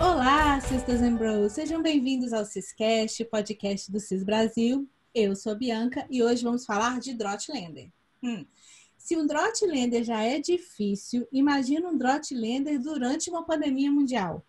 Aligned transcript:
Olá, 0.00 0.60
Sisters 0.60 1.02
and 1.02 1.16
Bros! 1.16 1.52
Sejam 1.52 1.82
bem-vindos 1.82 2.32
ao 2.32 2.44
Ciscast, 2.44 3.24
podcast 3.26 3.92
do 3.92 4.00
Cis 4.00 4.24
Brasil. 4.24 4.88
Eu 5.14 5.36
sou 5.36 5.52
a 5.52 5.54
Bianca 5.54 6.06
e 6.10 6.22
hoje 6.22 6.42
vamos 6.42 6.64
falar 6.64 6.98
de 6.98 7.14
Drotlander. 7.14 7.90
Hum. 8.22 8.44
Se 8.96 9.16
um 9.16 9.26
Drotlander 9.26 10.02
já 10.02 10.22
é 10.22 10.40
difícil, 10.40 11.26
imagina 11.30 11.88
um 11.88 11.98
Drotlander 11.98 12.80
durante 12.80 13.28
uma 13.28 13.44
pandemia 13.44 13.90
mundial. 13.90 14.44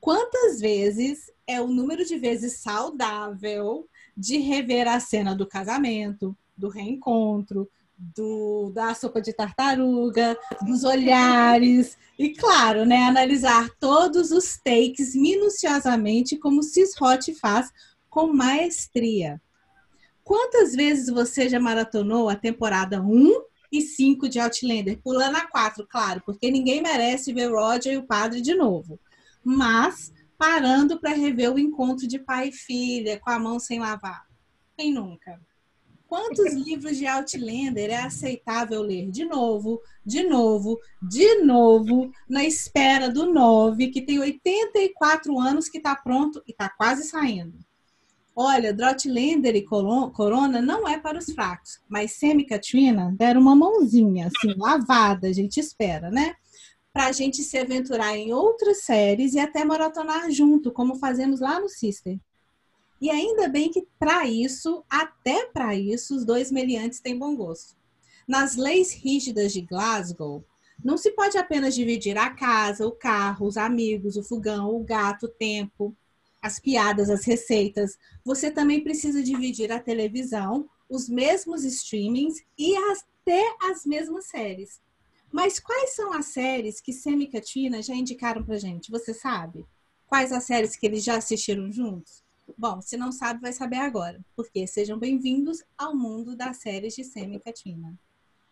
Quantas 0.00 0.60
vezes 0.60 1.30
é 1.46 1.60
o 1.60 1.68
número 1.68 2.04
de 2.04 2.18
vezes 2.18 2.58
saudável 2.58 3.88
de 4.16 4.38
rever 4.38 4.88
a 4.88 4.98
cena 4.98 5.34
do 5.34 5.46
casamento, 5.46 6.36
do 6.56 6.68
reencontro, 6.68 7.70
do, 7.96 8.70
da 8.74 8.94
sopa 8.94 9.20
de 9.20 9.32
tartaruga, 9.32 10.36
dos 10.66 10.84
olhares 10.84 11.96
e, 12.18 12.30
claro, 12.30 12.84
né, 12.84 13.04
analisar 13.04 13.70
todos 13.80 14.30
os 14.30 14.58
takes 14.58 15.14
minuciosamente 15.14 16.36
como 16.36 16.60
Hot 17.00 17.34
faz 17.34 17.70
com 18.08 18.32
maestria. 18.32 19.40
Quantas 20.22 20.74
vezes 20.74 21.08
você 21.08 21.48
já 21.48 21.60
maratonou 21.60 22.28
a 22.28 22.36
temporada 22.36 23.00
1 23.00 23.32
e 23.70 23.80
5 23.80 24.28
de 24.28 24.40
Outlander? 24.40 24.98
Pulando 25.02 25.36
a 25.36 25.46
4, 25.46 25.86
claro, 25.88 26.22
porque 26.26 26.50
ninguém 26.50 26.82
merece 26.82 27.32
ver 27.32 27.52
Roger 27.52 27.94
e 27.94 27.98
o 27.98 28.06
padre 28.06 28.40
de 28.40 28.54
novo. 28.54 28.98
Mas 29.44 30.12
parando 30.36 30.98
para 31.00 31.14
rever 31.14 31.52
o 31.52 31.58
encontro 31.58 32.06
de 32.06 32.18
pai 32.18 32.48
e 32.48 32.52
filha 32.52 33.18
com 33.20 33.30
a 33.30 33.38
mão 33.38 33.58
sem 33.58 33.78
lavar. 33.78 34.26
Quem 34.76 34.92
nunca? 34.92 35.40
Quantos 36.08 36.54
livros 36.54 36.96
de 36.96 37.06
Outlander 37.06 37.90
é 37.90 37.96
aceitável 37.96 38.80
ler 38.80 39.10
de 39.10 39.24
novo, 39.24 39.82
de 40.04 40.22
novo, 40.22 40.78
de 41.02 41.42
novo, 41.42 42.12
na 42.28 42.44
espera 42.44 43.10
do 43.10 43.32
9, 43.32 43.88
que 43.88 44.00
tem 44.00 44.20
84 44.20 45.38
anos, 45.38 45.68
que 45.68 45.78
está 45.78 45.96
pronto 45.96 46.42
e 46.46 46.52
está 46.52 46.68
quase 46.68 47.04
saindo? 47.04 47.58
Olha, 48.38 48.72
Drotlander 48.72 49.56
e 49.56 49.62
Corona 49.62 50.60
não 50.60 50.86
é 50.86 50.98
para 50.98 51.18
os 51.18 51.32
fracos, 51.32 51.80
mas 51.88 52.12
Semi 52.12 52.42
e 52.42 52.46
Katrina 52.46 53.12
deram 53.16 53.40
uma 53.40 53.56
mãozinha, 53.56 54.26
assim, 54.26 54.54
lavada, 54.58 55.26
a 55.26 55.32
gente 55.32 55.58
espera, 55.58 56.10
né? 56.10 56.34
Para 56.92 57.06
a 57.06 57.12
gente 57.12 57.42
se 57.42 57.56
aventurar 57.56 58.14
em 58.16 58.34
outras 58.34 58.82
séries 58.82 59.32
e 59.32 59.38
até 59.38 59.64
maratonar 59.64 60.30
junto, 60.30 60.70
como 60.70 60.96
fazemos 60.96 61.40
lá 61.40 61.58
no 61.58 61.68
Sister. 61.68 62.18
E 63.00 63.10
ainda 63.10 63.48
bem 63.48 63.70
que 63.70 63.86
para 63.98 64.26
isso, 64.26 64.84
até 64.88 65.46
para 65.46 65.74
isso, 65.74 66.16
os 66.16 66.24
dois 66.24 66.50
meliantes 66.50 67.00
têm 67.00 67.18
bom 67.18 67.36
gosto. 67.36 67.76
Nas 68.26 68.56
leis 68.56 68.92
rígidas 68.92 69.52
de 69.52 69.60
Glasgow, 69.60 70.44
não 70.82 70.96
se 70.96 71.10
pode 71.10 71.38
apenas 71.38 71.74
dividir 71.74 72.16
a 72.18 72.30
casa, 72.30 72.86
o 72.86 72.92
carro, 72.92 73.46
os 73.46 73.56
amigos, 73.56 74.16
o 74.16 74.22
fogão, 74.22 74.74
o 74.74 74.84
gato, 74.84 75.26
o 75.26 75.28
tempo, 75.28 75.94
as 76.42 76.58
piadas, 76.58 77.10
as 77.10 77.24
receitas. 77.24 77.98
Você 78.24 78.50
também 78.50 78.82
precisa 78.82 79.22
dividir 79.22 79.70
a 79.72 79.80
televisão, 79.80 80.68
os 80.88 81.08
mesmos 81.08 81.64
streamings 81.64 82.44
e 82.58 82.74
até 82.76 83.56
as 83.62 83.84
mesmas 83.84 84.26
séries. 84.26 84.80
Mas 85.32 85.58
quais 85.58 85.94
são 85.94 86.12
as 86.12 86.26
séries 86.26 86.80
que 86.80 86.92
Sam 86.92 87.22
e 87.22 87.26
Katina 87.26 87.82
já 87.82 87.94
indicaram 87.94 88.44
pra 88.44 88.58
gente? 88.58 88.90
Você 88.90 89.12
sabe? 89.12 89.66
Quais 90.06 90.32
as 90.32 90.44
séries 90.44 90.76
que 90.76 90.86
eles 90.86 91.02
já 91.02 91.16
assistiram 91.16 91.70
juntos? 91.70 92.25
Bom, 92.54 92.80
se 92.80 92.96
não 92.96 93.10
sabe, 93.10 93.40
vai 93.40 93.52
saber 93.52 93.76
agora, 93.76 94.20
porque 94.34 94.66
sejam 94.66 94.98
bem-vindos 94.98 95.62
ao 95.76 95.96
mundo 95.96 96.36
das 96.36 96.58
séries 96.58 96.94
de 96.94 97.02
Semi 97.02 97.40
Katina. 97.40 97.92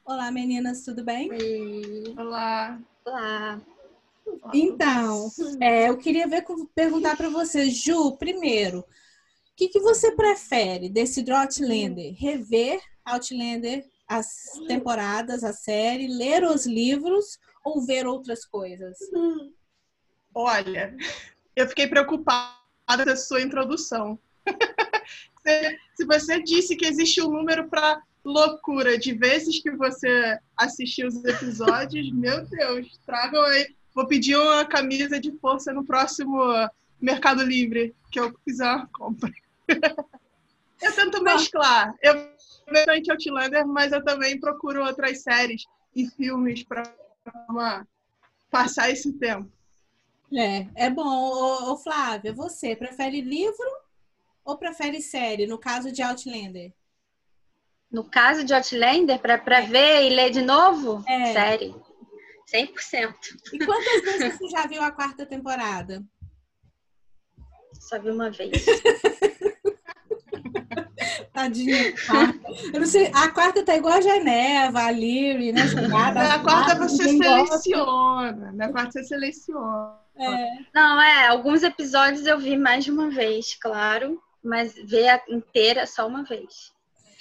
Olá, 0.05 0.31
meninas, 0.31 0.83
tudo 0.85 1.05
bem? 1.05 1.31
Oi. 1.31 2.15
Olá. 2.19 2.79
Olá. 3.05 3.61
Então, 4.53 5.31
é, 5.61 5.89
eu 5.89 5.97
queria 5.97 6.27
ver, 6.27 6.45
perguntar 6.75 7.17
para 7.17 7.29
você, 7.29 7.71
Ju, 7.71 8.17
primeiro, 8.17 8.81
o 8.81 8.85
que, 9.57 9.69
que 9.69 9.81
você 9.81 10.13
prefere 10.13 10.89
desse 10.89 11.25
Outlander? 11.31 12.15
Rever 12.19 12.83
Outlander, 13.05 13.87
as 14.09 14.29
temporadas, 14.67 15.45
a 15.45 15.53
série, 15.53 16.09
ler 16.09 16.45
os 16.45 16.67
livros 16.67 17.39
ou 17.65 17.81
ver 17.87 18.07
outras 18.07 18.45
coisas? 18.45 18.99
Olha, 20.35 20.95
eu 21.55 21.69
fiquei 21.69 21.87
preocupada 21.87 22.64
da 22.87 23.17
sua 23.17 23.41
introdução. 23.41 24.19
Se 25.95 26.05
você 26.07 26.43
disse 26.43 26.77
que 26.77 26.87
existe 26.87 27.21
um 27.23 27.31
número 27.31 27.69
para 27.69 28.03
loucura 28.25 28.99
de 28.99 29.13
vezes 29.13 29.61
que 29.61 29.71
você 29.71 30.39
assistiu 30.57 31.09
os 31.09 31.25
episódios, 31.25 32.11
meu 32.13 32.45
Deus, 32.47 32.99
tragam 33.05 33.43
aí. 33.43 33.75
Vou 33.95 34.07
pedir 34.07 34.37
uma 34.37 34.65
camisa 34.65 35.21
de 35.21 35.31
força 35.39 35.73
no 35.73 35.85
próximo 35.85 36.41
Mercado 37.01 37.43
Livre 37.43 37.95
que 38.11 38.19
eu 38.19 38.35
fizer 38.45 38.65
uma 38.65 38.87
compra. 38.89 39.31
eu 39.69 40.93
tento 40.95 41.23
mesclar. 41.23 41.95
Eu 42.03 42.35
bastante 42.71 43.11
Outlander, 43.11 43.67
mas 43.67 43.93
eu 43.93 44.03
também 44.03 44.39
procuro 44.41 44.85
outras 44.85 45.23
séries 45.23 45.65
e 45.95 46.09
filmes 46.09 46.63
para 46.65 46.83
passar 48.51 48.91
esse 48.91 49.13
tempo. 49.13 49.51
É, 50.33 50.67
é 50.87 50.91
bom. 50.91 51.03
Ô, 51.05 51.73
ô, 51.73 51.77
Flávia, 51.77 52.33
você 52.33 52.75
prefere 52.75 53.21
livro 53.21 53.69
ou 54.45 54.57
prefere 54.57 55.01
série, 55.01 55.47
no 55.47 55.59
caso 55.59 55.91
de 55.93 56.03
Outlander? 56.03 56.73
No 57.91 58.05
caso 58.05 58.45
de 58.45 58.53
Outlander, 58.53 59.19
para 59.19 59.59
é. 59.59 59.67
ver 59.67 60.03
e 60.05 60.11
ler 60.11 60.31
de 60.31 60.43
novo? 60.43 61.05
É. 61.07 61.33
Série. 61.33 61.75
100%. 62.53 63.15
E 63.53 63.59
quantas 63.65 64.03
vezes 64.03 64.39
você 64.39 64.49
já 64.49 64.67
viu 64.67 64.83
a 64.83 64.91
quarta 64.91 65.25
temporada? 65.25 66.05
Só 67.73 67.99
vi 67.99 68.11
uma 68.11 68.31
vez. 68.31 68.65
Tadinha. 71.33 71.93
Eu 72.73 72.81
não 72.81 72.87
sei, 72.87 73.11
a 73.13 73.29
quarta 73.29 73.65
tá 73.65 73.77
igual 73.77 73.95
a 73.95 74.01
Geneva, 74.01 74.85
a 74.85 74.91
Lyri, 74.91 75.53
né? 75.53 75.67
Jogada, 75.67 76.23
Na 76.23 76.39
quarta 76.39 76.77
você 76.77 77.09
seleciona. 77.09 78.53
Na 78.53 78.71
quarta 78.71 78.93
você 78.93 79.05
seleciona. 79.05 80.04
É. 80.17 80.59
Não, 80.75 81.01
é, 81.01 81.27
alguns 81.27 81.63
episódios 81.63 82.27
eu 82.27 82.39
vi 82.39 82.57
mais 82.57 82.85
de 82.85 82.91
uma 82.91 83.11
vez, 83.11 83.55
claro, 83.61 84.23
mas 84.43 84.75
ver 84.75 85.09
a 85.09 85.23
inteira 85.29 85.87
só 85.87 86.07
uma 86.07 86.23
vez. 86.23 86.73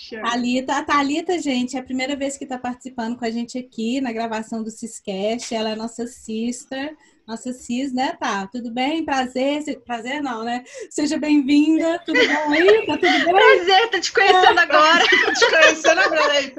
Thalita, 0.09 0.77
a 0.77 0.83
Thalita, 0.83 1.39
gente, 1.39 1.77
é 1.77 1.79
a 1.79 1.83
primeira 1.83 2.15
vez 2.15 2.37
que 2.37 2.43
está 2.43 2.57
participando 2.57 3.17
com 3.17 3.23
a 3.23 3.31
gente 3.31 3.57
aqui 3.57 4.01
na 4.01 4.11
gravação 4.11 4.61
do 4.61 4.69
Ciscast. 4.69 5.55
Ela 5.55 5.69
é 5.71 5.75
nossa 5.75 6.05
sister, 6.07 6.95
nossa 7.25 7.53
cis, 7.53 7.93
né, 7.93 8.17
tá? 8.19 8.45
Tudo 8.47 8.69
bem? 8.71 9.05
Prazer? 9.05 9.63
Prazer 9.85 10.21
não, 10.21 10.43
né? 10.43 10.63
Seja 10.89 11.17
bem-vinda. 11.17 11.99
Tudo 12.05 12.19
bom 12.19 12.51
aí? 12.51 12.85
Tá 12.85 12.97
tudo 12.97 13.25
bem? 13.25 13.33
Prazer, 13.33 13.89
tô 13.91 13.99
te 13.99 14.11
conhecendo 14.11 14.59
agora. 14.59 15.05
tô 15.25 15.33
te 15.33 15.49
conhecendo 15.49 16.01
agora 16.01 16.33
aí, 16.33 16.53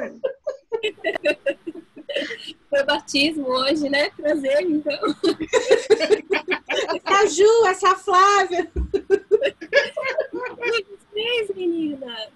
Foi 2.69 2.83
batismo 2.85 3.47
hoje, 3.49 3.89
né? 3.89 4.11
Prazer, 4.11 4.63
então. 4.63 4.99
É 7.05 7.15
a 7.15 7.27
Ju, 7.27 7.67
essa 7.67 7.97
Flávia. 7.97 8.71
Vocês, 10.33 11.51
meninas. 11.55 12.31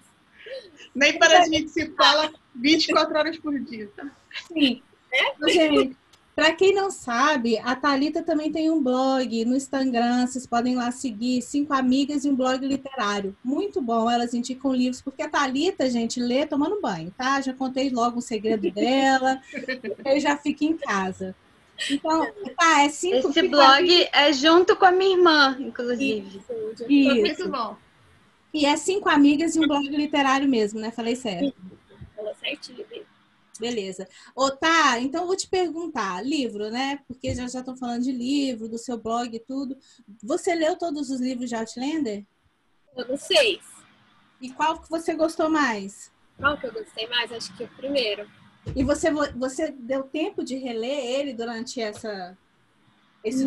Nem 0.95 1.17
para 1.19 1.39
a 1.39 1.45
gente 1.45 1.69
se 1.69 1.91
fala 1.91 2.31
24 2.55 3.17
horas 3.17 3.37
por 3.37 3.57
dia. 3.59 3.89
Sim. 4.47 4.81
É? 5.11 5.51
Gente, 5.51 5.97
para 6.39 6.53
quem 6.53 6.73
não 6.73 6.89
sabe, 6.89 7.57
a 7.57 7.75
Talita 7.75 8.23
também 8.23 8.49
tem 8.49 8.71
um 8.71 8.81
blog 8.81 9.43
no 9.43 9.57
Instagram, 9.57 10.25
vocês 10.25 10.47
podem 10.47 10.73
lá 10.73 10.89
seguir, 10.89 11.41
Cinco 11.41 11.73
Amigas 11.73 12.23
e 12.23 12.29
um 12.29 12.35
blog 12.35 12.65
literário. 12.65 13.35
Muito 13.43 13.81
bom, 13.81 14.09
elas 14.09 14.33
indicam 14.33 14.73
livros, 14.73 15.01
porque 15.01 15.21
a 15.21 15.27
Talita, 15.27 15.89
gente, 15.89 16.17
lê 16.17 16.45
tomando 16.45 16.79
banho, 16.79 17.13
tá? 17.17 17.41
Já 17.41 17.53
contei 17.53 17.89
logo 17.89 18.19
o 18.19 18.21
segredo 18.21 18.71
dela, 18.71 19.41
eu 20.05 20.17
já 20.17 20.37
fico 20.37 20.63
em 20.63 20.77
casa. 20.77 21.35
Então, 21.91 22.25
tá, 22.57 22.83
é 22.83 22.89
cinco. 22.89 23.31
Esse 23.31 23.45
blog 23.45 24.07
é 24.13 24.31
junto 24.31 24.77
com 24.77 24.85
a 24.85 24.93
minha 24.93 25.17
irmã, 25.17 25.57
inclusive. 25.59 26.37
Isso. 26.37 26.85
Isso. 26.89 27.15
Muito 27.19 27.49
bom. 27.49 27.75
E 28.53 28.65
é 28.65 28.77
cinco 28.77 29.09
amigas 29.09 29.57
e 29.57 29.59
um 29.59 29.67
blog 29.67 29.85
literário 29.89 30.47
mesmo, 30.47 30.79
né? 30.79 30.89
Falei 30.89 31.17
certo. 31.17 31.53
Falou 32.15 32.33
certinho. 32.39 32.85
Beleza. 33.59 34.07
Ô, 34.35 34.49
tá, 34.49 34.99
então 34.99 35.21
eu 35.21 35.27
vou 35.27 35.35
te 35.35 35.47
perguntar, 35.47 36.25
livro, 36.25 36.69
né? 36.69 36.99
Porque 37.07 37.35
já 37.35 37.47
já 37.47 37.59
estão 37.59 37.75
falando 37.75 38.03
de 38.03 38.11
livro, 38.11 38.69
do 38.69 38.77
seu 38.77 38.97
blog 38.97 39.35
e 39.35 39.39
tudo. 39.39 39.77
Você 40.23 40.55
leu 40.55 40.77
todos 40.77 41.09
os 41.09 41.19
livros 41.19 41.49
de 41.49 41.55
Outlander? 41.55 42.25
Todos 42.95 43.21
seis. 43.21 43.59
E 44.41 44.49
qual 44.51 44.79
que 44.79 44.89
você 44.89 45.13
gostou 45.13 45.49
mais? 45.49 46.11
Qual 46.37 46.57
que 46.57 46.67
eu 46.67 46.71
gostei 46.73 47.07
mais? 47.07 47.31
Acho 47.31 47.55
que 47.57 47.65
o 47.65 47.67
primeiro. 47.67 48.29
E 48.75 48.83
você, 48.83 49.11
você 49.11 49.71
deu 49.71 50.03
tempo 50.03 50.43
de 50.43 50.55
reler 50.55 51.05
ele 51.05 51.33
durante 51.33 51.81
essa... 51.81 52.37
Esse 53.23 53.43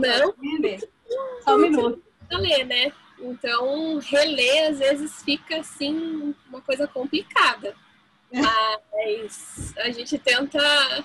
Não. 1.08 1.42
Só 1.42 1.56
um 1.56 1.58
minuto. 1.58 2.02
ler, 2.30 2.64
né? 2.66 2.92
Então, 3.18 3.98
reler 3.98 4.70
às 4.70 4.78
vezes 4.78 5.22
fica 5.22 5.60
assim 5.60 6.34
uma 6.48 6.60
coisa 6.60 6.86
complicada. 6.86 7.74
Mas 8.32 9.74
a 9.78 9.90
gente 9.90 10.18
tenta 10.18 11.04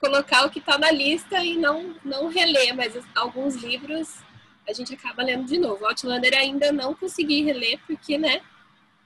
colocar 0.00 0.46
o 0.46 0.50
que 0.50 0.58
está 0.58 0.78
na 0.78 0.90
lista 0.90 1.42
e 1.44 1.56
não, 1.56 1.94
não 2.04 2.28
reler, 2.28 2.74
mas 2.74 2.94
alguns 3.14 3.56
livros 3.56 4.22
a 4.66 4.72
gente 4.72 4.94
acaba 4.94 5.22
lendo 5.22 5.44
de 5.44 5.58
novo. 5.58 5.86
Outlander 5.86 6.36
ainda 6.36 6.70
não 6.70 6.94
consegui 6.94 7.42
reler, 7.42 7.80
porque, 7.86 8.18
né, 8.18 8.42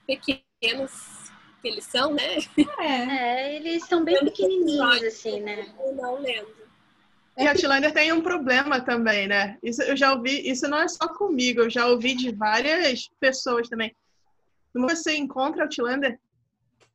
pequenos 0.06 1.30
que 1.60 1.68
eles 1.68 1.84
são, 1.84 2.12
né? 2.12 2.38
É, 2.80 2.86
é 2.86 3.56
eles 3.56 3.84
são 3.86 4.04
bem 4.04 4.18
pequenininhos, 4.18 5.02
assim, 5.04 5.40
né? 5.40 5.72
Não 5.94 6.20
lendo. 6.20 6.62
E 7.38 7.46
Outlander 7.46 7.92
tem 7.92 8.12
um 8.12 8.20
problema 8.20 8.80
também, 8.80 9.26
né? 9.26 9.56
Isso 9.62 9.80
eu 9.82 9.96
já 9.96 10.12
ouvi, 10.12 10.50
isso 10.50 10.68
não 10.68 10.78
é 10.78 10.88
só 10.88 11.08
comigo, 11.08 11.60
eu 11.60 11.70
já 11.70 11.86
ouvi 11.86 12.14
de 12.14 12.30
várias 12.32 13.08
pessoas 13.18 13.68
também. 13.68 13.94
Quando 14.72 14.88
você 14.88 15.14
encontra 15.14 15.62
Outlander, 15.62 16.18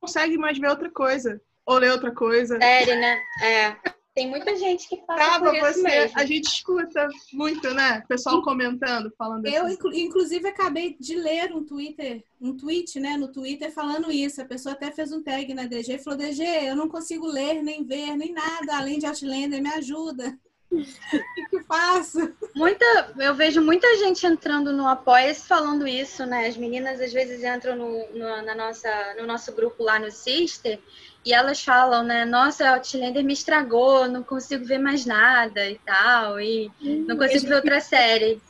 consegue 0.00 0.36
mais 0.36 0.58
ver 0.58 0.68
outra 0.68 0.90
coisa. 0.90 1.40
Ou 1.66 1.78
ler 1.78 1.92
outra 1.92 2.12
coisa. 2.12 2.58
Sério, 2.58 2.94
né? 2.98 3.20
É. 3.42 3.76
Tem 4.18 4.28
muita 4.28 4.56
gente 4.56 4.88
que 4.88 4.96
passa 4.96 5.38
por 5.38 5.54
isso 5.54 5.64
você, 5.64 5.82
mesmo. 5.82 6.18
A 6.18 6.24
gente 6.24 6.48
escuta 6.48 7.06
muito, 7.32 7.72
né? 7.72 8.02
Pessoal 8.08 8.42
comentando, 8.42 9.12
falando 9.16 9.46
Eu, 9.46 9.66
assim. 9.66 9.76
inclusive, 9.94 10.48
acabei 10.48 10.96
de 10.98 11.14
ler 11.14 11.54
um 11.54 11.64
Twitter, 11.64 12.24
um 12.40 12.56
tweet, 12.56 12.98
né, 12.98 13.16
no 13.16 13.30
Twitter 13.30 13.72
falando 13.72 14.10
isso. 14.10 14.42
A 14.42 14.44
pessoa 14.44 14.72
até 14.72 14.90
fez 14.90 15.12
um 15.12 15.22
tag 15.22 15.54
na 15.54 15.66
DG 15.66 15.94
e 15.94 15.98
falou, 15.98 16.18
DG, 16.18 16.42
eu 16.42 16.74
não 16.74 16.88
consigo 16.88 17.28
ler, 17.28 17.62
nem 17.62 17.84
ver, 17.84 18.16
nem 18.16 18.32
nada, 18.32 18.76
além 18.76 18.98
de 18.98 19.06
Outlander, 19.06 19.62
me 19.62 19.68
ajuda. 19.68 20.36
O 20.70 21.48
que 21.48 21.56
eu 21.56 21.64
faço? 21.64 22.34
Muita, 22.54 23.14
eu 23.18 23.34
vejo 23.34 23.62
muita 23.62 23.96
gente 23.96 24.26
entrando 24.26 24.72
no 24.72 24.86
Apoia-se 24.86 25.46
falando 25.46 25.88
isso, 25.88 26.26
né? 26.26 26.46
As 26.46 26.56
meninas 26.56 27.00
às 27.00 27.12
vezes 27.12 27.42
entram 27.42 27.74
no, 27.74 28.06
no, 28.12 28.42
na 28.42 28.54
nossa, 28.54 29.14
no 29.18 29.26
nosso 29.26 29.52
grupo 29.52 29.82
lá 29.82 29.98
no 29.98 30.10
Sister 30.10 30.78
e 31.24 31.32
elas 31.32 31.62
falam, 31.62 32.02
né? 32.02 32.24
Nossa, 32.24 32.68
Outlander 32.68 33.24
me 33.24 33.32
estragou, 33.32 34.08
não 34.08 34.22
consigo 34.22 34.64
ver 34.64 34.78
mais 34.78 35.06
nada 35.06 35.68
e 35.68 35.78
tal, 35.78 36.40
e 36.40 36.70
hum, 36.80 37.04
não 37.08 37.16
consigo 37.16 37.46
ver 37.46 37.56
outra 37.56 37.80
série. 37.80 38.40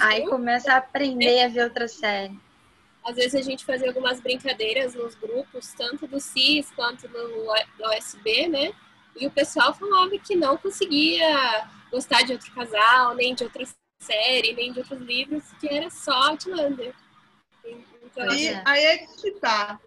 Aí 0.00 0.26
começa 0.26 0.72
a 0.72 0.76
aprender 0.78 1.44
a 1.44 1.48
ver 1.48 1.64
outra 1.64 1.88
série. 1.88 2.38
Às 3.04 3.16
vezes 3.16 3.34
a 3.34 3.42
gente 3.42 3.64
fazia 3.64 3.88
algumas 3.88 4.20
brincadeiras 4.20 4.94
nos 4.94 5.14
grupos, 5.14 5.72
tanto 5.76 6.06
do 6.06 6.20
CIS 6.20 6.70
quanto 6.72 7.08
no 7.08 7.50
OSB, 7.86 8.48
né? 8.48 8.74
E 9.16 9.26
o 9.26 9.30
pessoal 9.30 9.74
falava 9.74 10.16
que 10.18 10.36
não 10.36 10.56
conseguia 10.56 11.68
gostar 11.90 12.22
de 12.22 12.32
outro 12.32 12.52
casal, 12.52 13.14
nem 13.14 13.34
de 13.34 13.44
outra 13.44 13.64
série, 14.00 14.52
nem 14.52 14.72
de 14.72 14.80
outros 14.80 15.00
livros, 15.00 15.44
que 15.60 15.68
era 15.68 15.90
só 15.90 16.30
Outlander. 16.30 16.94
Então, 18.02 18.32
e 18.32 18.48
é. 18.48 18.62
aí 18.64 18.84
é 18.84 18.98
que 18.98 19.32
tá 19.32 19.78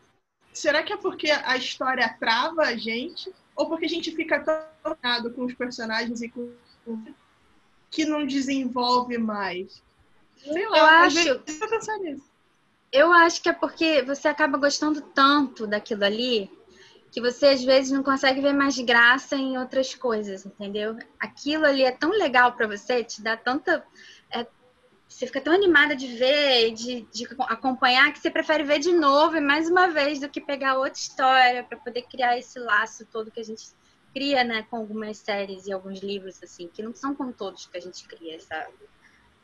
será 0.53 0.83
que 0.83 0.93
é 0.93 0.97
porque 0.97 1.29
a 1.31 1.57
história 1.57 2.15
trava 2.19 2.61
a 2.61 2.75
gente? 2.75 3.33
Ou 3.55 3.67
porque 3.67 3.85
a 3.85 3.89
gente 3.89 4.15
fica 4.15 4.39
tão 4.39 4.63
com 5.31 5.45
os 5.45 5.53
personagens 5.53 6.21
e 6.21 6.29
com 6.29 6.51
que 7.89 8.05
não 8.05 8.25
desenvolve 8.25 9.17
mais? 9.17 9.81
Sei 10.37 10.67
lá, 10.67 10.77
eu 10.77 10.85
acho, 10.85 11.19
eu 11.27 11.39
pensar 11.39 11.97
nisso. 11.99 12.31
Eu 12.91 13.11
acho 13.11 13.41
que 13.41 13.49
é 13.49 13.53
porque 13.53 14.01
você 14.03 14.27
acaba 14.27 14.57
gostando 14.57 15.01
tanto 15.01 15.65
daquilo 15.65 16.03
ali 16.03 16.51
que 17.13 17.21
você 17.21 17.45
às 17.45 17.63
vezes 17.63 17.91
não 17.91 18.01
consegue 18.01 18.41
ver 18.41 18.53
mais 18.53 18.75
graça 18.79 19.35
em 19.35 19.55
outras 19.55 19.93
coisas, 19.93 20.47
entendeu? 20.47 20.97
Aquilo 21.19 21.65
ali 21.65 21.83
é 21.83 21.91
tão 21.91 22.09
legal 22.09 22.53
para 22.53 22.65
você, 22.65 23.03
te 23.03 23.21
dá 23.21 23.37
tanta 23.37 23.85
é, 24.31 24.47
você 25.07 25.27
fica 25.27 25.39
tão 25.39 25.53
animada 25.53 25.95
de 25.95 26.07
ver, 26.07 26.71
de, 26.71 27.01
de 27.13 27.27
acompanhar, 27.41 28.11
que 28.11 28.19
você 28.19 28.31
prefere 28.31 28.63
ver 28.63 28.79
de 28.79 28.91
novo 28.91 29.35
e 29.37 29.41
mais 29.41 29.69
uma 29.69 29.89
vez 29.89 30.19
do 30.19 30.27
que 30.27 30.41
pegar 30.41 30.75
outra 30.75 30.99
história 30.99 31.63
para 31.63 31.77
poder 31.77 32.01
criar 32.01 32.35
esse 32.35 32.57
laço 32.57 33.05
todo 33.05 33.29
que 33.29 33.39
a 33.39 33.43
gente 33.45 33.67
cria, 34.11 34.43
né, 34.43 34.63
com 34.63 34.77
algumas 34.77 35.19
séries 35.19 35.67
e 35.67 35.71
alguns 35.71 35.99
livros, 35.99 36.41
assim, 36.41 36.67
que 36.67 36.81
não 36.81 36.95
são 36.95 37.13
com 37.13 37.31
todos 37.31 37.67
que 37.67 37.77
a 37.77 37.81
gente 37.81 38.07
cria 38.07 38.35
essa, 38.35 38.67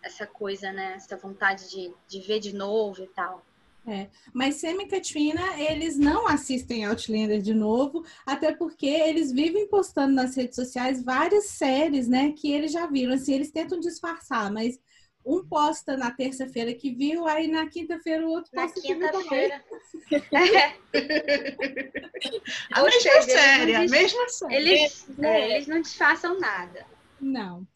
essa 0.01 0.25
coisa, 0.25 0.71
né, 0.71 0.93
essa 0.95 1.15
vontade 1.15 1.69
de, 1.69 1.93
de 2.07 2.19
ver 2.21 2.39
de 2.39 2.51
novo 2.51 3.03
e 3.03 3.07
tal. 3.07 3.45
É, 3.87 4.07
mas 4.33 4.55
Sam 4.55 4.81
e 4.81 4.87
Katrina, 4.87 5.59
eles 5.59 5.97
não 5.97 6.27
assistem 6.27 6.85
Outlander 6.85 7.41
de 7.41 7.53
novo, 7.53 8.05
até 8.25 8.53
porque 8.53 8.85
eles 8.85 9.31
vivem 9.31 9.67
postando 9.67 10.13
nas 10.13 10.35
redes 10.35 10.55
sociais 10.55 11.03
várias 11.03 11.45
séries, 11.45 12.07
né, 12.07 12.31
que 12.33 12.51
eles 12.51 12.71
já 12.71 12.85
viram, 12.85 13.13
assim, 13.13 13.33
eles 13.33 13.51
tentam 13.51 13.79
disfarçar, 13.79 14.51
mas 14.51 14.79
um 15.25 15.43
posta 15.45 15.97
na 15.97 16.11
terça-feira 16.11 16.73
que 16.73 16.91
viu, 16.91 17.27
aí 17.27 17.47
na 17.47 17.67
quinta-feira 17.67 18.25
o 18.25 18.29
outro 18.29 18.51
posta 18.51 18.79
na 18.79 18.87
quinta-feira. 18.87 19.63
a 22.71 22.83
mesma 22.83 23.21
série, 23.21 23.75
a 23.75 23.87
mesma 23.87 24.29
série. 24.29 24.55
Eles, 24.55 25.05
é, 25.19 25.55
eles 25.55 25.67
não 25.67 25.81
disfarçam 25.81 26.39
nada. 26.39 26.85
Não. 27.19 27.67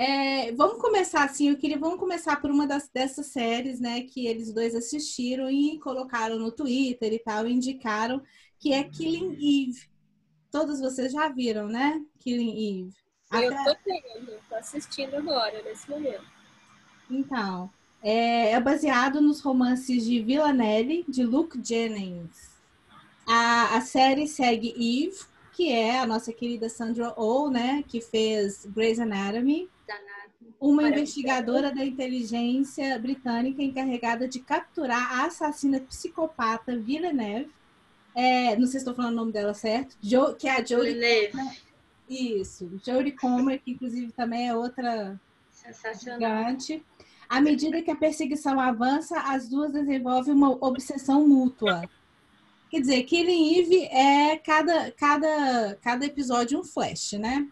É, 0.00 0.50
vamos 0.52 0.80
começar 0.80 1.24
assim, 1.24 1.50
eu 1.50 1.58
queria, 1.58 1.78
vamos 1.78 1.98
começar 1.98 2.40
por 2.40 2.50
uma 2.50 2.66
das, 2.66 2.88
dessas 2.88 3.26
séries, 3.26 3.78
né, 3.78 4.00
que 4.00 4.26
eles 4.26 4.50
dois 4.50 4.74
assistiram 4.74 5.50
e 5.50 5.78
colocaram 5.78 6.38
no 6.38 6.50
Twitter 6.50 7.12
e 7.12 7.18
tal, 7.18 7.46
indicaram, 7.46 8.22
que 8.58 8.72
é 8.72 8.82
Killing 8.82 9.34
Eve. 9.34 9.90
Todos 10.50 10.80
vocês 10.80 11.12
já 11.12 11.28
viram, 11.28 11.68
né? 11.68 12.02
Killing 12.18 12.86
Eve. 12.86 12.94
Eu 13.44 13.54
Até... 13.54 13.74
tô 13.74 13.78
vendo, 13.84 14.40
tô 14.48 14.54
assistindo 14.54 15.16
agora, 15.16 15.62
nesse 15.62 15.90
momento. 15.90 16.24
Então, 17.10 17.70
é, 18.02 18.52
é 18.52 18.60
baseado 18.60 19.20
nos 19.20 19.42
romances 19.42 20.06
de 20.06 20.22
Villanelle, 20.22 21.04
de 21.06 21.24
Luke 21.24 21.60
Jennings. 21.62 22.58
A, 23.26 23.76
a 23.76 23.80
série 23.82 24.26
segue 24.26 24.70
Eve, 24.70 25.18
que 25.52 25.70
é 25.70 26.00
a 26.00 26.06
nossa 26.06 26.32
querida 26.32 26.70
Sandra 26.70 27.12
Oh, 27.18 27.50
né, 27.50 27.84
que 27.86 28.00
fez 28.00 28.64
Grey's 28.64 28.98
Anatomy, 28.98 29.68
uma 30.60 30.88
investigadora 30.88 31.72
da 31.74 31.84
inteligência 31.84 32.98
britânica 32.98 33.62
encarregada 33.62 34.28
de 34.28 34.40
capturar 34.40 35.20
a 35.20 35.26
assassina 35.26 35.80
psicopata 35.80 36.76
Villeneuve. 36.76 37.50
É, 38.14 38.56
não 38.56 38.66
sei 38.66 38.72
se 38.72 38.76
estou 38.78 38.94
falando 38.94 39.12
o 39.12 39.16
nome 39.16 39.32
dela 39.32 39.54
certo, 39.54 39.96
jo, 40.02 40.34
que 40.34 40.48
é 40.48 40.60
a 40.60 40.64
Jodie 40.64 40.94
Comer. 40.94 41.32
Isso, 42.08 42.80
Jodie 42.84 43.12
Comer, 43.12 43.60
que 43.60 43.70
inclusive 43.70 44.12
também 44.12 44.48
é 44.48 44.54
outra 44.54 45.18
gigante. 46.02 46.84
À 47.28 47.40
medida 47.40 47.80
que 47.80 47.90
a 47.90 47.96
perseguição 47.96 48.58
avança, 48.58 49.16
as 49.20 49.48
duas 49.48 49.72
desenvolvem 49.72 50.34
uma 50.34 50.50
obsessão 50.64 51.26
mútua. 51.26 51.88
Quer 52.68 52.80
dizer, 52.80 53.02
Killing 53.04 53.58
Eve 53.58 53.84
é 53.84 54.36
cada, 54.36 54.90
cada, 54.92 55.78
cada 55.80 56.04
episódio 56.04 56.58
um 56.58 56.64
flash, 56.64 57.12
né? 57.12 57.48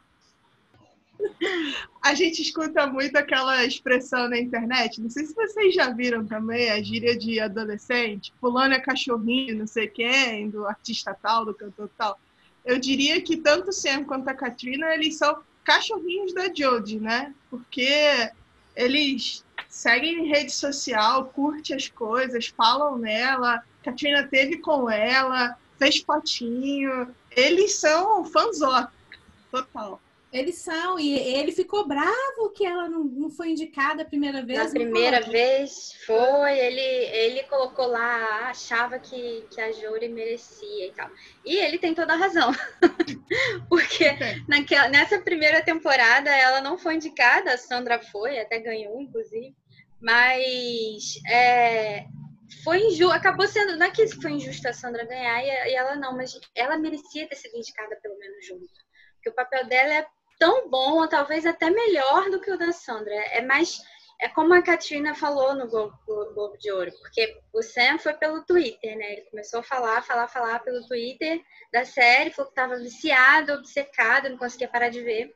A 2.02 2.14
gente 2.14 2.40
escuta 2.42 2.86
muito 2.86 3.16
aquela 3.16 3.64
expressão 3.64 4.28
na 4.28 4.38
internet, 4.38 5.00
não 5.00 5.10
sei 5.10 5.26
se 5.26 5.34
vocês 5.34 5.74
já 5.74 5.90
viram 5.90 6.24
também, 6.24 6.70
a 6.70 6.80
gíria 6.82 7.16
de 7.16 7.40
adolescente, 7.40 8.32
fulano 8.40 8.74
é 8.74 8.80
cachorrinho, 8.80 9.58
não 9.58 9.66
sei 9.66 9.88
quem, 9.88 10.48
do 10.48 10.66
artista 10.66 11.16
tal, 11.20 11.44
do 11.44 11.54
cantor 11.54 11.90
tal. 11.98 12.18
Eu 12.64 12.78
diria 12.78 13.20
que 13.20 13.36
tanto 13.36 13.70
o 13.70 13.72
Sam 13.72 14.04
quanto 14.04 14.28
a 14.28 14.34
Katrina, 14.34 14.94
eles 14.94 15.16
são 15.16 15.38
cachorrinhos 15.64 16.32
da 16.32 16.52
Jodie, 16.52 17.00
né? 17.00 17.34
Porque 17.50 18.30
eles 18.76 19.44
seguem 19.68 20.20
em 20.20 20.28
rede 20.28 20.52
social, 20.52 21.26
curte 21.26 21.74
as 21.74 21.88
coisas, 21.88 22.46
falam 22.46 22.96
nela. 22.98 23.62
Katrina 23.82 24.26
teve 24.26 24.58
com 24.58 24.88
ela, 24.90 25.56
fez 25.78 25.98
fotinho. 25.98 27.14
Eles 27.30 27.74
são 27.76 28.24
fãzó, 28.24 28.88
total. 29.50 30.00
Eles 30.30 30.56
são, 30.56 30.98
e 30.98 31.18
ele 31.18 31.52
ficou 31.52 31.88
bravo 31.88 32.50
que 32.54 32.66
ela 32.66 32.86
não, 32.86 33.02
não 33.02 33.30
foi 33.30 33.50
indicada 33.50 34.02
a 34.02 34.04
primeira 34.06 34.44
vez. 34.44 34.58
Na 34.58 34.70
primeira 34.70 35.20
vez 35.22 35.94
foi, 36.04 36.58
ele, 36.58 36.80
ele 36.80 37.42
colocou 37.44 37.86
lá, 37.86 38.50
achava 38.50 38.98
que, 38.98 39.46
que 39.50 39.58
a 39.58 39.72
Jory 39.72 40.08
merecia 40.08 40.86
e 40.86 40.92
tal. 40.92 41.10
E 41.46 41.56
ele 41.56 41.78
tem 41.78 41.94
toda 41.94 42.12
a 42.12 42.16
razão. 42.16 42.52
Porque 43.70 44.04
naquela, 44.46 44.90
nessa 44.90 45.18
primeira 45.18 45.62
temporada 45.62 46.28
ela 46.30 46.60
não 46.60 46.76
foi 46.76 46.96
indicada, 46.96 47.54
a 47.54 47.58
Sandra 47.58 47.98
foi, 47.98 48.38
até 48.38 48.58
ganhou, 48.58 49.00
inclusive. 49.00 49.56
Mas 49.98 51.14
é, 51.26 52.04
foi 52.62 52.82
injusto, 52.82 53.14
acabou 53.14 53.48
sendo, 53.48 53.78
não 53.78 53.86
é 53.86 53.90
que 53.90 54.06
foi 54.20 54.32
injusto 54.32 54.68
a 54.68 54.74
Sandra 54.74 55.06
ganhar 55.06 55.42
e, 55.42 55.70
e 55.70 55.74
ela 55.74 55.96
não, 55.96 56.14
mas 56.14 56.38
ela 56.54 56.76
merecia 56.76 57.26
ter 57.26 57.36
sido 57.36 57.56
indicada 57.56 57.96
pelo 58.02 58.18
menos 58.18 58.46
junto. 58.46 58.68
Porque 59.14 59.30
o 59.30 59.34
papel 59.34 59.66
dela 59.66 59.94
é 59.94 60.06
tão 60.38 60.68
bom, 60.68 61.00
ou 61.00 61.08
talvez 61.08 61.44
até 61.44 61.70
melhor 61.70 62.30
do 62.30 62.40
que 62.40 62.50
o 62.50 62.58
da 62.58 62.72
Sandra. 62.72 63.14
É 63.14 63.42
mais. 63.42 63.78
É 64.20 64.28
como 64.28 64.52
a 64.52 64.62
Katrina 64.62 65.14
falou 65.14 65.54
no 65.54 65.68
Globo, 65.68 65.96
Globo 66.06 66.58
de 66.58 66.72
Ouro, 66.72 66.90
porque 66.98 67.40
o 67.52 67.62
Sam 67.62 67.98
foi 67.98 68.14
pelo 68.14 68.44
Twitter, 68.44 68.96
né? 68.96 69.12
Ele 69.12 69.30
começou 69.30 69.60
a 69.60 69.62
falar, 69.62 70.02
falar, 70.02 70.26
falar 70.26 70.58
pelo 70.58 70.84
Twitter 70.88 71.40
da 71.72 71.84
série, 71.84 72.32
falou 72.32 72.50
que 72.50 72.60
estava 72.60 72.76
viciado, 72.80 73.52
obcecado, 73.52 74.28
não 74.28 74.36
conseguia 74.36 74.66
parar 74.66 74.88
de 74.88 75.02
ver. 75.02 75.32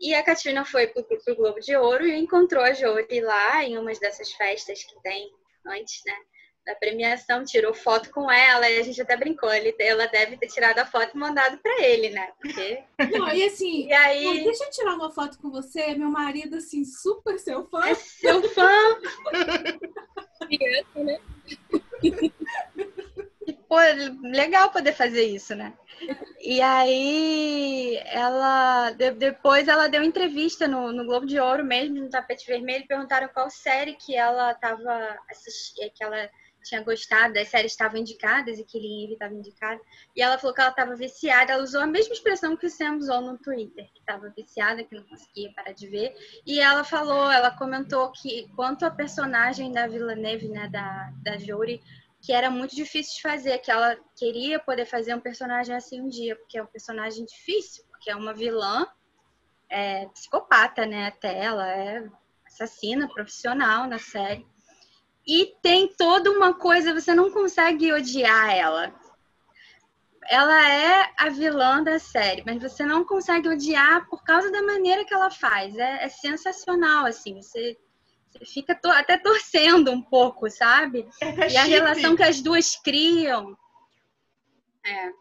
E 0.00 0.14
a 0.14 0.22
Katrina 0.22 0.64
foi 0.64 0.88
pro, 0.88 1.04
pro, 1.04 1.36
Globo 1.36 1.60
de 1.60 1.76
Ouro 1.76 2.06
e 2.06 2.16
encontrou 2.16 2.62
a 2.62 2.72
Jory 2.72 3.20
lá 3.20 3.64
em 3.64 3.78
umas 3.78 3.98
dessas 3.98 4.32
festas 4.32 4.82
que 4.82 5.00
tem 5.02 5.30
antes, 5.66 6.02
né? 6.04 6.16
Da 6.64 6.74
premiação, 6.76 7.44
tirou 7.44 7.74
foto 7.74 8.10
com 8.10 8.30
ela, 8.30 8.68
e 8.70 8.78
a 8.78 8.82
gente 8.82 9.00
até 9.00 9.16
brincou, 9.16 9.52
ele, 9.52 9.74
ela 9.78 10.06
deve 10.06 10.36
ter 10.36 10.46
tirado 10.46 10.78
a 10.78 10.86
foto 10.86 11.10
e 11.14 11.18
mandado 11.18 11.58
para 11.58 11.82
ele, 11.82 12.10
né? 12.10 12.30
Porque... 12.40 12.82
Não, 13.18 13.32
e 13.32 13.44
assim, 13.44 13.86
e 13.88 13.92
aí... 13.92 14.44
deixa 14.44 14.64
eu 14.64 14.70
tirar 14.70 14.94
uma 14.94 15.10
foto 15.10 15.38
com 15.38 15.50
você, 15.50 15.94
meu 15.94 16.10
marido, 16.10 16.56
assim, 16.56 16.84
super 16.84 17.38
seu 17.38 17.66
fã. 17.68 17.86
É 17.86 17.94
seu 17.94 18.42
fã! 18.50 18.70
Criança, 20.46 21.04
né? 21.04 21.18
Pô, 23.68 23.76
legal 24.22 24.70
poder 24.70 24.92
fazer 24.92 25.24
isso, 25.24 25.54
né? 25.54 25.72
E 26.40 26.60
aí, 26.60 27.98
ela 28.06 28.90
depois 28.90 29.66
ela 29.66 29.88
deu 29.88 30.02
entrevista 30.02 30.68
no, 30.68 30.92
no 30.92 31.06
Globo 31.06 31.24
de 31.26 31.40
Ouro 31.40 31.64
mesmo, 31.64 32.00
no 32.00 32.10
tapete 32.10 32.46
vermelho, 32.46 32.86
perguntaram 32.86 33.28
qual 33.28 33.48
série 33.48 33.94
que 33.94 34.14
ela 34.14 34.52
estava 34.52 35.18
assistindo, 35.30 35.90
que 35.94 36.04
ela 36.04 36.28
tinha 36.62 36.82
gostado, 36.82 37.38
as 37.38 37.48
séries 37.48 37.72
estavam 37.72 37.98
indicadas 37.98 38.58
e 38.58 38.64
que 38.64 38.78
Eve 38.78 39.14
estava 39.14 39.34
indicada. 39.34 39.80
E 40.14 40.22
ela 40.22 40.38
falou 40.38 40.54
que 40.54 40.60
ela 40.60 40.70
estava 40.70 40.94
viciada. 40.94 41.52
Ela 41.52 41.62
usou 41.62 41.80
a 41.80 41.86
mesma 41.86 42.12
expressão 42.12 42.56
que 42.56 42.66
o 42.66 42.70
Sam 42.70 42.96
usou 42.96 43.20
no 43.20 43.38
Twitter, 43.38 43.90
que 43.92 44.00
estava 44.00 44.28
viciada, 44.30 44.82
que 44.84 44.94
não 44.94 45.02
conseguia 45.04 45.52
parar 45.54 45.72
de 45.72 45.86
ver. 45.88 46.14
E 46.46 46.60
ela 46.60 46.84
falou, 46.84 47.30
ela 47.30 47.50
comentou 47.50 48.10
que 48.12 48.48
quanto 48.54 48.84
a 48.84 48.90
personagem 48.90 49.72
da 49.72 49.86
Vila 49.86 50.14
Neve, 50.14 50.48
né, 50.48 50.68
da, 50.68 51.12
da 51.22 51.36
Jory, 51.36 51.82
que 52.20 52.32
era 52.32 52.50
muito 52.50 52.74
difícil 52.76 53.16
de 53.16 53.22
fazer, 53.22 53.58
que 53.58 53.70
ela 53.70 53.96
queria 54.16 54.60
poder 54.60 54.86
fazer 54.86 55.14
um 55.14 55.20
personagem 55.20 55.74
assim 55.74 56.00
um 56.00 56.08
dia, 56.08 56.36
porque 56.36 56.56
é 56.56 56.62
um 56.62 56.66
personagem 56.66 57.24
difícil, 57.24 57.84
porque 57.90 58.10
é 58.10 58.14
uma 58.14 58.32
vilã 58.32 58.86
é, 59.68 60.06
psicopata, 60.06 60.86
né? 60.86 61.08
Até 61.08 61.36
ela 61.36 61.68
é 61.68 62.08
assassina 62.46 63.08
profissional 63.08 63.88
na 63.88 63.98
série. 63.98 64.46
E 65.26 65.54
tem 65.62 65.88
toda 65.88 66.30
uma 66.30 66.54
coisa, 66.54 66.94
você 66.94 67.14
não 67.14 67.30
consegue 67.30 67.92
odiar 67.92 68.50
ela. 68.50 68.94
Ela 70.28 70.68
é 70.68 71.12
a 71.18 71.28
vilã 71.28 71.82
da 71.82 71.98
série, 71.98 72.42
mas 72.44 72.60
você 72.60 72.84
não 72.84 73.04
consegue 73.04 73.48
odiar 73.48 74.08
por 74.08 74.22
causa 74.24 74.50
da 74.50 74.62
maneira 74.62 75.04
que 75.04 75.14
ela 75.14 75.30
faz. 75.30 75.76
É, 75.76 76.04
é 76.04 76.08
sensacional, 76.08 77.06
assim. 77.06 77.40
Você, 77.40 77.78
você 78.30 78.44
fica 78.44 78.74
to 78.74 78.88
até 78.88 79.16
torcendo 79.16 79.90
um 79.90 80.02
pouco, 80.02 80.50
sabe? 80.50 81.08
É 81.20 81.50
e 81.50 81.56
a 81.56 81.64
relação 81.64 82.16
que 82.16 82.22
as 82.22 82.40
duas 82.40 82.76
criam. 82.76 83.56
É. 84.84 85.12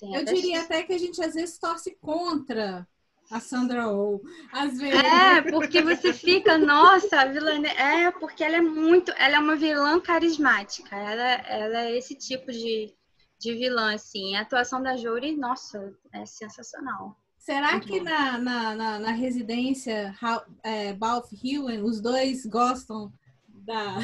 Eu 0.00 0.24
diria 0.24 0.62
até 0.62 0.82
que 0.82 0.92
a 0.92 0.98
gente 0.98 1.22
às 1.22 1.34
vezes 1.34 1.58
torce 1.58 1.96
contra 2.00 2.86
a 3.30 3.40
Sandra 3.40 3.88
Oh. 3.88 4.20
Às 4.52 4.78
vezes. 4.78 5.00
É, 5.00 5.42
porque 5.42 5.82
você 5.82 6.12
fica, 6.12 6.56
nossa, 6.58 7.20
a 7.20 7.26
vilã. 7.26 7.62
É, 7.66 8.10
porque 8.10 8.42
ela 8.42 8.56
é 8.56 8.60
muito. 8.60 9.12
Ela 9.12 9.36
é 9.36 9.38
uma 9.38 9.56
vilã 9.56 10.00
carismática. 10.00 10.96
Ela, 10.96 11.32
ela 11.46 11.80
é 11.84 11.96
esse 11.96 12.14
tipo 12.14 12.50
de, 12.50 12.94
de 13.38 13.54
vilã, 13.54 13.94
assim. 13.94 14.34
A 14.36 14.42
atuação 14.42 14.82
da 14.82 14.96
Jory, 14.96 15.36
nossa, 15.36 15.94
é 16.12 16.24
sensacional. 16.24 17.16
Será 17.38 17.72
muito 17.72 17.86
que 17.86 18.00
na, 18.00 18.36
na, 18.36 18.74
na, 18.74 18.98
na, 18.98 19.12
residência 19.12 20.14
é, 20.62 20.92
Balf 20.92 21.30
Hewen, 21.32 21.82
os 21.82 22.00
dois 22.00 22.44
gostam 22.44 23.10
da, 23.48 23.96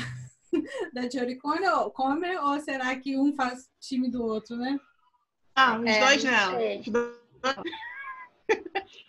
da 0.95 1.03
Jory 1.11 1.37
Comer 1.37 2.43
ou 2.43 2.59
será 2.61 2.97
que 2.97 3.19
um 3.19 3.35
faz 3.35 3.69
time 3.81 4.11
do 4.11 4.23
outro, 4.25 4.57
né? 4.57 4.79
Ah, 5.55 5.79
os 5.79 5.87
é, 5.87 6.01
dois 6.01 6.25
não. 6.25 6.59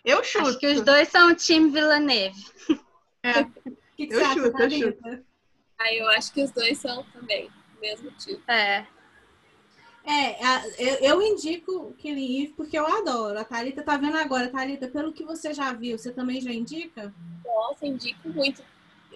Eu 0.04 0.22
chuto. 0.22 0.48
Acho 0.48 0.58
que 0.58 0.66
os 0.68 0.80
dois 0.82 1.08
são 1.08 1.30
o 1.30 1.34
time 1.34 1.70
Villeneuve. 1.70 2.44
É. 3.22 3.44
Que 3.96 4.06
que 4.06 4.14
eu 4.14 4.24
chuto, 4.26 4.62
eu 4.62 4.70
chuto. 4.70 5.24
Ah, 5.78 5.94
eu 5.94 6.06
acho 6.10 6.30
que 6.30 6.42
os 6.42 6.50
dois 6.50 6.76
são 6.76 7.02
também, 7.14 7.50
mesmo 7.80 8.10
tipo. 8.10 8.42
É. 8.50 8.86
É, 10.04 10.36
eu, 10.78 10.94
eu 10.96 11.22
indico 11.22 11.92
Killing 11.94 12.42
Eve 12.42 12.52
porque 12.56 12.78
eu 12.78 12.86
adoro. 12.86 13.38
A 13.38 13.44
Thalita 13.44 13.82
tá 13.82 13.96
vendo 13.96 14.16
agora. 14.16 14.48
Thalita, 14.48 14.86
pelo 14.86 15.12
que 15.12 15.24
você 15.24 15.52
já 15.52 15.72
viu, 15.72 15.98
você 15.98 16.12
também 16.12 16.40
já 16.40 16.52
indica? 16.52 17.12
Nossa, 17.44 17.86
indico 17.86 18.28
muito. 18.28 18.62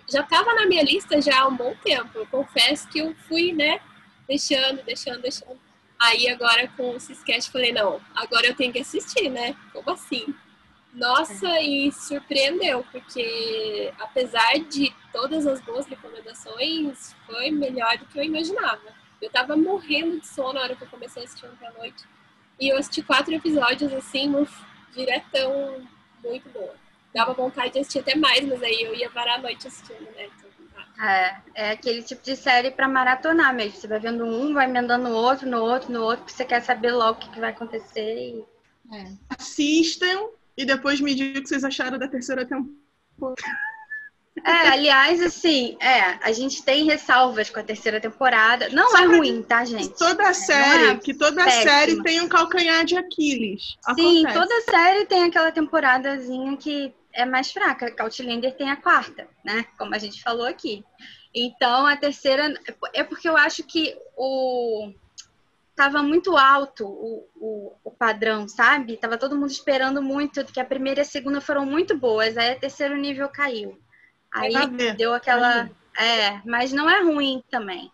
Já 0.09 0.25
tava 0.25 0.53
na 0.55 0.67
minha 0.67 0.83
lista 0.83 1.21
já 1.21 1.43
há 1.43 1.47
um 1.47 1.57
bom 1.57 1.77
tempo. 1.85 2.19
Eu 2.19 2.27
confesso 2.27 2.89
que 2.89 2.99
eu 2.99 3.15
fui, 3.29 3.53
né, 3.53 3.81
deixando, 4.27 4.83
deixando, 4.83 5.23
deixando. 5.23 5.61
Aí 6.01 6.31
agora 6.31 6.67
com 6.77 6.97
o 6.97 7.01
Ciscast 7.01 7.51
falei, 7.51 7.73
não, 7.73 8.01
agora 8.15 8.47
eu 8.47 8.57
tenho 8.57 8.73
que 8.73 8.79
assistir, 8.79 9.29
né? 9.29 9.55
Como 9.73 9.91
assim? 9.91 10.35
Nossa, 10.95 11.47
é. 11.47 11.63
e 11.63 11.93
surpreendeu, 11.93 12.85
porque 12.91 13.93
apesar 13.99 14.59
de 14.69 14.93
todas 15.13 15.47
as 15.47 15.61
boas 15.61 15.87
recomendações, 15.87 17.15
foi 17.27 17.51
melhor 17.51 17.97
do 17.99 18.07
que 18.07 18.19
eu 18.19 18.25
imaginava. 18.25 18.99
Eu 19.21 19.31
tava 19.31 19.57
morrendo 19.57 20.19
de 20.19 20.27
sono 20.27 20.55
na 20.55 20.63
hora 20.63 20.75
que 20.75 20.83
eu 20.83 20.89
comecei 20.89 21.23
a 21.23 21.25
assistir 21.27 21.47
ontem 21.47 21.67
à 21.67 21.73
noite. 21.73 22.03
E 22.59 22.69
eu 22.69 22.79
assisti 22.79 23.03
quatro 23.03 23.33
episódios, 23.33 23.93
assim, 23.93 24.33
diretão, 24.95 25.87
muito 26.25 26.49
boa. 26.49 26.75
Dava 27.15 27.35
vontade 27.35 27.75
de 27.75 27.81
assistir 27.81 28.01
até 28.01 28.15
mais, 28.17 28.45
mas 28.47 28.63
aí 28.63 28.83
eu 28.83 28.95
ia 28.95 29.11
parar 29.11 29.35
a 29.35 29.39
noite 29.39 29.69
assistindo, 29.69 30.11
né? 30.17 30.27
Então, 30.27 30.50
é, 31.01 31.37
é 31.55 31.71
aquele 31.71 32.03
tipo 32.03 32.23
de 32.23 32.37
série 32.37 32.71
para 32.71 32.89
maratonar 32.89 33.55
mesmo. 33.55 33.79
Você 33.79 33.87
vai 33.87 33.99
vendo 33.99 34.25
um, 34.25 34.53
vai 34.53 34.67
emendando 34.67 35.09
no 35.09 35.15
outro, 35.15 35.49
no 35.49 35.63
outro, 35.63 35.93
no 35.93 36.03
outro, 36.03 36.25
porque 36.25 36.37
você 36.37 36.45
quer 36.45 36.61
saber 36.63 36.93
logo 36.93 37.19
o 37.19 37.21
que, 37.21 37.31
que 37.31 37.41
vai 37.41 37.51
acontecer. 37.51 38.17
E... 38.17 38.45
É. 38.93 39.13
Assistam 39.31 40.29
e 40.57 40.65
depois 40.65 41.01
me 41.01 41.15
digam 41.15 41.41
o 41.41 41.43
que 41.43 41.49
vocês 41.49 41.65
acharam 41.65 41.99
da 41.99 42.09
terceira 42.09 42.45
temporada. 42.45 43.41
É, 44.45 44.69
aliás, 44.69 45.21
assim, 45.21 45.77
é, 45.81 46.19
a 46.23 46.33
gente 46.33 46.63
tem 46.63 46.85
ressalvas 46.85 47.51
com 47.51 47.61
a 47.61 47.63
terceira 47.63 48.01
temporada. 48.01 48.69
Não 48.71 48.97
é 48.97 49.05
ruim, 49.05 49.43
tá, 49.43 49.65
gente? 49.65 49.97
Toda 49.99 50.23
é, 50.23 50.33
série, 50.33 50.85
é 50.91 50.97
que 50.97 51.13
toda 51.13 51.45
péssima. 51.45 51.63
série 51.63 52.03
tem 52.03 52.21
um 52.21 52.29
calcanhar 52.29 52.85
de 52.85 52.97
Aquiles. 52.97 53.77
Sim, 53.95 54.25
Acontece. 54.25 54.35
toda 54.35 54.61
série 54.63 55.07
tem 55.07 55.25
aquela 55.25 55.51
temporadazinha 55.51 56.57
que 56.57 56.95
é 57.21 57.25
mais 57.25 57.53
fraca. 57.53 57.95
Outlander 57.99 58.57
tem 58.57 58.71
a 58.71 58.77
quarta, 58.77 59.29
né? 59.45 59.65
Como 59.79 59.95
a 59.95 59.99
gente 59.99 60.23
falou 60.23 60.47
aqui. 60.47 60.85
Então, 61.35 61.87
a 61.87 61.97
terceira 61.97 62.53
é 62.93 63.05
porque 63.05 63.29
eu 63.29 63.37
acho 63.37 63.63
que 63.65 63.97
o 64.17 64.93
tava 65.77 66.03
muito 66.03 66.37
alto 66.37 66.87
o, 66.87 67.27
o, 67.37 67.73
o, 67.85 67.91
padrão, 67.91 68.47
sabe? 68.47 68.99
Tava 68.99 69.17
todo 69.17 69.39
mundo 69.39 69.51
esperando 69.51 70.03
muito, 70.03 70.45
que 70.45 70.61
a 70.61 70.65
primeira 70.65 71.01
e 71.01 71.03
a 71.03 71.07
segunda 71.07 71.41
foram 71.41 71.65
muito 71.65 71.97
boas, 71.97 72.37
aí 72.37 72.55
o 72.55 72.61
terceiro 72.61 72.97
nível 72.97 73.31
caiu. 73.31 73.79
Aí 74.31 74.53
deu 74.97 75.15
aquela. 75.15 75.71
É, 75.99 76.41
mas 76.45 76.71
não 76.71 76.89
é 76.89 77.03
ruim 77.03 77.43
também. 77.51 77.91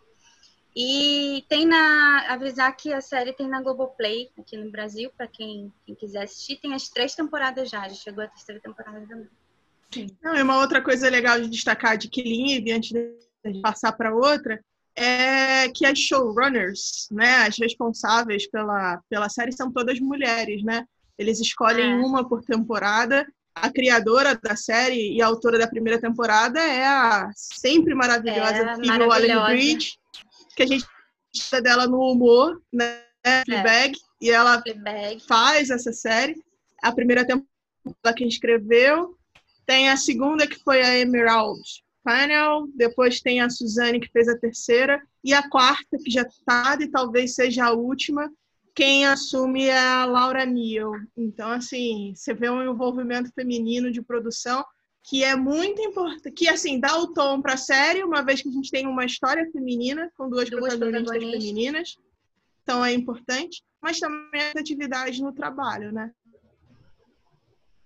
E 0.76 1.42
tem 1.48 1.64
na. 1.64 2.26
Avisar 2.28 2.76
que 2.76 2.92
a 2.92 3.00
série 3.00 3.32
tem 3.32 3.48
na 3.48 3.62
Globoplay 3.62 4.28
aqui 4.38 4.58
no 4.58 4.70
Brasil, 4.70 5.10
para 5.16 5.26
quem, 5.26 5.72
quem, 5.86 5.94
quiser 5.94 6.24
assistir. 6.24 6.56
Tem 6.56 6.74
as 6.74 6.90
três 6.90 7.14
temporadas 7.14 7.70
já, 7.70 7.88
já 7.88 7.94
chegou 7.94 8.22
a 8.22 8.28
terceira 8.28 8.60
temporada 8.60 9.00
também. 9.08 9.28
Sim. 9.90 10.08
Não, 10.22 10.36
e 10.36 10.42
uma 10.42 10.58
outra 10.58 10.82
coisa 10.82 11.08
legal 11.08 11.40
de 11.40 11.48
destacar 11.48 11.96
de 11.96 12.08
Killing 12.08 12.52
Eve, 12.52 12.72
antes 12.72 12.90
de 12.90 13.60
passar 13.62 13.92
para 13.92 14.14
outra, 14.14 14.62
é 14.94 15.70
que 15.70 15.86
as 15.86 15.98
showrunners, 15.98 17.08
né, 17.10 17.46
as 17.46 17.56
responsáveis 17.58 18.46
pela, 18.50 19.00
pela 19.08 19.30
série, 19.30 19.52
são 19.52 19.72
todas 19.72 19.98
mulheres, 19.98 20.62
né? 20.62 20.84
Eles 21.16 21.40
escolhem 21.40 21.92
é. 21.92 21.96
uma 21.96 22.28
por 22.28 22.42
temporada. 22.42 23.26
A 23.54 23.70
criadora 23.70 24.38
da 24.38 24.54
série 24.54 25.14
e 25.14 25.22
a 25.22 25.26
autora 25.26 25.58
da 25.58 25.66
primeira 25.66 25.98
temporada 25.98 26.60
é 26.60 26.84
a 26.86 27.30
sempre 27.34 27.94
maravilhosa 27.94 28.58
é, 28.58 28.74
Phoebe 28.74 29.04
Waller-Bridge 29.04 29.98
que 30.56 30.62
a 30.62 30.66
gente 30.66 30.86
dela 31.62 31.86
no 31.86 32.00
humor, 32.00 32.60
né? 32.72 33.02
Fleabag, 33.44 33.94
é. 33.94 34.24
e 34.24 34.30
ela 34.30 34.62
Fleabag. 34.62 35.20
faz 35.26 35.70
essa 35.70 35.92
série. 35.92 36.34
A 36.82 36.92
primeira 36.92 37.26
temporada 37.26 38.14
que 38.16 38.24
escreveu. 38.24 39.16
Tem 39.66 39.90
a 39.90 39.96
segunda, 39.96 40.46
que 40.46 40.58
foi 40.60 40.80
a 40.80 40.96
Emerald 40.96 41.60
Panel. 42.04 42.68
Depois 42.74 43.20
tem 43.20 43.40
a 43.40 43.50
Suzane, 43.50 44.00
que 44.00 44.10
fez 44.10 44.28
a 44.28 44.38
terceira. 44.38 45.02
E 45.24 45.34
a 45.34 45.48
quarta, 45.48 45.98
que 46.02 46.10
já 46.10 46.22
está 46.22 46.78
e 46.80 46.88
talvez 46.88 47.34
seja 47.34 47.66
a 47.66 47.72
última. 47.72 48.30
Quem 48.74 49.06
assume 49.06 49.64
é 49.64 49.78
a 49.78 50.04
Laura 50.04 50.46
Neal. 50.46 50.92
Então, 51.16 51.50
assim, 51.50 52.12
você 52.14 52.32
vê 52.32 52.48
um 52.48 52.62
envolvimento 52.62 53.30
feminino 53.34 53.90
de 53.90 54.02
produção 54.02 54.64
que 55.06 55.22
é 55.22 55.36
muito 55.36 55.80
importante, 55.80 56.32
que 56.32 56.48
assim 56.48 56.80
dá 56.80 56.98
o 56.98 57.12
tom 57.12 57.40
para 57.40 57.54
a 57.54 57.56
série, 57.56 58.02
uma 58.02 58.22
vez 58.22 58.42
que 58.42 58.48
a 58.48 58.52
gente 58.52 58.72
tem 58.72 58.88
uma 58.88 59.04
história 59.04 59.48
feminina 59.52 60.10
com 60.16 60.28
duas, 60.28 60.50
duas 60.50 60.74
protagonistas, 60.74 61.04
protagonistas 61.04 61.44
femininas, 61.44 61.98
então 62.64 62.84
é 62.84 62.92
importante, 62.92 63.62
mas 63.80 64.00
também 64.00 64.42
as 64.42 64.56
atividades 64.56 65.20
no 65.20 65.32
trabalho, 65.32 65.92
né? 65.92 66.10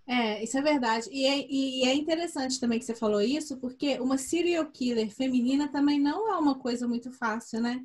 É, 0.08 0.42
isso 0.42 0.56
é 0.56 0.62
verdade. 0.62 1.08
E 1.12 1.26
é, 1.26 1.46
e 1.46 1.84
é 1.84 1.94
interessante 1.94 2.58
também 2.58 2.78
que 2.78 2.86
você 2.86 2.94
falou 2.94 3.20
isso, 3.20 3.58
porque 3.58 4.00
uma 4.00 4.16
serial 4.16 4.64
killer 4.66 5.10
feminina 5.14 5.68
também 5.68 6.00
não 6.00 6.32
é 6.32 6.38
uma 6.38 6.58
coisa 6.58 6.88
muito 6.88 7.12
fácil, 7.12 7.60
né? 7.60 7.84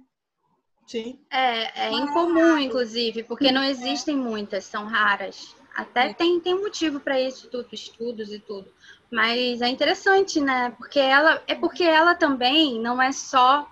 Sim. 0.87 1.19
É, 1.29 1.87
é 1.87 1.91
incomum, 1.91 2.57
inclusive, 2.57 3.23
porque 3.23 3.51
não 3.51 3.63
existem 3.63 4.15
muitas, 4.15 4.63
são 4.63 4.85
raras. 4.85 5.53
Até 5.75 6.11
é. 6.11 6.13
tem, 6.13 6.39
tem 6.39 6.55
motivo 6.55 7.01
para 7.01 7.19
isso 7.19 7.49
tudo, 7.49 7.67
estudos 7.73 8.31
e 8.31 8.39
tudo. 8.39 8.73
Mas 9.15 9.61
é 9.61 9.69
interessante, 9.69 10.41
né? 10.41 10.73
Porque 10.77 10.99
ela 10.99 11.41
é 11.47 11.55
porque 11.55 11.85
ela 11.85 12.13
também 12.13 12.77
não 12.81 13.01
é 13.01 13.13
só 13.13 13.65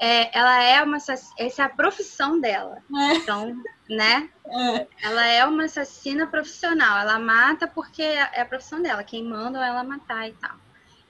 é, 0.00 0.36
ela 0.36 0.60
é 0.64 0.82
uma 0.82 0.96
essa 0.96 1.62
é 1.62 1.64
a 1.64 1.68
profissão 1.68 2.40
dela. 2.40 2.82
É. 2.92 3.14
Então, 3.14 3.62
né? 3.88 4.28
É. 4.48 4.86
Ela 5.00 5.26
é 5.26 5.44
uma 5.44 5.66
assassina 5.66 6.26
profissional. 6.26 6.98
Ela 6.98 7.20
mata 7.20 7.68
porque 7.68 8.02
é 8.02 8.40
a 8.40 8.44
profissão 8.44 8.82
dela. 8.82 9.04
Quem 9.04 9.22
manda 9.22 9.64
ela 9.64 9.84
matar 9.84 10.28
e 10.28 10.32
tal. 10.32 10.56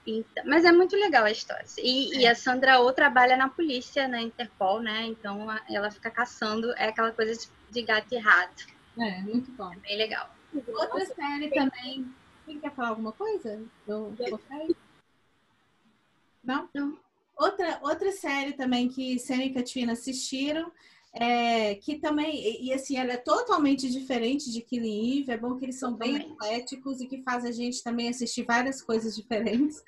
Então, 0.07 0.45
mas 0.45 0.67
é 0.67 0.73
muito 0.73 0.95
legal 0.95 1.25
a 1.25 1.31
história. 1.31 1.65
E, 1.79 2.17
é. 2.17 2.21
e, 2.21 2.27
a 2.27 2.35
Sandra 2.35 2.81
Oh 2.81 2.93
trabalha 2.93 3.35
na 3.35 3.49
polícia, 3.49 4.07
na 4.07 4.21
Interpol, 4.21 4.83
né? 4.83 5.07
Então 5.07 5.47
ela 5.71 5.91
fica 5.91 6.11
caçando, 6.11 6.71
é 6.77 6.89
aquela 6.89 7.13
coisa 7.13 7.49
de 7.71 7.83
gato 7.83 8.15
e 8.15 8.19
rato. 8.19 8.67
É, 8.99 9.23
muito 9.23 9.51
bom. 9.53 9.73
É 9.73 9.77
bem 9.77 9.97
legal. 9.97 10.29
Outra 10.53 11.07
série 11.07 11.49
também. 11.49 12.13
Quem 12.51 12.59
quer 12.59 12.75
falar 12.75 12.89
alguma 12.89 13.13
coisa? 13.13 13.63
Eu, 13.87 14.13
eu 14.19 14.41
Não? 16.43 16.69
Não. 16.75 16.99
Outra, 17.37 17.79
outra 17.81 18.11
série 18.11 18.55
também 18.55 18.89
que 18.89 19.21
Senna 19.21 19.45
e 19.45 19.55
Katrina 19.55 19.93
assistiram, 19.93 20.73
é, 21.13 21.77
que 21.77 22.01
também, 22.01 22.61
e 22.65 22.73
assim, 22.73 22.97
ela 22.97 23.13
é 23.13 23.17
totalmente 23.17 23.89
diferente 23.89 24.51
de 24.51 24.61
Killing 24.63 25.21
Eve, 25.21 25.33
é 25.33 25.39
bom 25.39 25.57
que 25.57 25.65
eles 25.65 25.79
são 25.79 25.93
totalmente. 25.93 26.25
bem 26.25 26.33
ecléticos 26.33 27.01
e 27.01 27.07
que 27.07 27.23
faz 27.23 27.45
a 27.45 27.53
gente 27.53 27.85
também 27.85 28.09
assistir 28.09 28.43
várias 28.43 28.83
coisas 28.83 29.15
diferentes. 29.15 29.81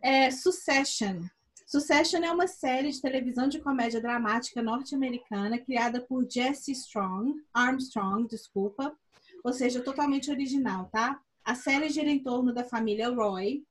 É 0.00 0.30
Succession. 0.30 1.24
Succession 1.66 2.22
é 2.22 2.30
uma 2.30 2.46
série 2.46 2.92
de 2.92 3.02
televisão 3.02 3.48
de 3.48 3.58
comédia 3.58 4.00
dramática 4.00 4.62
norte-americana 4.62 5.58
criada 5.58 6.00
por 6.00 6.30
Jesse 6.30 6.70
Strong, 6.70 7.42
Armstrong, 7.52 8.28
desculpa, 8.28 8.96
ou 9.42 9.52
seja, 9.52 9.82
totalmente 9.82 10.30
original, 10.30 10.88
tá? 10.92 11.20
A 11.44 11.54
série 11.54 11.90
gira 11.90 12.08
em 12.08 12.18
torno 12.18 12.54
da 12.54 12.64
família 12.64 13.10
Roy, 13.10 13.62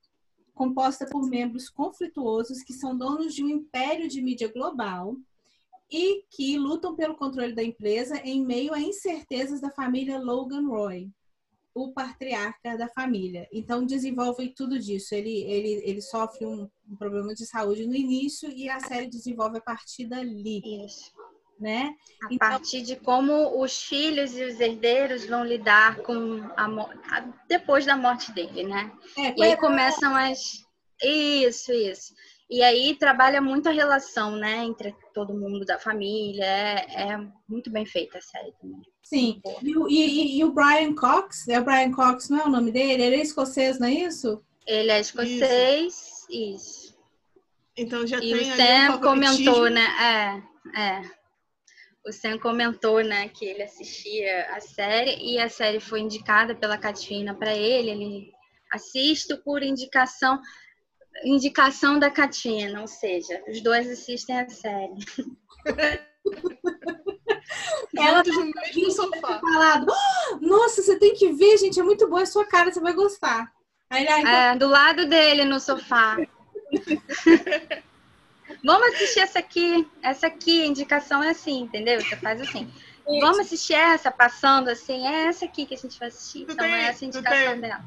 composta 0.54 1.08
por 1.08 1.28
membros 1.28 1.70
conflituosos 1.70 2.62
que 2.62 2.72
são 2.72 2.96
donos 2.96 3.34
de 3.34 3.44
um 3.44 3.50
império 3.50 4.08
de 4.08 4.22
mídia 4.22 4.48
global 4.48 5.18
e 5.92 6.24
que 6.30 6.56
lutam 6.56 6.96
pelo 6.96 7.16
controle 7.16 7.54
da 7.54 7.64
empresa 7.64 8.18
em 8.24 8.46
meio 8.46 8.74
a 8.76 8.80
incertezas 8.80 9.60
da 9.60 9.72
família 9.72 10.20
Logan 10.20 10.68
Roy, 10.68 11.10
o 11.74 11.92
patriarca 11.92 12.78
da 12.78 12.88
família. 12.88 13.48
Então 13.52 13.84
desenvolve 13.84 14.50
tudo 14.50 14.78
disso. 14.78 15.16
Ele, 15.16 15.42
ele, 15.42 15.82
ele 15.84 16.02
sofre 16.02 16.46
um, 16.46 16.70
um 16.88 16.96
problema 16.96 17.34
de 17.34 17.48
saúde 17.48 17.88
no 17.88 17.96
início 17.96 18.52
e 18.52 18.70
a 18.70 18.80
série 18.80 19.08
desenvolve 19.08 19.58
a 19.58 19.62
partir 19.62 20.06
dali. 20.06 20.62
Isso 20.86 21.23
né? 21.60 21.96
A 22.24 22.34
então, 22.34 22.38
partir 22.38 22.82
de 22.82 22.96
como 22.96 23.62
os 23.62 23.84
filhos 23.84 24.36
e 24.36 24.44
os 24.44 24.60
herdeiros 24.60 25.26
vão 25.26 25.44
lidar 25.44 25.98
com 25.98 26.42
a, 26.58 26.66
a 26.66 27.22
depois 27.48 27.86
da 27.86 27.96
morte 27.96 28.32
dele, 28.32 28.64
né? 28.64 28.92
É, 29.18 29.34
e 29.38 29.44
aí 29.44 29.58
começam 29.58 30.16
as 30.16 30.64
isso, 31.02 31.72
isso. 31.72 32.14
E 32.50 32.62
aí 32.62 32.96
trabalha 32.96 33.42
muito 33.42 33.68
a 33.68 33.72
relação, 33.72 34.36
né, 34.36 34.64
entre 34.64 34.94
todo 35.14 35.34
mundo 35.34 35.66
da 35.66 35.80
família. 35.80 36.46
É, 36.46 37.14
é 37.14 37.28
muito 37.48 37.72
bem 37.72 37.86
feita 37.86 38.18
a 38.18 38.22
série 38.22 38.54
também. 38.62 38.82
Sim. 39.02 39.42
E, 39.62 39.72
e, 39.90 40.38
e, 40.40 40.44
o 40.44 40.52
Brian 40.52 40.94
Cox, 40.94 41.48
é 41.48 41.60
o 41.60 41.64
Brian 41.64 41.92
Cox, 41.92 42.30
não 42.30 42.40
é 42.40 42.46
o 42.46 42.50
nome 42.50 42.72
dele? 42.72 43.04
Ele 43.04 43.16
é 43.16 43.22
escocês, 43.22 43.80
não 43.80 43.88
é 43.88 43.94
isso? 43.94 44.44
Ele 44.66 44.92
é 44.92 45.00
escocês, 45.00 45.94
isso. 45.94 46.28
isso. 46.30 46.94
Então 47.76 48.06
já 48.06 48.18
e 48.18 48.22
tem 48.22 48.52
o 48.52 48.56
Sam 48.56 48.98
comentou, 49.00 49.70
né? 49.70 50.44
É, 50.76 50.80
é 50.80 51.23
o 52.06 52.12
Sam 52.12 52.38
comentou, 52.38 53.02
né, 53.02 53.30
que 53.30 53.46
ele 53.46 53.64
assistia 53.64 54.48
a 54.52 54.60
série 54.60 55.16
e 55.22 55.40
a 55.40 55.50
série 55.50 55.80
foi 55.80 56.02
indicada 56.02 56.54
pela 56.54 56.78
Katina 56.78 57.34
para 57.34 57.56
ele. 57.56 57.92
Ele 57.92 58.32
assiste 58.72 59.36
por 59.38 59.64
indicação 59.64 60.40
indicação 61.24 62.00
da 62.00 62.10
Katina, 62.10 62.82
ou 62.82 62.88
seja, 62.88 63.42
os 63.48 63.62
dois 63.62 63.88
assistem 63.90 64.40
a 64.40 64.50
série. 64.50 64.96
Ela 67.96 68.24
no 68.24 68.46
mesmo 68.46 68.92
sofá. 68.92 69.40
Falado, 69.40 69.86
oh, 69.90 70.38
nossa, 70.42 70.82
você 70.82 70.98
tem 70.98 71.14
que 71.14 71.32
ver, 71.32 71.58
gente, 71.58 71.80
é 71.80 71.84
muito 71.84 72.10
boa, 72.10 72.24
é 72.24 72.26
sua 72.26 72.46
cara, 72.46 72.72
você 72.72 72.80
vai 72.80 72.94
gostar. 72.94 73.52
Aí, 73.90 74.08
aí, 74.08 74.26
é, 74.26 74.56
do 74.56 74.68
lado 74.68 75.06
dele 75.06 75.46
no 75.46 75.60
sofá. 75.60 76.18
Vamos 78.64 78.94
assistir 78.94 79.20
essa 79.20 79.40
aqui, 79.40 79.88
essa 80.02 80.28
aqui, 80.28 80.64
a 80.64 80.66
indicação 80.68 81.24
é 81.24 81.30
assim, 81.30 81.62
entendeu? 81.62 82.02
Você 82.02 82.16
faz 82.18 82.42
assim. 82.42 82.72
Vamos 83.06 83.40
assistir 83.40 83.74
essa, 83.74 84.10
passando 84.12 84.70
assim, 84.70 85.06
é 85.06 85.26
essa 85.26 85.46
aqui 85.46 85.66
que 85.66 85.74
a 85.74 85.78
gente 85.78 86.00
vai 86.00 86.08
assistir. 86.08 86.46
então 86.50 86.66
é 86.66 86.88
essa 86.88 87.04
a 87.04 87.08
indicação 87.08 87.60
dela. 87.60 87.84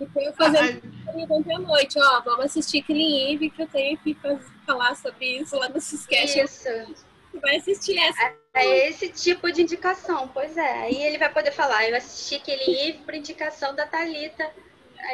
E 0.00 0.24
eu 0.24 0.32
fazendo 0.34 0.82
ontem 1.28 1.56
à 1.56 1.58
noite, 1.58 1.98
ó, 1.98 2.20
vamos 2.20 2.46
assistir 2.46 2.82
Killing 2.82 3.32
Eve, 3.32 3.50
que 3.50 3.62
eu 3.62 3.66
tenho 3.66 3.98
que 3.98 4.16
falar 4.64 4.94
sobre 4.94 5.38
isso 5.40 5.56
lá 5.56 5.68
no 5.68 5.80
Ciscast. 5.80 6.38
Isso. 6.38 6.62
Você 6.62 7.40
vai 7.40 7.56
assistir 7.56 7.98
essa. 7.98 8.22
É, 8.22 8.36
é, 8.54 8.88
esse 8.88 9.08
tipo 9.08 9.50
de 9.50 9.62
indicação, 9.62 10.28
pois 10.28 10.56
é. 10.56 10.82
Aí 10.82 11.02
ele 11.02 11.18
vai 11.18 11.32
poder 11.32 11.50
falar, 11.50 11.88
eu 11.88 11.96
assisti 11.96 12.38
Killing 12.38 12.88
Eve 12.88 12.98
por 12.98 13.14
indicação 13.14 13.74
da 13.74 13.86
Thalita 13.86 14.48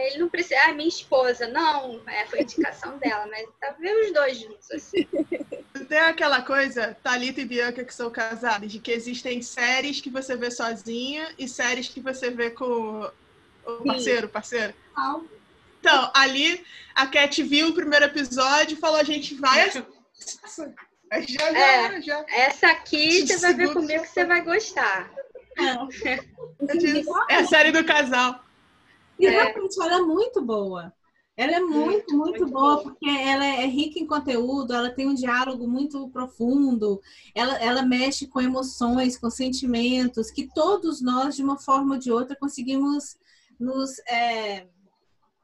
ele 0.07 0.19
não 0.19 0.29
precisa, 0.29 0.61
ah, 0.65 0.73
minha 0.73 0.89
esposa. 0.89 1.47
Não, 1.49 2.01
é, 2.07 2.27
foi 2.27 2.43
indicação 2.43 2.97
dela, 2.99 3.27
mas 3.31 3.47
tá 3.61 3.75
vendo 3.79 4.07
os 4.07 4.13
dois 4.13 4.39
juntos, 4.39 4.71
assim. 4.71 5.07
Tem 5.89 5.99
aquela 5.99 6.43
coisa, 6.43 6.97
Thalita 7.03 7.41
e 7.41 7.45
Bianca, 7.45 7.85
que 7.85 7.95
são 7.95 8.11
casadas, 8.11 8.71
de 8.71 8.79
que 8.79 8.91
existem 8.91 9.43
séries 9.43 10.01
que 10.01 10.11
você 10.11 10.37
vê 10.37 10.51
sozinha 10.51 11.29
e 11.39 11.49
séries 11.49 11.89
que 11.89 12.01
você 12.01 12.31
vê 12.31 12.51
com 12.51 13.11
o 13.67 13.85
parceiro, 13.85 14.29
parceiro. 14.29 14.75
Então, 15.81 16.11
ali 16.15 16.65
a 16.95 17.07
Cat 17.07 17.43
viu 17.43 17.69
o 17.69 17.75
primeiro 17.75 18.07
episódio 18.07 18.75
e 18.75 18.81
falou: 18.81 18.99
a 18.99 19.05
gente 19.05 19.35
vai. 19.35 19.71
Já, 21.29 21.53
já, 21.53 21.59
é, 21.59 22.03
já. 22.03 22.25
Essa 22.29 22.69
aqui 22.69 23.25
você 23.25 23.37
vai 23.37 23.55
ver 23.55 23.73
comigo 23.73 24.03
que 24.03 24.09
você 24.09 24.25
vai 24.25 24.41
gostar. 24.41 25.09
É. 25.57 26.15
é 27.35 27.37
a 27.37 27.47
série 27.47 27.71
do 27.71 27.85
casal. 27.85 28.44
E 29.19 29.27
é. 29.27 29.31
realmente 29.31 29.81
ela 29.81 29.97
é 29.97 30.01
muito 30.03 30.43
boa. 30.43 30.93
Ela 31.37 31.57
é 31.57 31.61
muito, 31.61 32.17
muito, 32.17 32.17
muito 32.17 32.47
boa, 32.47 32.81
porque 32.81 33.09
ela 33.09 33.45
é 33.45 33.67
rica 33.67 33.99
em 33.99 34.07
conteúdo, 34.07 34.73
ela 34.73 34.91
tem 34.91 35.09
um 35.09 35.15
diálogo 35.15 35.67
muito 35.67 36.09
profundo, 36.11 37.01
ela, 37.35 37.57
ela 37.59 37.83
mexe 37.83 38.29
com 38.29 38.41
emoções, 38.41 39.19
com 39.19 39.29
sentimentos, 39.29 40.31
que 40.31 40.49
todos 40.55 41.03
nós, 41.03 41.35
de 41.35 41.43
uma 41.43 41.59
forma 41.59 41.95
ou 41.95 42.01
de 42.01 42.13
outra, 42.13 42.37
conseguimos 42.37 43.17
nos 43.59 43.99
é, 44.09 44.69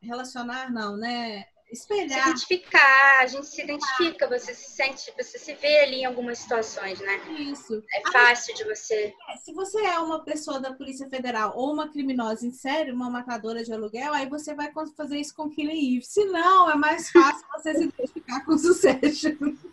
relacionar, 0.00 0.72
não, 0.72 0.96
né? 0.96 1.44
Espelhar. 1.72 2.22
Se 2.22 2.30
identificar, 2.30 3.18
a 3.20 3.26
gente 3.26 3.46
se 3.46 3.62
identifica, 3.62 4.28
você 4.28 4.54
se 4.54 4.70
sente, 4.70 5.12
você 5.16 5.38
se 5.38 5.54
vê 5.54 5.80
ali 5.80 5.96
em 6.00 6.04
algumas 6.04 6.38
situações, 6.38 7.00
né? 7.00 7.20
Isso. 7.38 7.82
É 7.94 8.10
fácil 8.10 8.54
de 8.54 8.64
você. 8.64 9.14
É, 9.28 9.36
se 9.38 9.52
você 9.52 9.80
é 9.80 9.98
uma 9.98 10.24
pessoa 10.24 10.60
da 10.60 10.72
Polícia 10.72 11.08
Federal 11.08 11.52
ou 11.56 11.72
uma 11.72 11.88
criminosa 11.88 12.46
em 12.46 12.52
série, 12.52 12.92
uma 12.92 13.10
matadora 13.10 13.62
de 13.62 13.72
aluguel, 13.72 14.12
aí 14.12 14.28
você 14.28 14.54
vai 14.54 14.70
fazer 14.96 15.18
isso 15.18 15.34
com 15.34 15.50
Killing 15.50 15.96
Eve. 15.96 16.04
Se 16.04 16.24
não, 16.26 16.70
é 16.70 16.76
mais 16.76 17.10
fácil 17.10 17.46
você 17.52 17.74
se 17.74 17.84
identificar 17.84 18.44
com 18.44 18.52
o 18.52 18.58
sucesso. 18.58 19.28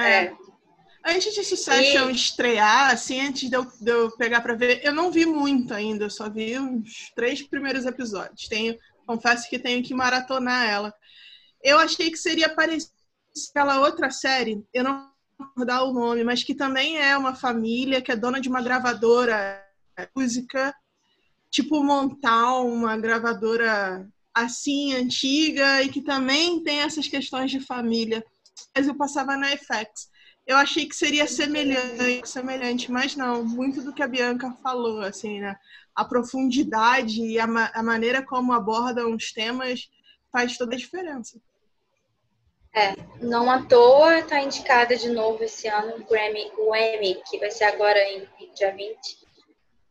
É. 0.00 0.32
Antes 1.04 1.34
de 1.34 1.42
Succession 1.42 2.08
e... 2.08 2.12
estrear, 2.12 2.92
assim, 2.92 3.20
antes 3.20 3.50
de 3.50 3.56
eu, 3.56 3.64
de 3.64 3.90
eu 3.90 4.10
pegar 4.12 4.40
para 4.40 4.54
ver, 4.54 4.80
eu 4.84 4.94
não 4.94 5.10
vi 5.10 5.26
muito 5.26 5.74
ainda, 5.74 6.04
eu 6.04 6.10
só 6.10 6.30
vi 6.30 6.56
os 6.56 7.10
três 7.16 7.42
primeiros 7.42 7.84
episódios. 7.84 8.46
Tenho 8.46 8.78
confesso 9.08 9.48
que 9.48 9.58
tenho 9.58 9.82
que 9.82 9.94
maratonar 9.94 10.68
ela. 10.68 10.94
Eu 11.64 11.78
achei 11.78 12.10
que 12.10 12.18
seria 12.18 12.54
parecida 12.54 12.92
aquela 13.50 13.80
outra 13.80 14.10
série, 14.10 14.62
eu 14.74 14.84
não 14.84 15.10
vou 15.56 15.64
dar 15.64 15.82
o 15.84 15.92
nome, 15.92 16.22
mas 16.24 16.42
que 16.42 16.54
também 16.54 16.98
é 16.98 17.16
uma 17.16 17.34
família 17.34 18.02
que 18.02 18.12
é 18.12 18.16
dona 18.16 18.40
de 18.40 18.48
uma 18.48 18.60
gravadora 18.60 19.64
música, 20.14 20.74
tipo 21.50 21.82
montar 21.82 22.60
uma 22.60 22.96
gravadora 22.96 24.06
assim 24.34 24.94
antiga 24.94 25.82
e 25.82 25.88
que 25.88 26.02
também 26.02 26.62
tem 26.62 26.80
essas 26.80 27.08
questões 27.08 27.50
de 27.50 27.60
família. 27.60 28.24
Mas 28.76 28.86
eu 28.86 28.94
passava 28.94 29.36
na 29.36 29.48
FX. 29.56 30.10
Eu 30.46 30.56
achei 30.56 30.86
que 30.86 30.96
seria 30.96 31.26
semelhante, 31.26 32.28
semelhante, 32.28 32.90
mas 32.90 33.14
não, 33.14 33.44
muito 33.44 33.82
do 33.82 33.92
que 33.92 34.02
a 34.02 34.08
Bianca 34.08 34.50
falou, 34.62 35.00
assim, 35.00 35.40
né? 35.40 35.56
A 35.98 36.04
profundidade 36.04 37.20
e 37.20 37.40
a, 37.40 37.46
ma 37.48 37.72
a 37.74 37.82
maneira 37.82 38.24
como 38.24 38.52
abordam 38.52 39.16
os 39.16 39.32
temas 39.32 39.90
faz 40.30 40.56
toda 40.56 40.76
a 40.76 40.78
diferença. 40.78 41.40
É, 42.72 42.94
não 43.20 43.50
à 43.50 43.64
toa 43.64 44.20
está 44.20 44.40
indicada 44.40 44.94
de 44.94 45.08
novo 45.08 45.42
esse 45.42 45.66
ano 45.66 45.96
o 45.96 46.04
Grammy, 46.04 46.52
o 46.56 46.72
Emmy, 46.72 47.20
que 47.28 47.36
vai 47.38 47.50
ser 47.50 47.64
agora 47.64 47.98
em 48.12 48.28
dia 48.54 48.72
20. 48.72 48.96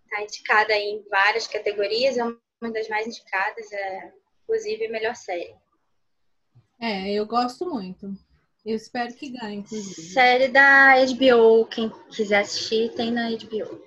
Está 0.06 0.24
indicada 0.24 0.74
em 0.74 1.04
várias 1.10 1.46
categorias, 1.46 2.18
é 2.18 2.24
uma 2.24 2.72
das 2.72 2.88
mais 2.88 3.06
indicadas, 3.06 3.70
é 3.74 4.14
inclusive 4.44 4.88
melhor 4.88 5.14
série. 5.14 5.54
É, 6.80 7.12
eu 7.12 7.26
gosto 7.26 7.70
muito. 7.70 8.16
Eu 8.66 8.78
espero 8.78 9.14
que 9.14 9.32
ganhe, 9.32 9.58
inclusive. 9.58 10.08
Série 10.14 10.48
da 10.48 10.94
HBO, 11.06 11.66
quem 11.66 11.90
quiser 12.10 12.40
assistir, 12.40 12.94
tem 12.96 13.12
na 13.12 13.30
HBO. 13.30 13.82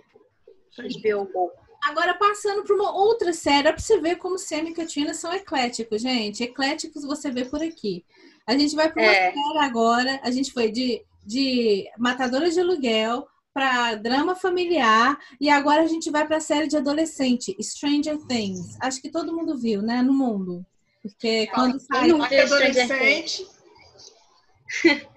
HBO 0.77 1.33
Go. 1.33 1.60
Agora, 1.83 2.15
passando 2.15 2.63
para 2.63 2.77
uma 2.77 2.93
outra 2.93 3.33
série, 3.33 3.73
para 3.73 3.79
você 3.79 3.99
ver 4.01 4.17
como 4.17 4.39
Sam 4.39 4.65
e 4.69 5.15
são 5.15 5.33
ecléticos, 5.33 6.03
gente. 6.03 6.43
Ecléticos 6.43 7.05
você 7.05 7.31
vê 7.31 7.45
por 7.45 7.63
aqui. 7.63 8.05
A 8.47 8.57
gente 8.57 8.75
vai 8.75 8.93
para 8.93 9.03
uma 9.03 9.13
é. 9.13 9.33
série 9.33 9.59
agora. 9.59 10.21
A 10.23 10.31
gente 10.31 10.53
foi 10.53 10.71
de 10.71 11.03
de 11.25 11.89
matadora 11.99 12.51
de 12.51 12.59
aluguel 12.61 13.27
para 13.53 13.95
drama 13.95 14.35
familiar 14.35 15.19
e 15.41 15.51
agora 15.51 15.83
a 15.83 15.87
gente 15.87 16.11
vai 16.11 16.27
para 16.27 16.39
a 16.39 16.41
série 16.41 16.69
de 16.69 16.77
adolescente, 16.77 17.57
Stranger 17.61 18.19
Things. 18.27 18.77
Acho 18.81 19.01
que 19.01 19.11
todo 19.11 19.35
mundo 19.35 19.57
viu, 19.59 19.83
né, 19.83 20.03
no 20.03 20.13
mundo. 20.13 20.65
Porque 21.03 21.47
quando 21.49 21.79
sai 21.81 22.11
adolescente 22.11 23.47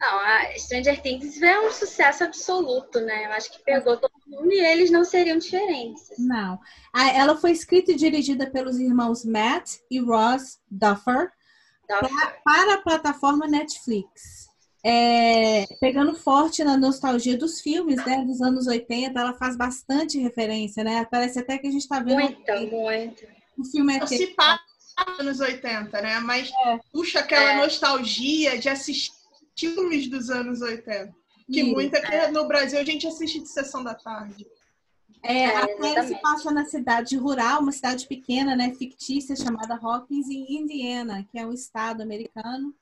Não, 0.00 0.18
a 0.18 0.58
Stranger 0.58 1.02
Things 1.02 1.42
é 1.42 1.60
um 1.60 1.70
sucesso 1.70 2.24
absoluto, 2.24 3.00
né? 3.00 3.26
Eu 3.26 3.32
acho 3.32 3.52
que 3.52 3.62
pegou 3.62 3.98
todo 3.98 4.10
mundo 4.26 4.50
e 4.50 4.58
eles 4.58 4.90
não 4.90 5.04
seriam 5.04 5.36
diferentes. 5.36 6.08
Não. 6.18 6.58
Ela 7.14 7.36
foi 7.36 7.50
escrita 7.50 7.92
e 7.92 7.96
dirigida 7.96 8.50
pelos 8.50 8.78
irmãos 8.78 9.26
Matt 9.26 9.76
e 9.90 10.00
Ross 10.00 10.58
Duffer, 10.70 11.30
Duffer. 11.86 12.08
Pra, 12.08 12.36
para 12.42 12.74
a 12.74 12.82
plataforma 12.82 13.46
Netflix. 13.46 14.48
É, 14.82 15.66
pegando 15.78 16.14
forte 16.14 16.64
na 16.64 16.78
nostalgia 16.78 17.36
dos 17.36 17.60
filmes, 17.60 18.02
né, 18.06 18.24
dos 18.24 18.40
anos 18.40 18.66
80, 18.66 19.20
ela 19.20 19.34
faz 19.34 19.54
bastante 19.54 20.18
referência, 20.18 20.82
né? 20.82 21.06
Parece 21.10 21.38
até 21.38 21.58
que 21.58 21.66
a 21.66 21.70
gente 21.70 21.82
está 21.82 22.00
vendo. 22.00 22.20
Muita, 22.20 22.60
muito. 22.62 23.26
O 23.58 23.64
filme 23.64 23.98
é. 23.98 24.06
Se 24.06 24.28
passa 24.28 24.62
anos 25.18 25.40
80, 25.40 26.00
né? 26.00 26.20
Mas 26.20 26.50
é. 26.50 26.80
puxa 26.90 27.20
aquela 27.20 27.52
é. 27.52 27.56
nostalgia 27.58 28.58
de 28.58 28.70
assistir 28.70 29.19
filmes 29.58 30.08
dos 30.08 30.30
anos 30.30 30.60
80. 30.60 31.14
Que 31.50 31.62
Isso, 31.62 31.72
muita 31.72 32.00
que 32.00 32.28
no 32.28 32.46
Brasil 32.46 32.78
a 32.78 32.84
gente 32.84 33.06
assiste 33.06 33.40
de 33.40 33.48
sessão 33.48 33.82
da 33.82 33.94
tarde. 33.94 34.46
É, 35.22 35.46
a 35.46 35.66
série 35.66 36.06
se 36.06 36.20
passa 36.20 36.50
na 36.50 36.64
cidade 36.64 37.16
rural, 37.16 37.60
uma 37.60 37.72
cidade 37.72 38.06
pequena, 38.06 38.56
né, 38.56 38.72
fictícia, 38.74 39.36
chamada 39.36 39.74
Hawkins, 39.74 40.28
em 40.28 40.56
Indiana, 40.56 41.26
que 41.30 41.38
é 41.38 41.46
um 41.46 41.52
estado 41.52 42.02
americano. 42.02 42.74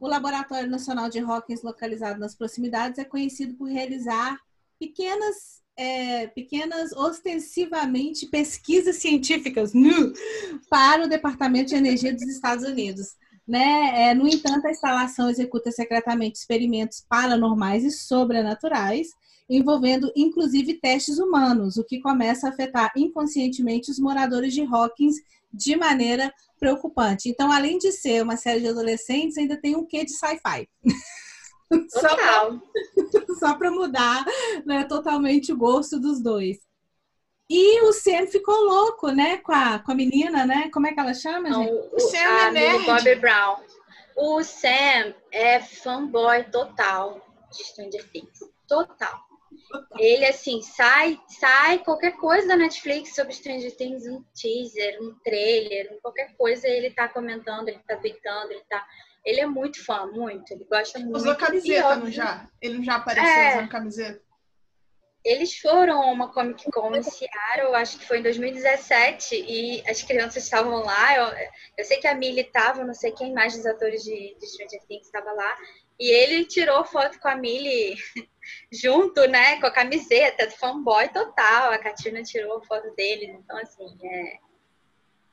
O 0.00 0.08
Laboratório 0.08 0.68
Nacional 0.68 1.08
de 1.08 1.20
Hawkins, 1.20 1.62
localizado 1.62 2.18
nas 2.18 2.34
proximidades, 2.34 2.98
é 2.98 3.04
conhecido 3.04 3.54
por 3.54 3.68
realizar 3.68 4.40
pequenas, 4.78 5.62
é, 5.76 6.26
pequenas 6.28 6.92
ostensivamente 6.92 8.26
pesquisas 8.26 8.96
científicas 8.96 9.72
para 10.68 11.04
o 11.04 11.08
Departamento 11.08 11.70
de 11.70 11.76
Energia 11.76 12.12
dos 12.12 12.24
Estados 12.24 12.64
Unidos. 12.64 13.14
Né? 13.46 14.08
É, 14.10 14.14
no 14.14 14.26
entanto, 14.26 14.66
a 14.66 14.70
instalação 14.70 15.28
executa 15.28 15.70
secretamente 15.70 16.38
experimentos 16.38 17.04
paranormais 17.08 17.84
e 17.84 17.90
sobrenaturais, 17.90 19.08
envolvendo 19.48 20.10
inclusive 20.16 20.74
testes 20.74 21.18
humanos, 21.18 21.76
o 21.76 21.84
que 21.84 22.00
começa 22.00 22.46
a 22.46 22.50
afetar 22.50 22.90
inconscientemente 22.96 23.90
os 23.90 23.98
moradores 23.98 24.54
de 24.54 24.62
Hawkins 24.62 25.16
de 25.52 25.76
maneira 25.76 26.32
preocupante. 26.58 27.28
Então, 27.28 27.52
além 27.52 27.78
de 27.78 27.92
ser 27.92 28.22
uma 28.22 28.36
série 28.36 28.60
de 28.60 28.68
adolescentes, 28.68 29.36
ainda 29.36 29.56
tem 29.56 29.76
um 29.76 29.84
quê 29.84 30.04
de 30.04 30.12
sci-fi. 30.12 30.68
Só 33.38 33.54
para 33.54 33.70
mudar 33.70 34.24
né, 34.64 34.84
totalmente 34.84 35.52
o 35.52 35.56
gosto 35.56 35.98
dos 35.98 36.22
dois. 36.22 36.58
E 37.48 37.82
o 37.82 37.92
Sam 37.92 38.26
ficou 38.26 38.54
louco, 38.54 39.10
né, 39.10 39.36
com 39.38 39.52
a, 39.52 39.78
com 39.78 39.92
a 39.92 39.94
menina, 39.94 40.46
né? 40.46 40.70
Como 40.72 40.86
é 40.86 40.94
que 40.94 41.00
ela 41.00 41.12
chama, 41.12 41.50
Não, 41.50 41.62
gente? 41.62 41.72
O, 41.72 41.96
o 41.96 42.00
Sam 42.00 42.18
é 42.18 42.50
nerd. 42.50 42.86
Bobby 42.86 43.14
Brown. 43.16 43.56
O 44.16 44.42
Sam 44.42 45.14
é 45.30 45.60
fanboy 45.60 46.44
total 46.44 47.20
de 47.50 47.64
Stranger 47.64 48.08
Things. 48.10 48.38
Total. 48.66 49.20
Ele, 49.98 50.24
assim, 50.24 50.62
sai, 50.62 51.20
sai 51.28 51.78
qualquer 51.78 52.12
coisa 52.16 52.48
da 52.48 52.56
Netflix 52.56 53.14
sobre 53.14 53.34
Stranger 53.34 53.76
Things, 53.76 54.06
um 54.06 54.22
teaser, 54.34 54.98
um 55.02 55.14
trailer, 55.22 55.98
qualquer 56.00 56.34
coisa, 56.36 56.66
ele 56.66 56.90
tá 56.90 57.08
comentando, 57.08 57.68
ele 57.68 57.80
tá 57.86 57.96
tweetando, 57.96 58.52
ele 58.52 58.64
tá... 58.70 58.86
Ele 59.24 59.40
é 59.40 59.46
muito 59.46 59.82
fã, 59.84 60.06
muito. 60.06 60.52
Ele 60.52 60.64
gosta 60.64 60.98
muito. 60.98 61.16
Usou 61.16 61.34
camiseta, 61.34 61.96
não 61.96 62.10
já? 62.10 62.46
Ele 62.60 62.76
não 62.76 62.84
já 62.84 62.96
apareceu 62.96 63.30
é, 63.30 63.56
usando 63.56 63.68
camiseta? 63.70 64.22
Eles 65.24 65.56
foram 65.58 66.02
a 66.02 66.12
uma 66.12 66.30
Comic 66.30 66.70
Con 66.70 66.94
em 66.94 67.02
Seattle, 67.02 67.74
acho 67.74 67.98
que 67.98 68.06
foi 68.06 68.18
em 68.18 68.22
2017, 68.22 69.34
e 69.34 69.82
as 69.88 70.02
crianças 70.02 70.44
estavam 70.44 70.84
lá. 70.84 71.16
Eu, 71.16 71.48
eu 71.78 71.84
sei 71.84 71.96
que 71.96 72.06
a 72.06 72.14
Millie 72.14 72.42
estava, 72.42 72.84
não 72.84 72.92
sei 72.92 73.10
quem 73.12 73.32
mais 73.32 73.56
dos 73.56 73.64
atores 73.64 74.02
de, 74.02 74.36
de 74.38 74.46
Stranger 74.46 74.82
Things 74.86 75.06
estava 75.06 75.32
lá. 75.32 75.56
E 75.98 76.10
ele 76.10 76.44
tirou 76.44 76.84
foto 76.84 77.18
com 77.20 77.28
a 77.28 77.36
Millie 77.36 77.96
junto, 78.70 79.26
né, 79.26 79.58
com 79.60 79.66
a 79.66 79.70
camiseta, 79.70 80.50
fanboy 80.50 81.08
total. 81.08 81.70
A 81.70 81.78
Katina 81.78 82.22
tirou 82.22 82.62
foto 82.66 82.94
deles. 82.94 83.30
Então, 83.30 83.56
assim, 83.56 83.96
é 84.06 84.38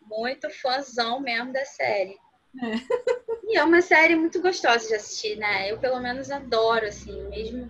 muito 0.01 0.49
fãzão 0.49 1.19
mesmo 1.19 1.51
da 1.51 1.65
série. 1.65 2.17
É. 2.63 3.51
E 3.51 3.57
é 3.57 3.63
uma 3.63 3.81
série 3.81 4.15
muito 4.15 4.41
gostosa 4.41 4.87
de 4.87 4.95
assistir, 4.95 5.35
né? 5.35 5.69
Eu, 5.69 5.79
pelo 5.79 5.99
menos, 5.99 6.31
adoro, 6.31 6.85
assim, 6.85 7.21
mesmo 7.27 7.69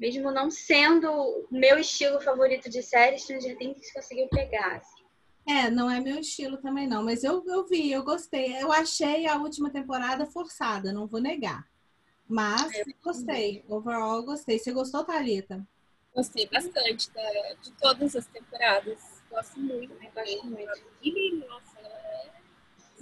mesmo 0.00 0.32
não 0.32 0.50
sendo 0.50 1.12
o 1.12 1.46
meu 1.50 1.78
estilo 1.78 2.20
favorito 2.22 2.70
de 2.70 2.82
série, 2.82 3.18
Stranger 3.18 3.56
Things 3.58 3.92
conseguiu 3.92 4.26
pegar. 4.28 4.76
Assim. 4.76 5.04
É, 5.46 5.70
não 5.70 5.90
é 5.90 6.00
meu 6.00 6.18
estilo 6.18 6.56
também 6.56 6.88
não, 6.88 7.04
mas 7.04 7.22
eu, 7.22 7.44
eu 7.46 7.66
vi, 7.66 7.92
eu 7.92 8.02
gostei. 8.02 8.56
Eu 8.56 8.72
achei 8.72 9.26
a 9.26 9.36
última 9.36 9.70
temporada 9.70 10.24
forçada, 10.24 10.90
não 10.92 11.06
vou 11.06 11.20
negar. 11.20 11.68
Mas 12.26 12.72
é, 12.74 12.84
gostei, 13.04 13.62
overall 13.68 14.22
gostei. 14.22 14.58
Você 14.58 14.72
gostou, 14.72 15.04
Thalita? 15.04 15.66
Gostei 16.14 16.48
bastante 16.48 17.10
da, 17.12 17.54
de 17.60 17.70
todas 17.72 18.16
as 18.16 18.26
temporadas. 18.26 19.22
Gosto 19.28 19.60
muito, 19.60 19.94
né? 19.96 20.10
Gosto 20.14 20.46
muito. 20.46 20.82
E, 21.02 21.44
nossa, 21.46 21.78
é, 21.78 22.30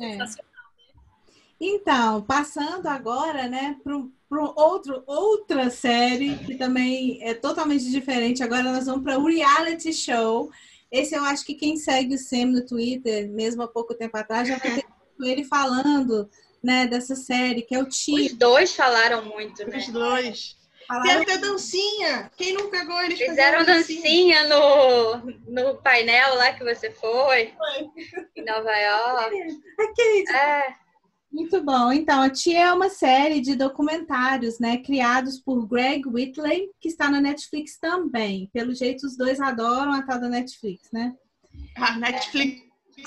é. 0.00 0.10
sensacional. 0.12 0.48
Então, 1.60 2.22
passando 2.22 2.86
agora, 2.86 3.48
né, 3.48 3.78
para 4.28 4.42
outro 4.42 5.02
outra 5.06 5.70
série 5.70 6.36
que 6.38 6.56
também 6.56 7.18
é 7.22 7.34
totalmente 7.34 7.90
diferente. 7.90 8.42
Agora 8.42 8.64
nós 8.64 8.86
vamos 8.86 9.02
para 9.02 9.18
o 9.18 9.26
reality 9.26 9.92
show. 9.92 10.50
Esse 10.90 11.14
eu 11.14 11.24
acho 11.24 11.44
que 11.44 11.54
quem 11.54 11.76
segue 11.76 12.14
o 12.14 12.18
Sam 12.18 12.46
no 12.46 12.66
Twitter, 12.66 13.28
mesmo 13.30 13.62
há 13.62 13.68
pouco 13.68 13.94
tempo 13.94 14.16
atrás, 14.16 14.48
já 14.48 14.56
vai 14.56 14.70
ter 14.70 14.86
ele 15.22 15.44
falando, 15.44 16.28
né, 16.62 16.86
dessa 16.86 17.14
série 17.14 17.62
que 17.62 17.74
é 17.74 17.82
o 17.82 17.88
Tio. 17.88 18.26
Os 18.26 18.32
dois 18.34 18.74
falaram 18.74 19.24
muito, 19.24 19.66
né? 19.66 19.78
Os 19.78 19.88
dois. 19.88 20.56
Falaram... 20.86 21.08
Tem 21.08 21.22
até 21.22 21.38
dancinha. 21.38 22.30
Quem 22.36 22.54
não 22.54 22.70
pegou 22.70 22.98
eles 23.02 23.18
fizeram 23.18 23.64
dancinha, 23.64 24.42
dancinha 24.42 24.48
no, 24.48 25.16
no 25.46 25.82
painel 25.82 26.34
lá 26.36 26.52
que 26.52 26.64
você 26.64 26.90
foi, 26.90 27.52
foi. 27.56 27.90
em 28.36 28.44
Nova 28.44 28.74
York. 28.74 29.36
É, 29.78 30.34
é. 30.34 30.87
Muito 31.30 31.62
bom. 31.62 31.92
Então, 31.92 32.22
a 32.22 32.30
Tia 32.30 32.60
é 32.60 32.72
uma 32.72 32.88
série 32.88 33.40
de 33.40 33.54
documentários, 33.54 34.58
né, 34.58 34.78
criados 34.78 35.38
por 35.38 35.66
Greg 35.66 36.06
Whitley, 36.06 36.70
que 36.80 36.88
está 36.88 37.10
na 37.10 37.20
Netflix 37.20 37.78
também. 37.78 38.48
Pelo 38.52 38.74
jeito, 38.74 39.06
os 39.06 39.16
dois 39.16 39.40
adoram 39.40 39.92
a 39.92 40.02
tal 40.02 40.20
da 40.20 40.28
Netflix, 40.28 40.90
né? 40.90 41.14
A 41.76 41.96
Netflix. 41.98 42.62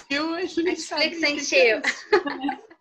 Eu, 0.09 0.31
Netflix 0.31 1.19
sentiu. 1.19 1.81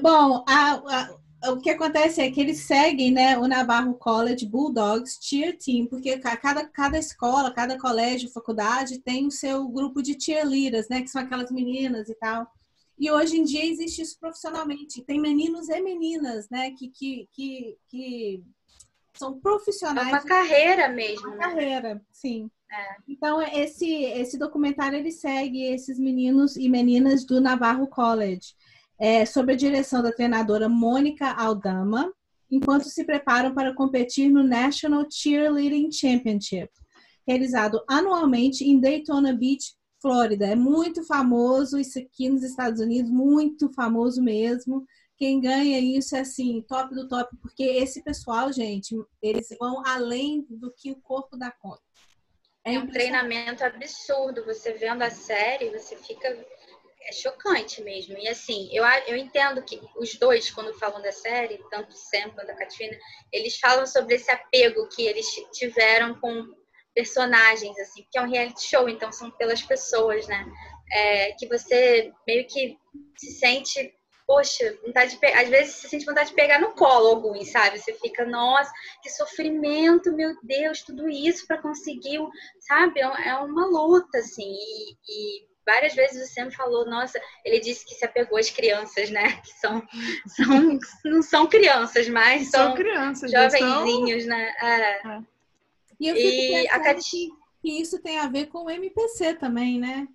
Bom, 0.00 0.44
a, 0.48 0.72
a, 0.72 1.52
o 1.52 1.60
que 1.60 1.70
acontece 1.70 2.20
é 2.20 2.30
que 2.30 2.40
eles 2.40 2.60
seguem, 2.60 3.12
né, 3.12 3.38
o 3.38 3.46
Navarro 3.46 3.94
College 3.94 4.46
Bulldogs 4.46 5.18
Cheer 5.20 5.56
Team, 5.56 5.86
porque 5.86 6.18
cada, 6.18 6.66
cada 6.66 6.98
escola, 6.98 7.52
cada 7.52 7.78
colégio, 7.78 8.32
faculdade 8.32 8.98
tem 8.98 9.26
o 9.26 9.30
seu 9.30 9.68
grupo 9.68 10.02
de 10.02 10.18
cheerleaders, 10.18 10.88
né, 10.88 11.02
que 11.02 11.08
são 11.08 11.22
aquelas 11.22 11.50
meninas 11.50 12.08
e 12.08 12.14
tal. 12.14 12.50
E 12.98 13.10
hoje 13.10 13.36
em 13.36 13.44
dia 13.44 13.64
existe 13.64 14.02
isso 14.02 14.18
profissionalmente. 14.18 15.02
Tem 15.02 15.20
meninos 15.20 15.68
e 15.68 15.80
meninas, 15.80 16.48
né, 16.48 16.70
que, 16.72 16.88
que, 16.88 17.28
que, 17.32 17.76
que 17.88 18.42
são 19.14 19.38
profissionais. 19.40 20.08
É 20.08 20.10
uma 20.12 20.22
carreira 20.22 20.88
mesmo. 20.88 21.26
Uma 21.28 21.36
né? 21.36 21.44
carreira, 21.44 22.02
sim. 22.12 22.50
É. 22.70 22.96
Então, 23.08 23.40
esse, 23.40 23.88
esse 23.88 24.38
documentário 24.38 24.98
ele 24.98 25.12
segue 25.12 25.62
esses 25.62 25.98
meninos 25.98 26.56
e 26.56 26.68
meninas 26.68 27.24
do 27.24 27.40
Navarro 27.40 27.86
College, 27.86 28.54
é, 28.98 29.24
sob 29.24 29.52
a 29.52 29.56
direção 29.56 30.02
da 30.02 30.12
treinadora 30.12 30.68
Mônica 30.68 31.30
Aldama, 31.30 32.12
enquanto 32.50 32.84
se 32.84 33.04
preparam 33.04 33.54
para 33.54 33.74
competir 33.74 34.30
no 34.30 34.42
National 34.42 35.06
Cheerleading 35.10 35.90
Championship, 35.90 36.70
realizado 37.26 37.82
anualmente 37.88 38.64
em 38.64 38.80
Daytona 38.80 39.32
Beach, 39.32 39.74
Flórida. 40.04 40.44
É 40.44 40.54
muito 40.54 41.02
famoso 41.02 41.78
isso 41.78 41.98
aqui 41.98 42.28
nos 42.28 42.42
Estados 42.42 42.78
Unidos, 42.78 43.10
muito 43.10 43.72
famoso 43.72 44.22
mesmo. 44.22 44.84
Quem 45.16 45.40
ganha 45.40 45.80
isso 45.80 46.14
é 46.14 46.20
assim, 46.20 46.60
top 46.68 46.94
do 46.94 47.08
top, 47.08 47.34
porque 47.40 47.62
esse 47.62 48.04
pessoal, 48.04 48.52
gente, 48.52 48.94
eles 49.22 49.48
vão 49.58 49.82
além 49.86 50.44
do 50.50 50.70
que 50.76 50.90
o 50.90 51.00
corpo 51.00 51.38
dá 51.38 51.50
conta. 51.50 51.80
É 52.66 52.78
um 52.78 52.86
treinamento 52.86 53.64
absurdo. 53.64 54.44
Você 54.44 54.72
vendo 54.74 55.00
a 55.00 55.08
série, 55.08 55.70
você 55.70 55.96
fica. 55.96 56.28
É 57.06 57.12
chocante 57.12 57.82
mesmo. 57.82 58.18
E 58.18 58.28
assim, 58.28 58.68
eu, 58.72 58.84
eu 59.06 59.16
entendo 59.16 59.62
que 59.62 59.80
os 59.96 60.18
dois, 60.18 60.50
quando 60.50 60.78
falam 60.78 61.00
da 61.00 61.12
série, 61.12 61.62
tanto 61.70 61.92
o 61.92 61.96
Sam 61.96 62.28
quanto 62.34 62.50
a 62.50 62.54
Katrina, 62.54 62.98
eles 63.32 63.58
falam 63.58 63.86
sobre 63.86 64.16
esse 64.16 64.30
apego 64.30 64.86
que 64.88 65.02
eles 65.06 65.26
tiveram 65.52 66.14
com 66.20 66.44
personagens, 66.94 67.78
assim, 67.78 68.02
porque 68.02 68.18
é 68.18 68.22
um 68.22 68.30
reality 68.30 68.64
show, 68.64 68.88
então 68.88 69.10
são 69.10 69.30
pelas 69.32 69.62
pessoas, 69.62 70.26
né? 70.26 70.46
É, 70.92 71.32
que 71.32 71.48
você 71.48 72.12
meio 72.26 72.46
que 72.46 72.78
se 73.16 73.32
sente 73.32 73.92
poxa, 74.26 74.78
vontade 74.84 75.18
de 75.18 75.26
às 75.26 75.48
vezes 75.48 75.74
você 75.74 75.88
sente 75.88 76.06
vontade 76.06 76.30
de 76.30 76.34
pegar 76.34 76.58
no 76.58 76.72
colo 76.72 77.08
alguns, 77.08 77.50
sabe? 77.50 77.78
Você 77.78 77.92
fica, 77.94 78.24
nossa, 78.24 78.72
que 79.02 79.10
sofrimento, 79.10 80.12
meu 80.12 80.34
Deus, 80.42 80.82
tudo 80.82 81.08
isso 81.08 81.46
para 81.46 81.60
conseguir, 81.60 82.20
sabe? 82.60 83.00
É, 83.00 83.28
é 83.28 83.36
uma 83.36 83.66
luta, 83.66 84.18
assim. 84.18 84.50
E, 84.50 84.92
e 84.92 85.46
várias 85.66 85.94
vezes 85.94 86.30
você 86.30 86.44
me 86.44 86.54
falou, 86.54 86.86
nossa, 86.86 87.20
ele 87.44 87.60
disse 87.60 87.84
que 87.84 87.94
se 87.94 88.04
apegou 88.04 88.38
às 88.38 88.50
crianças, 88.50 89.10
né? 89.10 89.40
Que 89.42 89.52
são, 89.52 89.82
são 90.26 90.78
não 91.04 91.22
são 91.22 91.46
crianças, 91.46 92.08
mas 92.08 92.50
são, 92.50 92.68
são 92.68 92.74
crianças, 92.74 93.30
jovenzinhos, 93.30 94.24
né? 94.26 94.54
É. 94.60 95.08
É. 95.08 95.33
E 96.00 96.08
eu 96.08 96.14
fico 96.14 96.28
e 96.28 96.68
a 96.68 96.80
Cati... 96.80 97.30
que 97.60 97.80
isso 97.80 98.00
tem 98.00 98.18
a 98.18 98.28
ver 98.28 98.46
com 98.46 98.64
o 98.64 98.70
MPC 98.70 99.34
também, 99.34 99.78
né? 99.78 100.08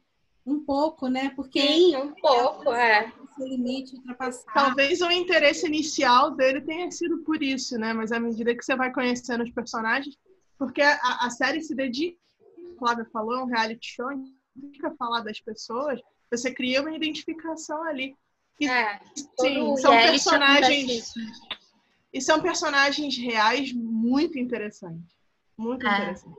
Um 0.46 0.64
pouco, 0.64 1.08
né? 1.08 1.32
Porque 1.36 1.62
Sim, 1.62 1.96
um 1.96 2.14
pouco, 2.14 2.72
é. 2.74 3.12
limite 3.38 3.96
ultrapassado. 3.96 4.54
Talvez 4.54 5.02
o 5.02 5.12
interesse 5.12 5.66
inicial 5.68 6.32
dele 6.32 6.62
tenha 6.62 6.90
sido 6.92 7.20
por 7.20 7.42
isso, 7.42 7.78
né? 7.78 7.94
Mas 7.94 8.12
à 8.12 8.20
medida 8.20 8.56
que 8.56 8.64
você 8.64 8.76
vai 8.76 8.92
conhecendo 8.92 9.44
os 9.44 9.52
personagens, 9.52 10.18
porque 10.58 10.82
a, 10.82 10.98
a 11.22 11.30
série 11.30 11.62
se 11.62 11.76
dedica, 11.76 12.18
a 12.74 12.80
Flávia 12.80 13.08
falou, 13.12 13.36
é 13.36 13.44
um 13.44 13.48
reality 13.48 13.96
show, 13.96 14.10
fica 14.74 14.92
falar 14.96 15.22
das 15.22 15.40
pessoas, 15.40 16.02
você 16.30 16.54
cria 16.54 16.82
uma 16.82 16.96
identificação 16.96 17.84
ali. 17.84 18.16
E, 18.60 18.68
é, 18.68 19.00
sim, 19.40 19.76
são 19.78 19.92
personagens. 19.92 21.14
E 22.12 22.22
são 22.22 22.42
personagens 22.42 23.16
reais 23.18 23.72
muito 23.72 24.38
interessantes. 24.38 25.19
Muito 25.60 25.86
é. 25.86 25.94
interessante. 25.94 26.38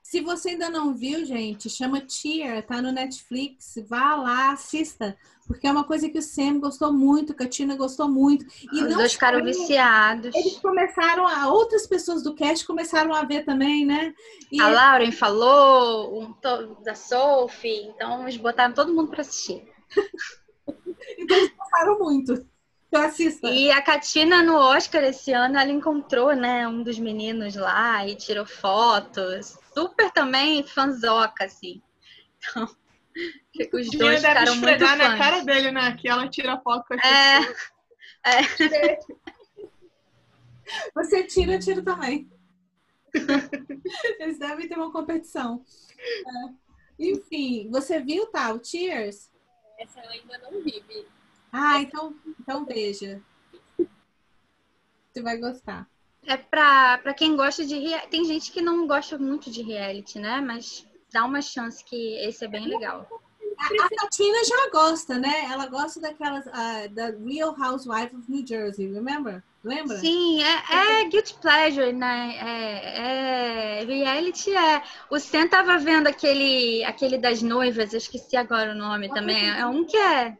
Se 0.00 0.22
você 0.22 0.50
ainda 0.50 0.70
não 0.70 0.94
viu, 0.94 1.22
gente, 1.26 1.68
chama 1.68 2.00
Tear, 2.00 2.64
tá 2.64 2.80
no 2.80 2.90
Netflix. 2.90 3.74
Vá 3.86 4.16
lá, 4.16 4.52
assista. 4.52 5.14
Porque 5.46 5.66
é 5.66 5.70
uma 5.70 5.84
coisa 5.84 6.08
que 6.08 6.18
o 6.18 6.22
Sam 6.22 6.60
gostou 6.60 6.90
muito, 6.90 7.34
que 7.34 7.42
a 7.42 7.48
Tina 7.48 7.76
gostou 7.76 8.08
muito. 8.08 8.46
E 8.72 8.84
Os 8.84 8.94
dois 8.94 9.12
ficaram 9.12 9.44
viciados. 9.44 10.34
Eles 10.34 10.56
começaram 10.60 11.26
a. 11.26 11.48
Outras 11.52 11.86
pessoas 11.86 12.22
do 12.22 12.34
cast 12.34 12.66
começaram 12.66 13.12
a 13.12 13.22
ver 13.24 13.44
também, 13.44 13.84
né? 13.84 14.14
E... 14.50 14.58
A 14.62 14.68
Lauren 14.68 15.12
falou, 15.12 16.22
um, 16.22 16.34
da 16.82 16.94
Sophie, 16.94 17.88
então 17.88 18.22
eles 18.22 18.38
botaram 18.38 18.72
todo 18.72 18.94
mundo 18.94 19.10
para 19.10 19.20
assistir. 19.20 19.62
então 21.18 21.36
eles 21.36 21.52
gostaram 21.54 21.98
muito. 21.98 22.46
Assista. 22.92 23.48
E 23.48 23.70
a 23.70 23.82
Katina 23.82 24.42
no 24.42 24.56
Oscar 24.56 25.04
esse 25.04 25.32
ano, 25.32 25.58
ela 25.58 25.70
encontrou, 25.70 26.34
né, 26.34 26.66
um 26.66 26.82
dos 26.82 26.98
meninos 26.98 27.54
lá 27.54 28.06
e 28.06 28.16
tirou 28.16 28.46
fotos. 28.46 29.58
Super 29.74 30.10
também 30.10 30.66
fanzoca, 30.66 31.44
assim. 31.44 31.82
Então, 32.38 32.68
os 33.74 33.90
dois 33.90 34.20
ficaram 34.20 34.56
muito 34.56 34.86
fãs. 34.86 34.98
na 34.98 35.18
cara 35.18 35.44
dele, 35.44 35.70
né, 35.70 35.96
que 35.96 36.08
ela 36.08 36.28
tira 36.28 36.58
foto 36.60 36.86
com 36.88 36.94
a 36.94 36.98
é... 37.06 37.40
é. 38.24 38.98
Você 40.94 41.24
tira, 41.24 41.54
eu 41.54 41.60
tiro 41.60 41.82
também. 41.82 42.30
Eles 44.20 44.38
devem 44.38 44.68
ter 44.68 44.76
uma 44.76 44.92
competição. 44.92 45.64
É. 45.98 46.68
Enfim, 46.98 47.70
você 47.70 48.00
viu, 48.00 48.26
tal, 48.26 48.58
tá, 48.58 48.64
Cheers? 48.64 49.30
Essa 49.78 50.00
eu 50.00 50.10
ainda 50.10 50.38
não 50.38 50.62
vi, 50.62 50.84
ah, 51.52 51.80
então, 51.80 52.14
então 52.40 52.64
veja. 52.64 53.22
Você 55.12 55.22
vai 55.22 55.38
gostar. 55.38 55.88
É 56.26 56.36
pra, 56.36 56.98
pra 56.98 57.14
quem 57.14 57.36
gosta 57.36 57.64
de 57.64 57.78
reality. 57.78 58.08
Tem 58.08 58.24
gente 58.24 58.52
que 58.52 58.60
não 58.60 58.86
gosta 58.86 59.16
muito 59.18 59.50
de 59.50 59.62
reality, 59.62 60.18
né? 60.18 60.40
Mas 60.40 60.86
dá 61.12 61.24
uma 61.24 61.40
chance 61.40 61.82
que 61.82 62.14
esse 62.26 62.44
é 62.44 62.48
bem 62.48 62.66
legal. 62.66 63.06
A, 63.58 63.64
a 63.64 64.44
já 64.44 64.70
gosta, 64.70 65.18
né? 65.18 65.46
Ela 65.50 65.66
gosta 65.66 66.00
daquelas 66.00 66.46
uh, 66.46 66.88
da 66.92 67.10
Real 67.26 67.56
Housewife 67.58 68.14
of 68.14 68.30
New 68.30 68.46
Jersey, 68.46 68.92
remember? 68.92 69.42
Lembra? 69.64 69.98
Sim, 69.98 70.40
é, 70.42 71.00
é 71.00 71.04
guilty 71.08 71.34
pleasure, 71.34 71.92
né? 71.92 72.36
É, 72.40 73.82
é, 73.82 73.84
reality 73.84 74.54
é. 74.54 74.82
O 75.10 75.18
Sam 75.18 75.48
tava 75.48 75.76
vendo 75.78 76.06
aquele, 76.06 76.84
aquele 76.84 77.18
das 77.18 77.42
noivas, 77.42 77.92
eu 77.92 77.98
esqueci 77.98 78.36
agora 78.36 78.72
o 78.72 78.76
nome 78.76 79.12
também. 79.12 79.50
É 79.50 79.66
um 79.66 79.84
que 79.84 79.96
é 79.96 80.36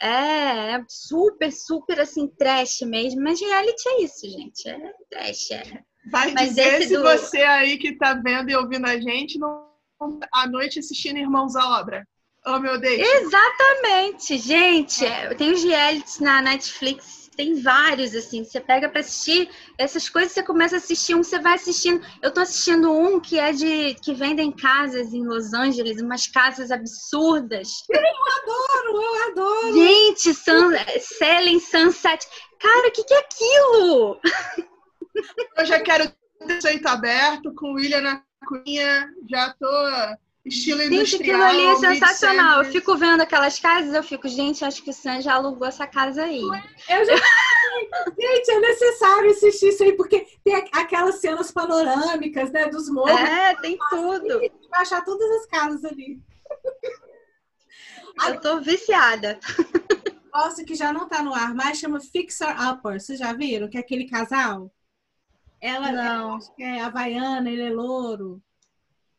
é, 0.00 0.72
é 0.72 0.84
super, 0.88 1.52
super 1.52 2.00
assim, 2.00 2.28
trash 2.28 2.80
mesmo. 2.82 3.22
Mas 3.22 3.40
reality 3.40 3.88
é 3.88 4.02
isso, 4.02 4.28
gente. 4.28 4.68
É 4.68 4.92
trash. 5.10 5.50
É. 5.50 5.82
Vai 6.10 6.32
mas 6.32 6.50
dizer 6.50 6.82
se 6.82 6.96
do... 6.96 7.02
você 7.02 7.42
aí 7.42 7.78
que 7.78 7.96
tá 7.96 8.14
vendo 8.14 8.50
e 8.50 8.56
ouvindo 8.56 8.86
a 8.86 8.98
gente, 9.00 9.38
não 9.38 9.66
à 10.32 10.46
noite 10.46 10.78
assistindo 10.78 11.18
Irmãos 11.18 11.56
à 11.56 11.80
Obra. 11.80 12.06
Oh, 12.44 12.60
meu 12.60 12.78
Deus. 12.78 13.00
Exatamente, 13.00 14.38
gente. 14.38 15.04
Tem 15.36 15.50
os 15.50 15.64
realities 15.64 16.20
na 16.20 16.40
Netflix 16.40 17.25
tem 17.36 17.60
vários, 17.60 18.14
assim, 18.14 18.42
você 18.42 18.60
pega 18.60 18.88
para 18.88 19.00
assistir, 19.00 19.50
essas 19.76 20.08
coisas 20.08 20.32
você 20.32 20.42
começa 20.42 20.76
a 20.76 20.78
assistir 20.78 21.14
um, 21.14 21.22
você 21.22 21.38
vai 21.38 21.54
assistindo. 21.54 22.04
Eu 22.22 22.32
tô 22.32 22.40
assistindo 22.40 22.90
um 22.90 23.20
que 23.20 23.38
é 23.38 23.52
de. 23.52 23.94
que 24.02 24.14
vendem 24.14 24.50
casas 24.50 25.12
em 25.12 25.24
Los 25.24 25.52
Angeles, 25.52 26.00
umas 26.00 26.26
casas 26.26 26.70
absurdas. 26.70 27.68
Eu 27.90 28.00
adoro, 28.42 29.02
eu 29.02 29.30
adoro! 29.30 29.74
Gente, 29.74 30.34
sun, 30.34 30.70
Selling 31.00 31.60
Sunset. 31.60 32.26
Cara, 32.58 32.88
o 32.88 32.90
que, 32.90 33.04
que 33.04 33.14
é 33.14 33.18
aquilo? 33.18 34.20
Eu 35.56 35.66
já 35.66 35.80
quero 35.80 36.10
ter 36.46 36.62
feito 36.62 36.86
aberto 36.86 37.54
com 37.54 37.72
o 37.72 37.74
William 37.74 38.00
na 38.00 38.22
cunha, 38.46 39.08
já 39.28 39.54
tô 39.58 39.66
Estilo 40.46 40.82
industrial. 40.82 41.04
Gente, 41.04 41.22
aquilo 41.22 41.42
ali 41.42 41.66
é 41.66 41.76
sensacional. 41.76 42.62
Eu 42.62 42.70
fico 42.70 42.96
vendo 42.96 43.20
aquelas 43.20 43.58
casas, 43.58 43.92
eu 43.92 44.02
fico, 44.02 44.28
gente, 44.28 44.64
acho 44.64 44.82
que 44.82 44.90
o 44.90 44.92
Sam 44.92 45.20
já 45.20 45.34
alugou 45.34 45.66
essa 45.66 45.86
casa 45.88 46.22
aí. 46.22 46.40
Eu 46.40 47.04
já... 47.04 47.16
gente, 48.16 48.50
é 48.50 48.60
necessário 48.60 49.30
assistir 49.30 49.68
isso 49.68 49.82
aí, 49.82 49.92
porque 49.92 50.26
tem 50.44 50.54
aquelas 50.72 51.16
cenas 51.16 51.50
panorâmicas, 51.50 52.52
né, 52.52 52.68
dos 52.68 52.88
morros. 52.88 53.10
É, 53.18 53.56
tem 53.56 53.76
tudo. 53.90 54.40
Vai 54.70 54.82
achar 54.82 55.04
todas 55.04 55.28
as 55.40 55.46
casas 55.46 55.84
ali. 55.84 56.20
Eu 58.28 58.40
tô 58.40 58.60
viciada. 58.60 59.40
Nossa, 60.32 60.64
que 60.64 60.74
já 60.74 60.92
não 60.92 61.08
tá 61.08 61.22
no 61.22 61.34
ar, 61.34 61.54
mas 61.54 61.78
chama 61.78 61.98
Fixer 61.98 62.54
Upper. 62.70 63.00
Vocês 63.00 63.18
já 63.18 63.32
viram? 63.32 63.68
Que 63.68 63.78
é 63.78 63.80
aquele 63.80 64.08
casal? 64.08 64.72
Ela, 65.60 65.90
não. 65.90 66.38
é 66.60 66.82
havaiana, 66.82 67.50
ele 67.50 67.62
é 67.62 67.70
louro. 67.70 68.40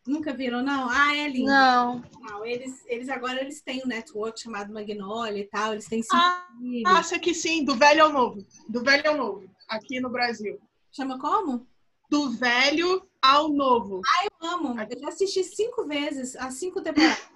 Nunca 0.07 0.33
viram, 0.33 0.63
não? 0.63 0.89
Ah, 0.89 1.15
é 1.15 1.27
lindo. 1.27 1.47
Não. 1.47 2.01
não. 2.21 2.45
Eles, 2.45 2.83
eles 2.87 3.09
agora 3.09 3.41
eles 3.41 3.61
têm 3.61 3.81
um 3.83 3.87
network 3.87 4.39
chamado 4.39 4.73
Magnolia 4.73 5.41
e 5.41 5.45
tal. 5.45 5.73
Eles 5.73 5.85
têm 5.85 6.01
ah, 6.13 6.47
Acha 6.85 7.19
que 7.19 7.33
sim, 7.33 7.65
do 7.65 7.75
velho 7.75 8.05
ao 8.05 8.13
novo. 8.13 8.45
Do 8.69 8.81
velho 8.83 9.09
ao 9.09 9.17
novo, 9.17 9.49
aqui 9.67 9.99
no 9.99 10.09
Brasil. 10.09 10.59
Chama 10.91 11.19
como? 11.19 11.67
Do 12.09 12.29
velho 12.31 13.05
ao 13.21 13.49
novo. 13.49 14.01
Ah, 14.05 14.25
eu 14.25 14.49
amo. 14.49 14.75
Eu 14.79 14.99
já 14.99 15.09
assisti 15.09 15.43
cinco 15.43 15.85
vezes, 15.85 16.35
as 16.37 16.53
cinco 16.53 16.81
temporadas. 16.81 17.27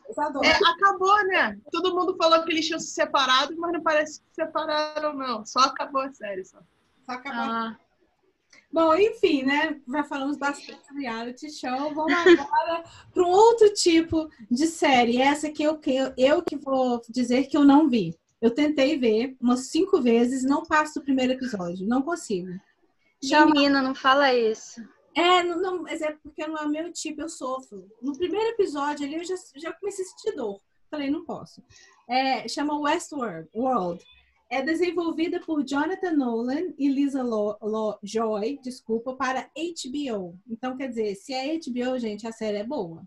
É, 0.43 0.51
acabou, 0.51 1.27
né? 1.27 1.57
Todo 1.71 1.93
mundo 1.93 2.15
falou 2.15 2.43
que 2.43 2.51
eles 2.51 2.65
tinham 2.65 2.79
se 2.79 2.91
separado, 2.91 3.53
mas 3.57 3.73
não 3.73 3.81
parece 3.81 4.21
que 4.21 4.27
se 4.29 4.35
separaram, 4.35 5.13
não. 5.13 5.45
Só 5.45 5.59
acabou 5.59 6.01
a 6.01 6.13
série, 6.13 6.45
só. 6.45 6.59
Só 7.05 7.11
acabou. 7.11 7.41
Ah. 7.41 7.77
Bom, 8.71 8.95
enfim, 8.95 9.43
né? 9.43 9.79
Já 9.87 10.03
falamos 10.03 10.37
bastante 10.37 10.81
de 10.93 11.01
reality 11.01 11.51
show. 11.51 11.93
Vamos 11.93 12.13
agora 12.13 12.83
para 13.13 13.23
um 13.23 13.29
outro 13.29 13.73
tipo 13.73 14.29
de 14.49 14.65
série. 14.67 15.21
Essa 15.21 15.51
que 15.51 15.61
eu, 15.61 15.77
que 15.77 15.95
eu, 15.95 16.13
eu 16.17 16.41
que 16.41 16.55
vou 16.55 17.01
dizer 17.09 17.47
que 17.47 17.57
eu 17.57 17.65
não 17.65 17.89
vi. 17.89 18.17
Eu 18.41 18.49
tentei 18.49 18.97
ver 18.97 19.35
umas 19.39 19.67
cinco 19.67 20.01
vezes, 20.01 20.43
não 20.43 20.63
passo 20.63 20.99
do 20.99 21.03
primeiro 21.03 21.33
episódio, 21.33 21.87
não 21.87 22.01
consigo. 22.01 22.49
Chama... 23.23 23.53
Menina, 23.53 23.81
não 23.81 23.93
fala 23.93 24.33
isso. 24.33 24.81
É, 25.15 25.43
não, 25.43 25.61
não, 25.61 25.83
mas 25.83 26.01
é 26.01 26.13
porque 26.23 26.47
não 26.47 26.57
é 26.57 26.65
o 26.65 26.69
meu 26.69 26.91
tipo, 26.91 27.21
eu 27.21 27.29
sofro. 27.29 27.85
No 28.01 28.17
primeiro 28.17 28.47
episódio 28.49 29.05
ali 29.05 29.15
eu 29.15 29.23
já, 29.23 29.35
já 29.57 29.73
comecei 29.73 30.05
a 30.05 30.07
sentir 30.07 30.35
dor. 30.35 30.59
Falei, 30.89 31.11
não 31.11 31.23
posso. 31.23 31.61
É, 32.09 32.47
chama 32.47 32.79
Westworld. 32.79 33.47
World 33.53 34.03
é 34.51 34.61
desenvolvida 34.61 35.39
por 35.39 35.63
Jonathan 35.63 36.11
Nolan 36.11 36.73
e 36.77 36.89
Lisa 36.89 37.23
Lo, 37.23 37.57
Lo, 37.61 37.97
Joy, 38.03 38.59
desculpa, 38.61 39.15
para 39.15 39.49
HBO. 39.55 40.37
Então, 40.45 40.75
quer 40.75 40.89
dizer, 40.89 41.15
se 41.15 41.33
é 41.33 41.57
HBO, 41.57 41.97
gente, 41.97 42.27
a 42.27 42.33
série 42.33 42.57
é 42.57 42.63
boa. 42.63 43.01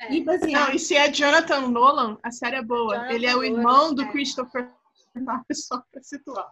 É. 0.00 0.14
E 0.14 0.22
baseado... 0.22 0.68
Não, 0.68 0.74
e 0.74 0.78
se 0.78 0.94
é 0.94 1.10
Jonathan 1.10 1.62
Nolan, 1.68 2.16
a 2.22 2.30
série 2.30 2.56
é 2.56 2.62
boa. 2.62 2.94
Jonathan 2.94 3.12
Ele 3.12 3.26
é 3.26 3.36
o 3.36 3.42
irmão 3.42 3.92
do 3.92 4.02
é. 4.02 4.12
Christopher 4.12 4.70
Nolan, 5.16 5.42
só 5.52 5.82
para 5.90 6.00
situar. 6.00 6.48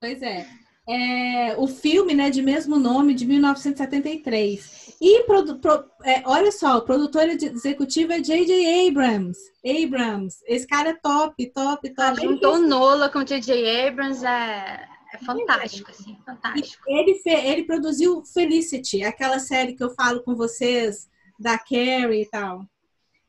Pois 0.00 0.22
é. 0.22 0.46
É, 0.88 1.56
o 1.58 1.66
filme 1.66 2.14
né, 2.14 2.30
de 2.30 2.40
mesmo 2.42 2.78
nome, 2.78 3.14
de 3.14 3.26
1973. 3.26 4.94
E 5.00 5.24
produ, 5.24 5.58
pro, 5.58 5.84
é, 6.04 6.22
olha 6.24 6.50
só, 6.52 6.78
o 6.78 6.82
produtor 6.82 7.28
executivo 7.28 8.12
é 8.12 8.20
J.J. 8.20 8.88
Abrams. 8.88 9.38
Abrams, 9.64 10.38
esse 10.46 10.66
cara 10.66 10.90
é 10.90 10.94
top, 10.94 11.46
top, 11.52 11.90
top. 11.90 12.00
Ah, 12.00 12.14
juntou 12.14 12.58
Nola 12.58 13.08
com 13.08 13.24
J.J. 13.24 13.88
Abrams 13.88 14.24
é, 14.24 14.86
é 15.12 15.18
fantástico, 15.18 15.90
assim, 15.90 16.16
fantástico. 16.24 16.82
Ele, 16.86 17.14
fe, 17.16 17.30
ele 17.30 17.64
produziu 17.64 18.24
Felicity, 18.24 19.02
aquela 19.02 19.38
série 19.38 19.74
que 19.74 19.82
eu 19.82 19.90
falo 19.90 20.22
com 20.22 20.34
vocês, 20.34 21.08
da 21.38 21.58
Carrie 21.58 22.22
e 22.22 22.26
tal. 22.30 22.64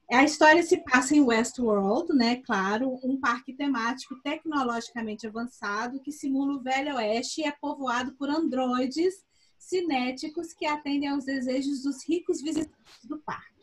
A 0.09 0.23
história 0.23 0.63
se 0.63 0.77
passa 0.77 1.13
em 1.13 1.21
Westworld, 1.21 2.13
né? 2.13 2.37
Claro, 2.37 2.97
um 3.03 3.19
parque 3.19 3.51
temático 3.51 4.15
tecnologicamente 4.21 5.27
avançado 5.27 5.99
que 5.99 6.13
simula 6.13 6.53
o 6.53 6.61
Velho 6.61 6.95
Oeste 6.95 7.41
e 7.41 7.43
é 7.43 7.51
povoado 7.51 8.13
por 8.13 8.29
androides 8.29 9.25
cinéticos 9.57 10.53
que 10.53 10.65
atendem 10.65 11.09
aos 11.09 11.25
desejos 11.25 11.83
dos 11.83 12.07
ricos 12.07 12.41
visitantes 12.41 13.03
do 13.03 13.17
parque. 13.17 13.57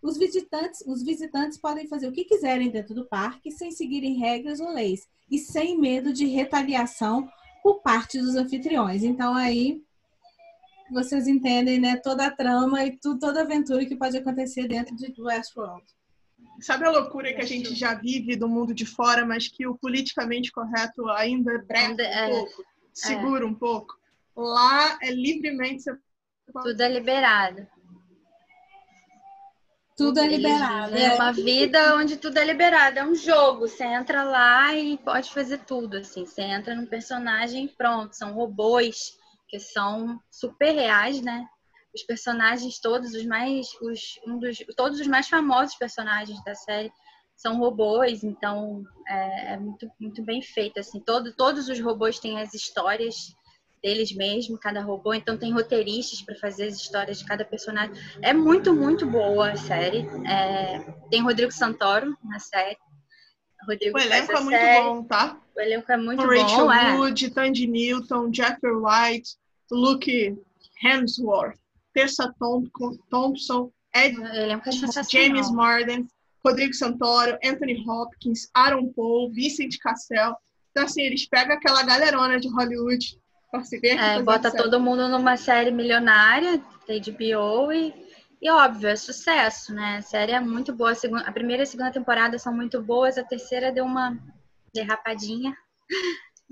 Os 0.00 0.16
visitantes, 0.16 0.84
os 0.86 1.02
visitantes 1.02 1.58
podem 1.58 1.88
fazer 1.88 2.06
o 2.08 2.12
que 2.12 2.24
quiserem 2.24 2.70
dentro 2.70 2.94
do 2.94 3.06
parque 3.06 3.50
sem 3.50 3.72
seguirem 3.72 4.18
regras 4.18 4.60
ou 4.60 4.72
leis 4.72 5.08
e 5.28 5.38
sem 5.38 5.78
medo 5.78 6.12
de 6.12 6.26
retaliação 6.26 7.28
por 7.60 7.82
parte 7.82 8.20
dos 8.20 8.36
anfitriões. 8.36 9.02
Então 9.02 9.34
aí 9.34 9.82
vocês 10.92 11.26
entendem, 11.26 11.80
né, 11.80 11.96
toda 11.96 12.26
a 12.26 12.30
trama 12.30 12.84
e 12.84 12.96
tu, 12.98 13.18
toda 13.18 13.40
a 13.40 13.42
aventura 13.42 13.84
que 13.84 13.96
pode 13.96 14.16
acontecer 14.16 14.68
dentro 14.68 14.94
de 14.96 15.12
Westworld. 15.18 15.84
Sabe 16.60 16.84
a 16.84 16.90
loucura 16.90 17.32
que 17.32 17.40
a 17.40 17.46
gente 17.46 17.74
já 17.74 17.94
vive 17.94 18.36
do 18.36 18.48
mundo 18.48 18.74
de 18.74 18.84
fora, 18.84 19.24
mas 19.24 19.48
que 19.48 19.66
o 19.66 19.76
politicamente 19.76 20.52
correto 20.52 21.08
ainda 21.10 21.58
brenda 21.66 22.02
um 22.02 22.06
é, 22.06 22.28
pouco, 22.28 22.64
segura 22.92 23.44
é. 23.44 23.46
um 23.46 23.54
pouco? 23.54 23.94
Lá 24.36 24.98
é 25.02 25.10
livremente 25.10 25.84
tudo 26.62 26.82
é 26.82 26.88
liberado. 26.88 27.66
Tudo 29.96 30.18
é 30.18 30.26
liberado. 30.26 30.96
É 30.96 31.14
uma 31.14 31.32
vida 31.32 31.96
onde 31.96 32.16
tudo 32.16 32.38
é 32.38 32.44
liberado. 32.44 32.98
É 32.98 33.04
um 33.04 33.14
jogo. 33.14 33.68
Você 33.68 33.84
entra 33.84 34.24
lá 34.24 34.74
e 34.74 34.98
pode 34.98 35.30
fazer 35.30 35.58
tudo. 35.58 35.98
Assim, 35.98 36.26
você 36.26 36.42
entra 36.42 36.74
num 36.74 36.86
personagem 36.86 37.68
pronto. 37.68 38.14
São 38.14 38.32
robôs 38.32 39.18
que 39.52 39.60
são 39.60 40.18
super 40.30 40.72
reais, 40.72 41.20
né? 41.20 41.46
Os 41.94 42.02
personagens 42.04 42.80
todos, 42.80 43.12
os 43.12 43.26
mais, 43.26 43.68
os, 43.82 44.18
um 44.26 44.38
dos, 44.38 44.56
todos 44.74 44.98
os 44.98 45.06
mais 45.06 45.28
famosos 45.28 45.76
personagens 45.76 46.42
da 46.42 46.54
série 46.54 46.90
são 47.36 47.58
robôs, 47.58 48.24
então 48.24 48.82
é, 49.06 49.52
é 49.52 49.56
muito, 49.58 49.90
muito 50.00 50.22
bem 50.22 50.40
feito. 50.40 50.80
Assim, 50.80 51.00
todo, 51.00 51.34
todos 51.36 51.68
os 51.68 51.78
robôs 51.80 52.18
têm 52.18 52.40
as 52.40 52.54
histórias 52.54 53.14
deles 53.82 54.10
mesmo, 54.16 54.56
cada 54.58 54.80
robô. 54.80 55.12
Então 55.12 55.36
tem 55.36 55.52
roteiristas 55.52 56.22
para 56.22 56.34
fazer 56.36 56.68
as 56.68 56.76
histórias 56.76 57.18
de 57.18 57.26
cada 57.26 57.44
personagem. 57.44 57.94
É 58.22 58.32
muito, 58.32 58.72
muito 58.72 59.04
boa 59.04 59.50
a 59.50 59.56
série. 59.56 60.08
É, 60.26 60.78
tem 61.10 61.20
Rodrigo 61.20 61.52
Santoro 61.52 62.16
na 62.24 62.38
série. 62.38 62.78
Rodrigo 63.68 63.98
o 63.98 64.00
elenco 64.00 64.32
é 64.32 64.40
muito 64.40 64.58
série. 64.58 64.84
bom, 64.84 65.04
tá? 65.04 65.38
O 65.54 65.60
elenco 65.60 65.92
é 65.92 65.96
muito 65.96 66.22
bom. 66.22 66.28
Rachel 66.28 66.72
é. 66.72 66.96
Wood, 66.96 67.30
Tandy 67.30 67.66
Newton, 67.66 68.32
Jeffrey 68.32 68.72
White, 68.72 69.36
Luke 69.72 70.38
Hemsworth, 70.82 71.58
Tessa 71.94 72.34
Thompson, 73.10 73.72
Ed, 73.94 74.16
é 74.22 75.02
James 75.10 75.50
Marden, 75.50 76.06
Rodrigo 76.44 76.74
Santoro, 76.74 77.38
Anthony 77.44 77.82
Hopkins, 77.86 78.48
Aaron 78.54 78.92
Paul, 78.92 79.30
Vincent 79.32 79.78
Cassel. 79.80 80.36
Então, 80.70 80.84
assim, 80.84 81.02
eles 81.02 81.26
pegam 81.26 81.54
aquela 81.54 81.82
galerona 81.82 82.40
de 82.40 82.48
Hollywood. 82.48 83.18
É, 83.84 84.22
bota 84.22 84.50
todo 84.50 84.80
mundo 84.80 85.08
numa 85.08 85.36
série 85.36 85.70
milionária 85.70 86.58
da 86.58 86.94
HBO 86.94 87.70
e, 87.70 87.94
e, 88.40 88.50
óbvio, 88.50 88.88
é 88.88 88.96
sucesso, 88.96 89.74
né? 89.74 89.98
A 89.98 90.02
série 90.02 90.32
é 90.32 90.40
muito 90.40 90.72
boa. 90.72 90.92
A, 90.92 90.94
segunda, 90.94 91.22
a 91.22 91.32
primeira 91.32 91.62
e 91.62 91.64
a 91.64 91.66
segunda 91.66 91.92
temporada 91.92 92.38
são 92.38 92.54
muito 92.54 92.80
boas, 92.82 93.18
a 93.18 93.24
terceira 93.24 93.70
deu 93.70 93.84
uma 93.84 94.18
derrapadinha. 94.74 95.54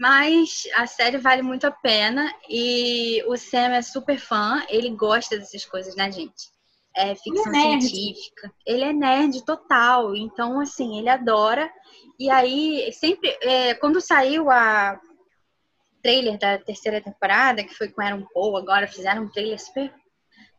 Mas 0.00 0.62
a 0.76 0.86
série 0.86 1.18
vale 1.18 1.42
muito 1.42 1.66
a 1.66 1.70
pena 1.70 2.32
e 2.48 3.22
o 3.26 3.36
Sam 3.36 3.74
é 3.74 3.82
super 3.82 4.18
fã, 4.18 4.64
ele 4.70 4.88
gosta 4.88 5.36
dessas 5.36 5.66
coisas, 5.66 5.94
né, 5.94 6.10
gente? 6.10 6.48
É 6.96 7.14
ficção 7.14 7.52
ele 7.52 7.76
é 7.76 7.80
científica. 7.80 8.50
Ele 8.66 8.84
é 8.84 8.94
nerd 8.94 9.44
total, 9.44 10.16
então 10.16 10.58
assim, 10.58 10.98
ele 10.98 11.10
adora. 11.10 11.70
E 12.18 12.30
aí, 12.30 12.90
sempre, 12.94 13.28
é, 13.42 13.74
quando 13.74 14.00
saiu 14.00 14.50
a 14.50 14.98
trailer 16.02 16.38
da 16.38 16.56
terceira 16.56 17.02
temporada, 17.02 17.62
que 17.62 17.74
foi 17.74 17.88
com 17.88 18.00
Aaron 18.00 18.26
Paul, 18.32 18.56
agora 18.56 18.88
fizeram 18.88 19.24
um 19.24 19.30
trailer 19.30 19.62
super 19.62 19.92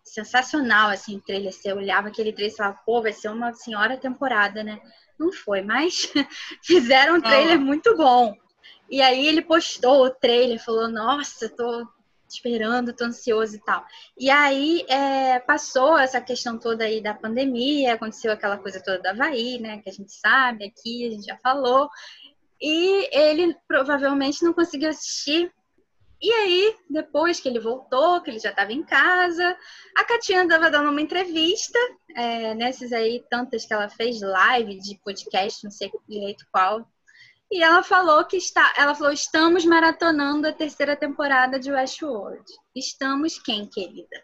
sensacional, 0.04 0.91
assim, 0.91 1.19
trailer. 1.19 1.51
Você 1.51 1.73
olhava 1.73 2.10
aquele 2.10 2.32
trailer 2.32 2.54
e 2.54 2.58
falava, 2.58 2.80
pô, 2.86 3.01
vai 3.01 3.12
ser 3.12 3.30
uma 3.30 3.54
senhora 3.54 3.97
temporada, 3.97 4.63
né? 4.63 4.80
Não 5.19 5.34
foi, 5.34 5.63
mas 5.63 6.13
fizeram 6.63 7.15
um 7.15 7.21
trailer 7.21 7.60
muito 7.60 7.97
bom. 7.97 8.36
E 8.91 9.01
aí 9.01 9.25
ele 9.25 9.41
postou 9.41 10.06
o 10.06 10.10
trailer, 10.12 10.62
falou, 10.62 10.89
nossa, 10.89 11.47
tô 11.47 11.88
esperando, 12.27 12.93
tô 12.93 13.06
ansioso 13.06 13.56
e 13.56 13.60
tal. 13.60 13.86
E 14.19 14.30
aí 14.30 14.86
é, 14.89 15.39
passou 15.39 15.97
essa 15.97 16.19
questão 16.19 16.60
toda 16.60 16.84
aí 16.84 17.01
da 17.01 17.13
pandemia, 17.13 17.93
aconteceu 17.93 18.34
aquela 18.34 18.58
coisa 18.58 18.84
toda 18.84 18.99
da 18.99 19.12
Havaí, 19.12 19.60
né? 19.60 19.82
Que 19.82 19.89
a 19.89 19.93
gente 19.93 20.12
sabe 20.12 20.65
aqui, 20.65 21.08
a 21.08 21.12
gente 21.12 21.25
já 21.25 21.38
falou. 21.38 21.89
E 22.62 23.10
ele 23.17 23.56
provavelmente 23.65 24.43
não 24.43 24.54
conseguiu 24.54 24.89
assistir. 24.89 25.49
E 26.21 26.32
aí, 26.32 26.75
depois 26.89 27.39
que 27.39 27.49
ele 27.49 27.60
voltou, 27.60 28.21
que 28.21 28.30
ele 28.30 28.39
já 28.39 28.49
estava 28.51 28.73
em 28.73 28.84
casa, 28.84 29.58
a 29.97 30.04
Katinha 30.04 30.43
estava 30.43 30.69
dando 30.69 30.91
uma 30.91 31.01
entrevista, 31.01 31.80
é, 32.13 32.54
nessas 32.54 32.93
aí, 32.93 33.25
tantas 33.30 33.65
que 33.65 33.73
ela 33.73 33.89
fez 33.89 34.21
live 34.21 34.80
de 34.80 34.99
podcast, 35.04 35.63
não 35.63 35.71
sei 35.71 35.89
direito 36.08 36.45
qual, 36.51 36.88
e 37.51 37.61
ela 37.61 37.83
falou 37.83 38.23
que 38.23 38.37
está, 38.37 38.73
ela 38.77 38.95
falou, 38.95 39.11
estamos 39.11 39.65
maratonando 39.65 40.47
a 40.47 40.53
terceira 40.53 40.95
temporada 40.95 41.59
de 41.59 41.69
Westworld. 41.69 42.45
Estamos 42.73 43.37
quem, 43.37 43.65
querida? 43.65 44.23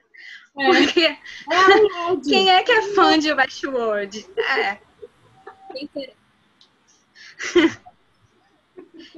É. 0.57 0.71
Porque 0.71 1.01
é 1.01 1.19
quem 2.23 2.49
é 2.49 2.63
que 2.63 2.71
é 2.71 2.81
fã 2.93 3.19
de 3.19 3.33
Westworld? 3.33 4.25
É. 4.39 4.79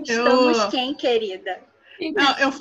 Estamos 0.03 0.57
eu... 0.57 0.69
quem, 0.69 0.95
querida? 0.95 1.61
Não, 2.15 2.39
eu 2.39 2.51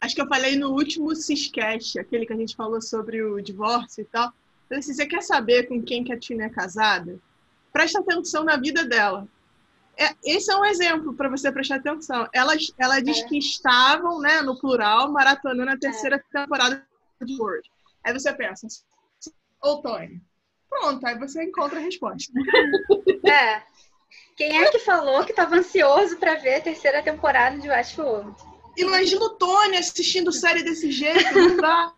acho 0.00 0.16
que 0.16 0.20
eu 0.20 0.26
falei 0.26 0.56
no 0.56 0.70
último 0.70 1.14
Ciscast, 1.14 1.96
aquele 1.98 2.26
que 2.26 2.32
a 2.32 2.36
gente 2.36 2.56
falou 2.56 2.82
sobre 2.82 3.22
o 3.22 3.40
divórcio 3.40 4.02
e 4.02 4.06
tal. 4.06 4.32
Então, 4.66 4.82
se 4.82 4.92
você 4.92 5.06
quer 5.06 5.22
saber 5.22 5.68
com 5.68 5.80
quem 5.80 6.02
que 6.02 6.12
a 6.12 6.18
Tina 6.18 6.46
é 6.46 6.48
casada, 6.48 7.20
presta 7.72 8.00
atenção 8.00 8.42
na 8.42 8.56
vida 8.56 8.84
dela 8.84 9.28
é, 9.96 10.14
esse 10.24 10.50
é 10.50 10.56
um 10.56 10.64
exemplo 10.64 11.14
para 11.14 11.28
você 11.28 11.50
prestar 11.52 11.76
atenção. 11.76 12.28
Ela, 12.32 12.54
ela 12.78 13.00
diz 13.00 13.18
é. 13.18 13.28
que 13.28 13.38
estavam, 13.38 14.20
né, 14.20 14.42
no 14.42 14.58
plural, 14.58 15.10
maratonando 15.12 15.70
a 15.70 15.78
terceira 15.78 16.16
é. 16.16 16.40
temporada 16.40 16.86
de 17.22 17.40
Word. 17.40 17.70
Aí 18.02 18.12
você 18.12 18.32
pensa, 18.32 18.66
ou 19.62 19.80
Tony. 19.80 20.20
Pronto, 20.68 21.06
aí 21.06 21.18
você 21.18 21.42
encontra 21.44 21.78
a 21.78 21.82
resposta. 21.82 22.32
É. 23.26 23.62
Quem 24.36 24.62
é 24.62 24.70
que 24.70 24.80
falou 24.80 25.24
que 25.24 25.30
estava 25.32 25.56
ansioso 25.56 26.18
para 26.18 26.34
ver 26.34 26.56
a 26.56 26.60
terceira 26.60 27.02
temporada 27.02 27.58
de 27.58 27.70
Westworld? 27.70 28.36
Imagina 28.76 29.24
o 29.24 29.30
Tony 29.30 29.78
assistindo 29.78 30.30
série 30.30 30.62
desse 30.62 30.90
jeito, 30.90 31.32
não 31.32 31.56
dá. 31.56 31.94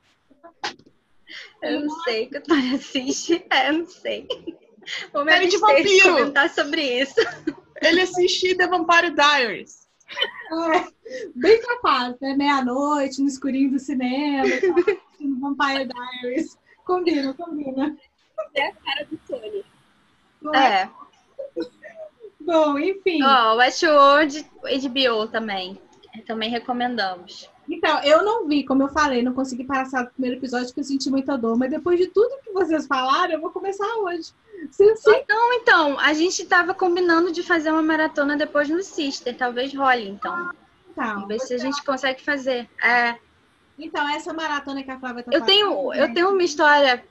Eu 1.60 1.80
não 1.80 2.02
sei 2.02 2.26
que 2.28 2.38
o 2.38 2.42
Tony 2.42 2.76
assiste. 2.76 3.44
É, 3.50 3.70
eu 3.70 3.78
não 3.78 3.86
sei. 3.86 4.28
Vamos 5.12 5.32
série 5.32 5.48
de 5.48 5.58
vampiro. 5.58 6.12
comentar 6.12 6.48
sobre 6.50 7.00
isso. 7.00 7.16
Ele 7.82 8.00
assistiu 8.00 8.56
The 8.56 8.66
Vampire 8.66 9.10
Diaries. 9.10 9.86
É, 10.08 10.86
bem 11.34 11.60
capaz, 11.62 12.18
né? 12.20 12.34
Meia-noite, 12.34 13.20
no 13.20 13.28
escurinho 13.28 13.72
do 13.72 13.78
cinema, 13.78 14.48
no 15.20 15.40
Vampire 15.40 15.88
Diaries. 15.88 16.58
Combina, 16.84 17.34
combina. 17.34 17.96
É 18.54 18.68
a 18.68 18.72
cara 18.74 19.06
do 19.10 19.18
Tony. 19.26 19.64
É. 20.54 20.58
é. 20.58 20.90
Bom, 22.40 22.78
enfim. 22.78 23.22
Ó, 23.24 23.54
oh, 23.54 23.56
Westworld 23.56 24.46
HBO 24.62 25.26
também. 25.26 25.80
Também 26.26 26.48
recomendamos. 26.48 27.50
Então, 27.68 28.00
eu 28.04 28.24
não 28.24 28.46
vi, 28.46 28.64
como 28.64 28.84
eu 28.84 28.88
falei, 28.88 29.22
não 29.22 29.34
consegui 29.34 29.64
passar 29.64 30.04
o 30.04 30.10
primeiro 30.10 30.36
episódio 30.36 30.68
porque 30.68 30.80
eu 30.80 30.84
senti 30.84 31.10
muita 31.10 31.36
dor, 31.36 31.58
mas 31.58 31.70
depois 31.70 31.98
de 31.98 32.06
tudo 32.06 32.40
que 32.42 32.52
vocês 32.52 32.86
falaram, 32.86 33.34
eu 33.34 33.40
vou 33.40 33.50
começar 33.50 33.86
hoje. 33.98 34.32
Sim, 34.70 34.96
sim. 34.96 35.24
Não, 35.28 35.52
então, 35.54 35.98
a 35.98 36.12
gente 36.12 36.42
estava 36.42 36.74
combinando 36.74 37.32
de 37.32 37.42
fazer 37.42 37.70
uma 37.70 37.82
maratona 37.82 38.36
depois 38.36 38.68
no 38.68 38.82
Sister, 38.82 39.36
talvez 39.36 39.74
role, 39.74 40.08
então. 40.08 40.50
Tá, 40.94 41.14
Vamos 41.14 41.28
ver 41.28 41.40
se 41.40 41.54
a 41.54 41.58
gente 41.58 41.84
consegue 41.84 42.22
fazer. 42.22 42.68
É. 42.82 43.16
Então, 43.78 44.08
essa 44.08 44.32
maratona 44.32 44.82
que 44.82 44.90
a 44.90 44.98
Flávia 44.98 45.22
tá 45.22 45.30
eu 45.32 45.42
tenho, 45.42 45.94
Eu 45.94 46.12
tenho 46.14 46.30
uma 46.30 46.42
história. 46.42 47.04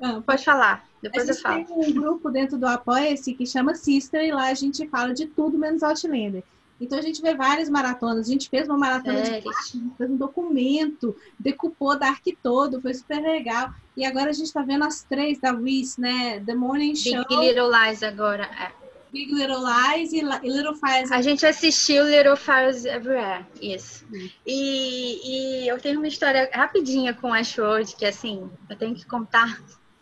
Ah, 0.00 0.22
pode 0.24 0.42
falar, 0.42 0.86
depois 1.02 1.28
eu 1.28 1.34
falo. 1.34 1.64
tem 1.64 1.74
um 1.76 1.92
grupo 1.92 2.30
dentro 2.30 2.56
do 2.56 2.66
Apoia-se 2.66 3.34
que 3.34 3.46
chama 3.46 3.74
Sister, 3.74 4.22
e 4.22 4.32
lá 4.32 4.46
a 4.46 4.54
gente 4.54 4.88
fala 4.88 5.12
de 5.12 5.26
tudo 5.26 5.58
menos 5.58 5.82
Outlander. 5.82 6.42
Então 6.80 6.98
a 6.98 7.02
gente 7.02 7.20
vê 7.20 7.34
várias 7.34 7.68
maratonas. 7.68 8.26
A 8.26 8.32
gente 8.32 8.48
fez 8.48 8.66
uma 8.66 8.78
maratona 8.78 9.18
é, 9.18 9.38
de 9.38 9.44
parte, 9.44 9.82
fez 9.98 10.10
um 10.10 10.16
documento, 10.16 11.14
decupou 11.38 11.98
Dark 11.98 12.24
todo, 12.42 12.80
foi 12.80 12.94
super 12.94 13.20
legal. 13.20 13.72
E 13.96 14.04
agora 14.04 14.30
a 14.30 14.32
gente 14.32 14.46
está 14.46 14.62
vendo 14.62 14.84
as 14.84 15.02
três 15.02 15.38
da 15.38 15.52
Wiz, 15.52 15.98
né? 15.98 16.40
The 16.40 16.54
Morning 16.54 16.94
Show. 16.94 17.24
Big 17.28 17.48
Little 17.48 17.70
Lies 17.70 18.02
agora. 18.02 18.44
É. 18.44 18.80
Big 19.12 19.32
Little 19.32 19.62
Lies 19.64 20.12
e, 20.12 20.22
Little 20.22 20.74
Fires. 20.74 21.10
A 21.10 21.20
gente 21.20 21.44
assistiu 21.44 22.04
Little 22.04 22.36
Fires 22.36 22.84
Everywhere, 22.84 23.44
isso. 23.60 24.06
Hum. 24.10 24.28
E, 24.46 25.64
e 25.64 25.68
eu 25.68 25.80
tenho 25.80 25.98
uma 25.98 26.08
história 26.08 26.48
rapidinha 26.52 27.12
com 27.12 27.32
Ashworld, 27.34 27.96
que 27.96 28.06
assim, 28.06 28.48
eu 28.68 28.76
tenho 28.76 28.94
que 28.94 29.04
contar. 29.04 29.60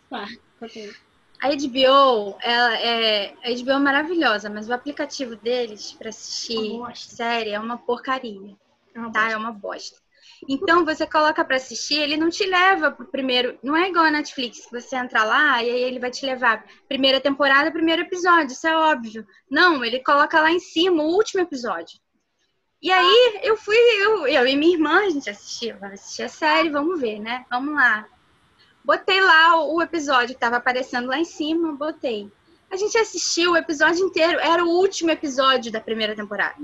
Tá, 0.09 0.27
ok. 0.61 0.91
A 1.41 1.49
HBO, 1.49 2.37
ela 2.41 2.77
é, 2.79 3.33
a 3.43 3.63
HBO 3.63 3.71
é 3.71 3.79
maravilhosa, 3.79 4.49
mas 4.49 4.67
o 4.67 4.73
aplicativo 4.73 5.35
deles 5.37 5.93
para 5.93 6.09
assistir 6.09 6.79
série 6.95 7.51
é 7.51 7.59
uma 7.59 7.77
porcaria. 7.77 8.55
É 8.93 8.99
uma 8.99 9.11
tá? 9.11 9.21
bosta. 9.21 9.33
É 9.33 9.37
uma 9.37 9.51
bosta. 9.51 10.09
Então 10.47 10.85
você 10.85 11.05
coloca 11.05 11.43
para 11.43 11.57
assistir, 11.57 11.99
ele 11.99 12.17
não 12.17 12.29
te 12.29 12.45
leva 12.45 12.91
pro 12.91 13.05
primeiro. 13.05 13.57
Não 13.63 13.75
é 13.75 13.89
igual 13.89 14.05
a 14.05 14.11
Netflix, 14.11 14.65
que 14.65 14.71
você 14.71 14.95
entra 14.95 15.23
lá 15.23 15.63
e 15.63 15.69
aí 15.69 15.81
ele 15.81 15.99
vai 15.99 16.11
te 16.11 16.25
levar 16.25 16.65
primeira 16.87 17.19
temporada, 17.19 17.71
primeiro 17.71 18.03
episódio, 18.03 18.53
isso 18.53 18.67
é 18.67 18.75
óbvio. 18.75 19.25
Não, 19.49 19.83
ele 19.83 19.99
coloca 19.99 20.39
lá 20.41 20.51
em 20.51 20.59
cima 20.59 21.03
o 21.03 21.13
último 21.13 21.41
episódio. 21.41 21.99
E 22.81 22.91
aí 22.91 23.39
eu 23.43 23.57
fui, 23.57 23.75
eu, 23.75 24.27
eu 24.27 24.47
e 24.47 24.55
minha 24.55 24.73
irmã, 24.73 24.99
a 24.99 25.09
gente 25.09 25.29
assistia, 25.29 25.77
vamos 25.79 25.99
assistir 25.99 26.23
a 26.23 26.29
série, 26.29 26.69
vamos 26.69 26.99
ver, 26.99 27.19
né? 27.19 27.45
Vamos 27.49 27.75
lá. 27.75 28.07
Botei 28.83 29.21
lá 29.21 29.63
o, 29.63 29.81
episódio 29.81 30.33
que 30.33 30.41
tava 30.41 30.57
aparecendo 30.57 31.07
lá 31.07 31.19
em 31.19 31.25
cima, 31.25 31.73
botei. 31.73 32.31
A 32.71 32.77
gente 32.77 32.97
assistiu 32.97 33.51
o 33.51 33.57
episódio 33.57 34.05
inteiro, 34.05 34.39
era 34.39 34.63
o 34.63 34.69
último 34.69 35.11
episódio 35.11 35.71
da 35.71 35.81
primeira 35.81 36.15
temporada. 36.15 36.57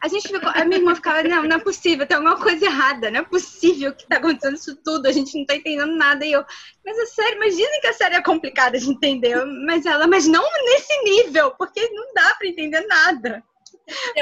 A 0.00 0.06
gente 0.06 0.28
ficou, 0.28 0.48
a 0.48 0.64
minha 0.64 0.78
irmã 0.78 0.94
ficava, 0.94 1.24
não, 1.24 1.42
não 1.42 1.56
é 1.56 1.58
possível, 1.58 2.06
tem 2.06 2.16
alguma 2.16 2.38
coisa 2.40 2.64
errada, 2.64 3.10
não 3.10 3.20
é 3.20 3.24
possível 3.24 3.92
que 3.92 4.06
tá 4.06 4.18
acontecendo 4.18 4.54
isso 4.54 4.76
tudo, 4.76 5.06
a 5.06 5.12
gente 5.12 5.36
não 5.36 5.44
tá 5.44 5.56
entendendo 5.56 5.96
nada. 5.96 6.24
E 6.24 6.32
eu, 6.32 6.44
mas 6.84 6.98
a 6.98 7.06
série, 7.06 7.38
mas 7.38 7.56
dizem 7.56 7.80
que 7.80 7.88
a 7.88 7.92
série 7.92 8.14
é 8.14 8.22
complicada 8.22 8.78
de 8.78 8.88
entender. 8.88 9.44
Mas 9.66 9.84
ela, 9.84 10.06
mas 10.06 10.28
não 10.28 10.44
nesse 10.64 11.02
nível, 11.02 11.50
porque 11.52 11.88
não 11.90 12.14
dá 12.14 12.34
pra 12.36 12.46
entender 12.46 12.86
nada. 12.86 13.42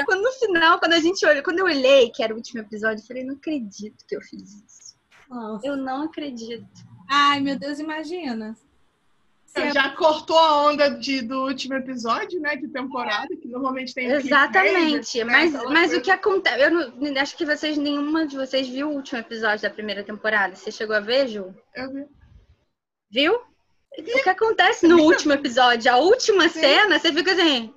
Quando 0.05 0.23
no 0.23 0.31
final, 0.31 0.79
quando 0.79 0.93
a 0.93 0.99
gente 0.99 1.25
olhou, 1.25 1.43
quando 1.43 1.59
eu 1.59 1.65
olhei 1.65 2.09
que 2.09 2.23
era 2.23 2.33
o 2.33 2.37
último 2.37 2.61
episódio, 2.61 3.03
eu 3.03 3.07
falei, 3.07 3.23
não 3.23 3.35
acredito 3.35 4.05
que 4.07 4.15
eu 4.15 4.21
fiz 4.21 4.41
isso. 4.41 4.95
Nossa. 5.29 5.67
Eu 5.67 5.75
não 5.75 6.03
acredito. 6.03 6.65
Ai, 7.07 7.39
meu 7.39 7.57
Deus, 7.57 7.79
imagina. 7.79 8.55
Você 9.45 9.71
já 9.71 9.89
cortou 9.95 10.37
a 10.37 10.67
onda 10.67 10.89
de, 10.89 11.21
do 11.21 11.45
último 11.45 11.73
episódio, 11.75 12.39
né? 12.39 12.55
De 12.55 12.67
temporada, 12.67 13.35
que 13.35 13.47
normalmente 13.47 13.93
tem. 13.93 14.07
Exatamente. 14.07 15.23
né, 15.23 15.31
Mas, 15.31 15.53
mas 15.53 15.93
o 15.93 16.01
que 16.01 16.11
acontece? 16.11 16.61
Eu 16.61 16.71
não, 16.71 17.21
acho 17.21 17.35
que 17.35 17.45
vocês, 17.45 17.77
nenhuma 17.77 18.27
de 18.27 18.35
vocês 18.35 18.67
viu 18.67 18.89
o 18.89 18.93
último 18.93 19.19
episódio 19.19 19.63
da 19.63 19.73
primeira 19.73 20.03
temporada. 20.03 20.55
Você 20.55 20.71
chegou 20.71 20.95
a 20.95 20.99
ver, 20.99 21.27
Ju? 21.27 21.55
Eu 21.73 21.91
vi. 21.91 22.05
Viu? 23.09 23.35
O 23.35 24.03
que 24.03 24.29
acontece 24.29 24.87
no 24.87 25.01
último 25.01 25.33
episódio? 25.33 25.91
A 25.91 25.97
última 25.97 26.49
cena, 26.49 26.99
você 26.99 27.11
fica 27.11 27.31
assim. 27.31 27.73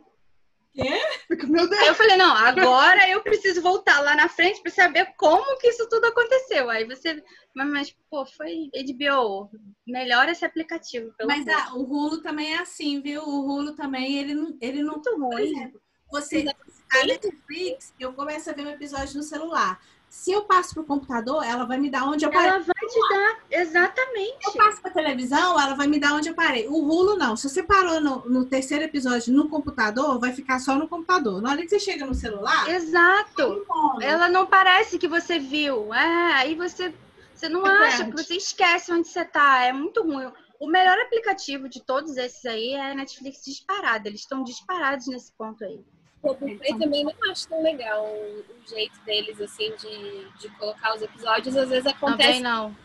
Fico, 1.27 1.47
Meu 1.49 1.69
Deus. 1.69 1.81
Aí 1.81 1.89
eu 1.89 1.95
falei, 1.95 2.17
não, 2.17 2.35
agora 2.35 3.09
eu 3.09 3.23
preciso 3.23 3.61
voltar 3.61 4.01
lá 4.01 4.15
na 4.15 4.29
frente 4.29 4.63
pra 4.63 4.71
saber 4.71 5.13
como 5.17 5.59
que 5.59 5.69
isso 5.69 5.89
tudo 5.89 6.07
aconteceu. 6.07 6.71
Aí 6.71 6.85
você. 6.85 7.23
Mas, 7.55 7.69
mas, 7.69 7.97
pô, 8.09 8.25
foi 8.25 8.71
HBO. 8.73 9.51
Melhora 9.87 10.31
esse 10.31 10.45
aplicativo, 10.45 11.13
pelo 11.17 11.29
Mas 11.29 11.47
ah, 11.49 11.75
o 11.75 11.83
Rulo 11.83 12.23
também 12.23 12.55
é 12.55 12.59
assim, 12.59 13.01
viu? 13.01 13.23
O 13.23 13.47
Rulo 13.47 13.75
também, 13.75 14.17
ele 14.19 14.35
não, 14.35 14.57
ele 14.61 14.83
não 14.83 14.95
Muito 14.95 15.11
Por 15.11 15.35
ruim. 15.35 15.57
exemplo, 15.57 15.81
você, 16.11 16.45
a 16.93 17.07
Netflix, 17.07 17.95
eu 17.99 18.13
começo 18.13 18.51
a 18.51 18.53
ver 18.53 18.67
um 18.67 18.71
episódio 18.71 19.17
no 19.17 19.23
celular. 19.23 19.81
Se 20.11 20.33
eu 20.33 20.43
passo 20.43 20.75
pro 20.75 20.83
computador, 20.83 21.45
ela 21.45 21.65
vai 21.65 21.79
me 21.79 21.89
dar 21.89 22.03
onde 22.03 22.25
eu 22.25 22.31
parei. 22.33 22.49
Ela 22.49 22.59
vai 22.59 22.89
te 22.89 23.09
dar. 23.09 23.39
Exatamente. 23.49 24.43
Se 24.43 24.59
eu 24.59 24.65
passo 24.65 24.83
pra 24.83 24.91
televisão, 24.91 25.59
ela 25.59 25.75
vai 25.75 25.87
me 25.87 26.01
dar 26.01 26.15
onde 26.15 26.29
eu 26.29 26.35
parei. 26.35 26.67
O 26.67 26.81
Rulo, 26.85 27.17
não. 27.17 27.37
Se 27.37 27.49
você 27.49 27.63
parou 27.63 28.01
no, 28.01 28.29
no 28.29 28.45
terceiro 28.45 28.85
episódio 28.85 29.33
no 29.33 29.49
computador, 29.49 30.19
vai 30.19 30.33
ficar 30.33 30.59
só 30.59 30.75
no 30.75 30.89
computador. 30.89 31.41
Na 31.41 31.51
hora 31.51 31.63
que 31.63 31.69
você 31.69 31.79
chega 31.79 32.05
no 32.05 32.15
celular, 32.15 32.69
Exato. 32.69 33.65
não. 33.69 34.03
Ela 34.03 34.29
não 34.29 34.47
parece 34.47 34.99
que 34.99 35.07
você 35.07 35.39
viu. 35.39 35.95
É, 35.95 36.33
aí 36.35 36.55
você, 36.57 36.93
você 37.33 37.49
não 37.49 37.61
Você 37.61 37.71
acha, 37.71 38.05
perde. 38.05 38.23
você 38.25 38.35
esquece 38.35 38.93
onde 38.93 39.07
você 39.07 39.25
tá. 39.25 39.63
É 39.63 39.73
muito 39.73 40.03
ruim. 40.03 40.29
O 40.59 40.67
melhor 40.67 40.99
aplicativo 40.99 41.69
de 41.69 41.81
todos 41.81 42.17
esses 42.17 42.45
aí 42.45 42.73
é 42.73 42.91
a 42.91 42.95
Netflix 42.97 43.45
disparado. 43.45 44.09
Eles 44.09 44.23
estão 44.23 44.43
disparados 44.43 45.07
nesse 45.07 45.33
ponto 45.39 45.65
aí. 45.65 45.81
O 46.23 46.35
Play 46.35 46.79
também 46.79 47.05
não 47.05 47.15
acho 47.31 47.49
tão 47.49 47.63
legal 47.63 48.05
o, 48.05 48.41
o 48.41 48.69
jeito 48.69 49.01
deles, 49.05 49.41
assim, 49.41 49.75
de, 49.77 50.29
de 50.39 50.49
colocar 50.57 50.95
os 50.95 51.03
episódios. 51.03 51.57
Às 51.57 51.69
vezes 51.71 51.93
Também 51.93 52.09
acontece. 52.11 52.41
não. 52.41 52.77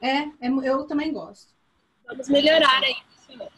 É, 0.00 0.18
é, 0.40 0.48
eu 0.64 0.84
também 0.84 1.12
gosto. 1.12 1.52
Vamos 2.06 2.28
melhorar 2.28 2.82
aí. 2.82 2.96
pessoal. 3.28 3.52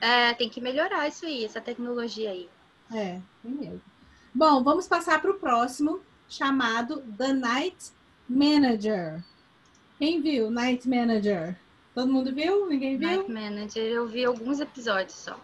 É, 0.00 0.34
tem 0.34 0.48
que 0.48 0.60
melhorar 0.60 1.08
isso 1.08 1.24
aí, 1.24 1.44
essa 1.44 1.60
tecnologia 1.60 2.30
aí. 2.30 2.48
É, 2.92 3.20
tem 3.42 3.52
mesmo. 3.52 3.82
Bom, 4.34 4.62
vamos 4.62 4.86
passar 4.86 5.20
para 5.22 5.30
o 5.30 5.38
próximo, 5.38 6.00
chamado 6.28 7.02
The 7.16 7.32
Night 7.32 7.92
Manager. 8.28 9.24
Quem 9.98 10.20
viu 10.20 10.50
Night 10.50 10.86
Manager? 10.88 11.58
Todo 11.94 12.12
mundo 12.12 12.34
viu? 12.34 12.68
Ninguém 12.68 12.98
viu? 12.98 13.08
Night 13.08 13.30
Manager, 13.30 13.82
eu 13.82 14.06
vi 14.06 14.24
alguns 14.24 14.60
episódios 14.60 15.14
só. 15.14 15.40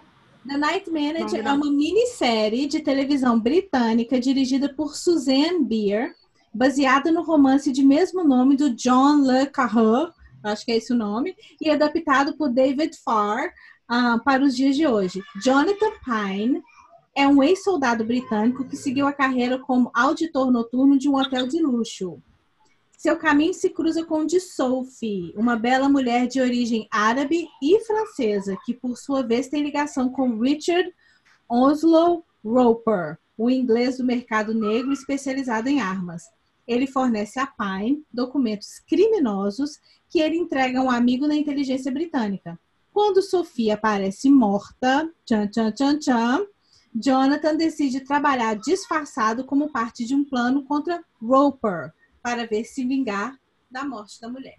The 0.47 0.59
Night 0.59 0.91
Manager 0.91 1.47
é 1.47 1.53
uma 1.53 1.71
minissérie 1.71 2.67
de 2.67 2.81
televisão 2.81 3.39
britânica 3.39 4.19
dirigida 4.19 4.69
por 4.69 4.97
Suzanne 4.97 5.65
Beer, 5.65 6.17
baseada 6.53 7.13
no 7.13 7.23
romance 7.23 7.71
de 7.71 7.83
mesmo 7.85 8.25
nome 8.25 8.57
do 8.57 8.75
John 8.75 9.23
Le 9.23 9.47
Carré, 9.47 10.11
acho 10.43 10.65
que 10.65 10.73
é 10.73 10.77
esse 10.77 10.93
o 10.93 10.97
nome, 10.97 11.37
e 11.61 11.71
adaptado 11.71 12.37
por 12.37 12.49
David 12.51 12.97
Farr 13.05 13.53
ah, 13.89 14.19
para 14.25 14.43
os 14.43 14.57
dias 14.57 14.75
de 14.75 14.85
hoje. 14.85 15.23
Jonathan 15.45 15.93
Pine 16.05 16.61
é 17.15 17.29
um 17.29 17.41
ex-soldado 17.41 18.05
britânico 18.05 18.65
que 18.65 18.77
seguiu 18.77 19.07
a 19.07 19.13
carreira 19.13 19.61
como 19.61 19.93
auditor 19.95 20.51
noturno 20.51 20.99
de 20.99 21.09
um 21.09 21.15
hotel 21.15 21.47
de 21.47 21.63
luxo. 21.63 22.21
Seu 23.03 23.17
caminho 23.17 23.53
se 23.53 23.69
cruza 23.69 24.05
com 24.05 24.29
Sophie, 24.29 25.35
uma 25.35 25.57
bela 25.57 25.89
mulher 25.89 26.29
de 26.29 26.41
origem 26.41 26.87
árabe 26.89 27.49
e 27.61 27.81
francesa, 27.81 28.57
que 28.65 28.73
por 28.73 28.97
sua 28.97 29.25
vez 29.25 29.49
tem 29.49 29.61
ligação 29.61 30.09
com 30.09 30.39
Richard 30.39 30.89
Onslow 31.51 32.25
Roper, 32.45 33.19
o 33.37 33.51
inglês 33.51 33.99
do 33.99 34.05
mercado 34.05 34.55
negro 34.55 34.93
especializado 34.93 35.69
em 35.69 35.81
armas. 35.81 36.23
Ele 36.65 36.87
fornece 36.87 37.41
a 37.41 37.47
Pine 37.49 38.05
documentos 38.13 38.79
criminosos 38.87 39.81
que 40.09 40.21
ele 40.21 40.37
entrega 40.37 40.79
a 40.79 40.85
um 40.85 40.91
amigo 40.91 41.27
na 41.27 41.35
inteligência 41.35 41.91
britânica. 41.91 42.57
Quando 42.93 43.21
Sophie 43.21 43.73
aparece 43.73 44.31
morta, 44.31 45.13
tchan, 45.27 45.49
tchan, 45.49 45.73
tchan, 45.73 45.99
tchan, 45.99 46.47
Jonathan 46.95 47.57
decide 47.57 48.05
trabalhar 48.05 48.55
disfarçado 48.55 49.43
como 49.43 49.73
parte 49.73 50.05
de 50.05 50.15
um 50.15 50.25
plano 50.25 50.63
contra 50.63 51.03
Roper, 51.21 51.93
para 52.23 52.47
ver 52.47 52.65
se 52.65 52.85
vingar 52.85 53.39
da 53.71 53.85
morte 53.85 54.21
da 54.21 54.29
mulher. 54.29 54.59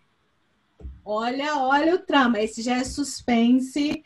Olha, 1.05 1.57
olha 1.57 1.95
o 1.95 1.99
trama. 1.99 2.39
Esse 2.39 2.61
já 2.61 2.77
é 2.77 2.83
suspense, 2.83 4.03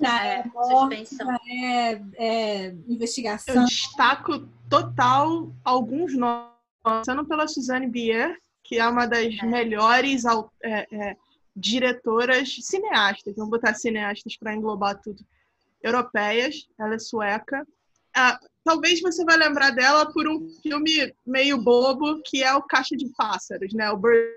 já 0.00 0.24
é, 0.26 0.40
É, 0.40 0.44
morte, 0.48 1.16
já 1.16 1.38
é, 1.48 2.02
é 2.16 2.66
Eu 2.68 2.84
investigação. 2.88 3.64
destaco 3.64 4.46
total 4.68 5.52
alguns 5.64 6.14
nomes, 6.16 6.50
começando 6.82 7.24
pela 7.26 7.46
Suzanne 7.48 7.86
Bier, 7.86 8.36
que 8.62 8.78
é 8.78 8.86
uma 8.86 9.06
das 9.06 9.34
É. 9.38 9.46
melhores 9.46 10.24
é, 10.62 10.86
é, 10.92 11.16
diretoras 11.56 12.56
cineastas, 12.62 13.34
vamos 13.36 13.50
botar 13.50 13.74
cineastas 13.74 14.36
para 14.36 14.54
englobar 14.54 15.00
tudo, 15.00 15.24
europeias. 15.82 16.68
Ela 16.78 16.94
é 16.94 16.98
sueca. 16.98 17.66
Talvez 18.64 19.00
você 19.00 19.24
vai 19.24 19.36
lembrar 19.36 19.70
dela 19.70 20.12
por 20.12 20.28
um 20.28 20.48
filme 20.62 21.14
meio 21.26 21.58
bobo, 21.58 22.20
que 22.24 22.42
é 22.42 22.54
o 22.54 22.62
Caixa 22.62 22.96
de 22.96 23.08
Pássaros, 23.16 23.72
né? 23.72 23.90
O 23.90 23.96
Bird, 23.96 24.30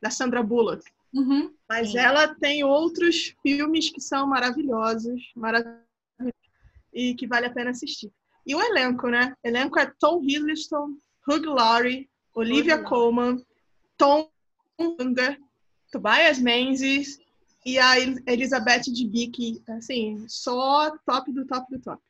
da 0.00 0.10
Sandra 0.10 0.42
Bullock. 0.42 0.82
Uhum. 1.14 1.54
Mas 1.68 1.92
Sim. 1.92 1.98
ela 1.98 2.34
tem 2.34 2.64
outros 2.64 3.34
filmes 3.42 3.88
que 3.90 4.00
são 4.00 4.26
maravilhosos, 4.26 5.32
maravilhosos 5.36 5.82
e 6.92 7.14
que 7.14 7.26
vale 7.26 7.46
a 7.46 7.50
pena 7.52 7.70
assistir. 7.70 8.12
E 8.46 8.54
o 8.54 8.60
elenco, 8.60 9.08
né? 9.08 9.34
O 9.42 9.48
elenco 9.48 9.78
é 9.78 9.90
Tom 9.98 10.22
Hiddleston, 10.22 10.96
Hugh 11.26 11.46
Laurie, 11.46 12.08
Olivia 12.34 12.74
Laurie. 12.74 12.88
Colman, 12.88 13.46
Tom 13.96 14.28
Unger, 14.78 15.40
Tobias 15.90 16.38
Menzies 16.38 17.18
e 17.64 17.78
a 17.78 17.98
El- 17.98 18.18
Elizabeth 18.26 18.82
Debicki. 18.92 19.62
Assim, 19.68 20.24
só 20.28 20.90
top 21.06 21.32
do 21.32 21.46
top 21.46 21.70
do 21.70 21.80
top. 21.82 22.02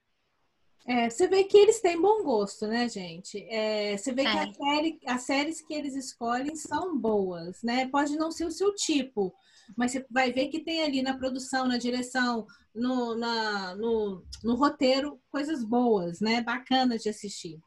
É, 0.87 1.09
você 1.09 1.27
vê 1.27 1.45
que 1.45 1.57
eles 1.57 1.81
têm 1.81 1.99
bom 2.01 2.23
gosto, 2.23 2.67
né, 2.67 2.87
gente? 2.89 3.43
É, 3.49 3.97
você 3.97 4.13
vê 4.13 4.23
que 4.25 4.37
É. 4.37 4.43
a 4.43 4.53
série- 4.53 5.01
as 5.07 5.23
séries 5.23 5.61
que 5.63 5.73
eles 5.73 5.95
escolhem 5.97 6.55
são 6.57 6.99
boas, 6.99 7.63
né? 7.63 7.89
Pode 7.89 8.17
não 8.17 8.31
ser 8.31 8.45
o 8.45 8.51
seu 8.51 8.75
tipo, 8.75 9.35
mas 9.77 9.93
você 9.93 10.05
vai 10.11 10.31
ver 10.31 10.49
que 10.49 10.61
tem 10.61 10.83
ali 10.83 11.01
na 11.01 11.17
produção, 11.17 11.67
na 11.67 11.79
direção, 11.79 12.47
no, 12.75 13.15
na- 13.15 13.75
no, 13.77 14.23
no 14.43 14.55
roteiro, 14.57 15.19
coisas 15.31 15.65
boas, 15.65 16.21
né? 16.21 16.43
Bacanas 16.43 17.03
de 17.03 17.09
assistir. 17.09 17.59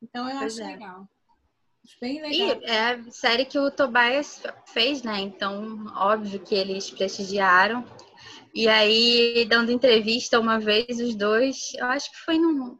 Então 0.00 0.28
eu 0.30 0.38
Pois 0.38 0.52
acho 0.54 0.62
é. 0.62 0.66
legal. 0.72 1.08
Acho 1.84 1.96
bem 2.00 2.20
E 2.30 2.44
legal. 2.44 2.62
é 2.62 2.78
a 2.92 3.10
série 3.10 3.44
que 3.44 3.58
o 3.58 3.70
Tobias 3.72 4.40
fez, 4.66 5.02
né? 5.02 5.18
Então, 5.20 5.84
óbvio 5.96 6.38
que 6.40 6.54
eles 6.54 6.90
prestigiaram. 6.90 7.84
E 8.56 8.66
aí, 8.68 9.44
dando 9.46 9.70
entrevista 9.70 10.40
uma 10.40 10.58
vez, 10.58 10.98
os 10.98 11.14
dois, 11.14 11.74
eu 11.74 11.84
acho 11.88 12.10
que 12.10 12.16
foi 12.20 12.38
num. 12.38 12.78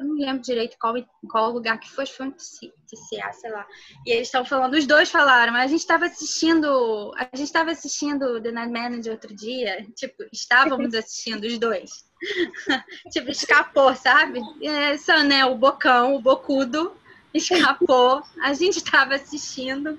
eu 0.00 0.04
não 0.04 0.16
lembro 0.16 0.42
direito 0.42 0.76
qual, 0.76 0.92
qual 1.30 1.52
lugar 1.52 1.78
que 1.78 1.88
foi, 1.88 2.04
foi 2.04 2.26
um 2.26 2.32
TCA, 2.32 3.32
sei 3.32 3.48
lá. 3.48 3.64
E 4.04 4.10
eles 4.10 4.26
estão 4.26 4.44
falando, 4.44 4.74
os 4.74 4.88
dois 4.88 5.08
falaram, 5.08 5.52
mas 5.52 5.66
a 5.66 5.68
gente 5.68 5.82
estava 5.82 6.06
assistindo, 6.06 7.12
a 7.16 7.22
gente 7.36 7.46
estava 7.46 7.70
assistindo 7.70 8.42
The 8.42 8.50
Night 8.50 8.72
Manager 8.72 9.12
outro 9.12 9.32
dia, 9.32 9.86
tipo, 9.94 10.24
estávamos 10.32 10.92
assistindo 10.96 11.44
os 11.44 11.56
dois. 11.60 12.04
tipo, 13.12 13.30
escapou, 13.30 13.94
sabe? 13.94 14.40
Esse 14.60 15.16
né, 15.22 15.46
o 15.46 15.54
bocão, 15.54 16.16
o 16.16 16.20
bocudo, 16.20 16.92
escapou. 17.32 18.20
A 18.42 18.52
gente 18.52 18.78
estava 18.78 19.14
assistindo. 19.14 19.96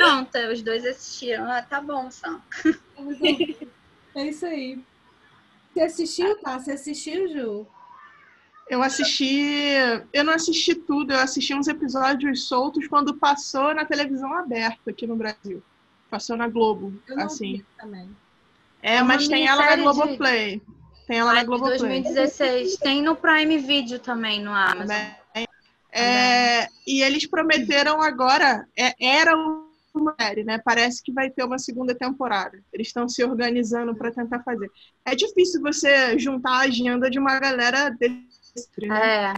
Pronto, 0.00 0.38
os 0.50 0.62
dois 0.62 0.84
assistiram. 0.86 1.44
Ah, 1.50 1.60
tá 1.62 1.80
bom, 1.80 2.10
Sam. 2.10 2.40
É 4.16 4.26
isso 4.26 4.44
aí. 4.44 4.76
Você 5.72 5.80
assistiu, 5.82 6.36
tá? 6.40 6.58
Você 6.58 6.72
assistiu, 6.72 7.28
Ju? 7.28 7.66
Eu 8.68 8.82
assisti. 8.82 9.74
Eu 10.12 10.24
não 10.24 10.32
assisti 10.32 10.74
tudo, 10.74 11.12
eu 11.12 11.18
assisti 11.20 11.54
uns 11.54 11.68
episódios 11.68 12.48
soltos 12.48 12.88
quando 12.88 13.14
passou 13.14 13.72
na 13.72 13.84
televisão 13.84 14.32
aberta 14.34 14.90
aqui 14.90 15.06
no 15.06 15.14
Brasil. 15.14 15.62
Passou 16.10 16.36
na 16.36 16.48
Globo, 16.48 16.92
Eu 17.06 17.16
não 17.16 17.26
assim. 17.26 17.58
vi 17.58 17.66
também. 17.78 18.10
É, 18.82 18.96
É 18.96 19.02
mas 19.04 19.28
tem 19.28 19.46
ela 19.46 19.62
na 19.64 19.76
minissérie 19.76 19.92
de- 19.92 19.98
Globoplay. 20.06 20.62
Tem 21.06 21.18
ela 21.18 21.34
na 21.34 21.44
Globoplay. 21.44 21.78
2016. 21.78 22.76
Tem 22.78 23.02
no 23.02 23.14
Prime 23.14 23.58
Video 23.58 24.00
também, 24.00 24.42
no 24.42 24.52
Amazon. 24.52 24.88
Também. 24.88 25.46
É, 25.92 26.66
e 26.86 27.00
eles 27.02 27.26
prometeram 27.26 28.00
agora, 28.02 28.66
é, 28.76 28.92
era 29.04 29.36
uma 29.36 29.69
série, 30.18 30.44
né? 30.44 30.58
Parece 30.58 31.02
que 31.02 31.12
vai 31.12 31.30
ter 31.30 31.44
uma 31.44 31.58
segunda 31.58 31.94
temporada. 31.94 32.62
Eles 32.72 32.88
estão 32.88 33.08
se 33.08 33.22
organizando 33.24 33.94
para 33.94 34.10
tentar 34.12 34.40
fazer. 34.42 34.70
É 35.04 35.14
difícil 35.14 35.60
você 35.60 36.18
juntar 36.18 36.52
a 36.52 36.60
agenda 36.60 37.10
de 37.10 37.18
uma 37.18 37.38
galera 37.38 37.90
desse, 37.90 38.70
né? 38.82 39.34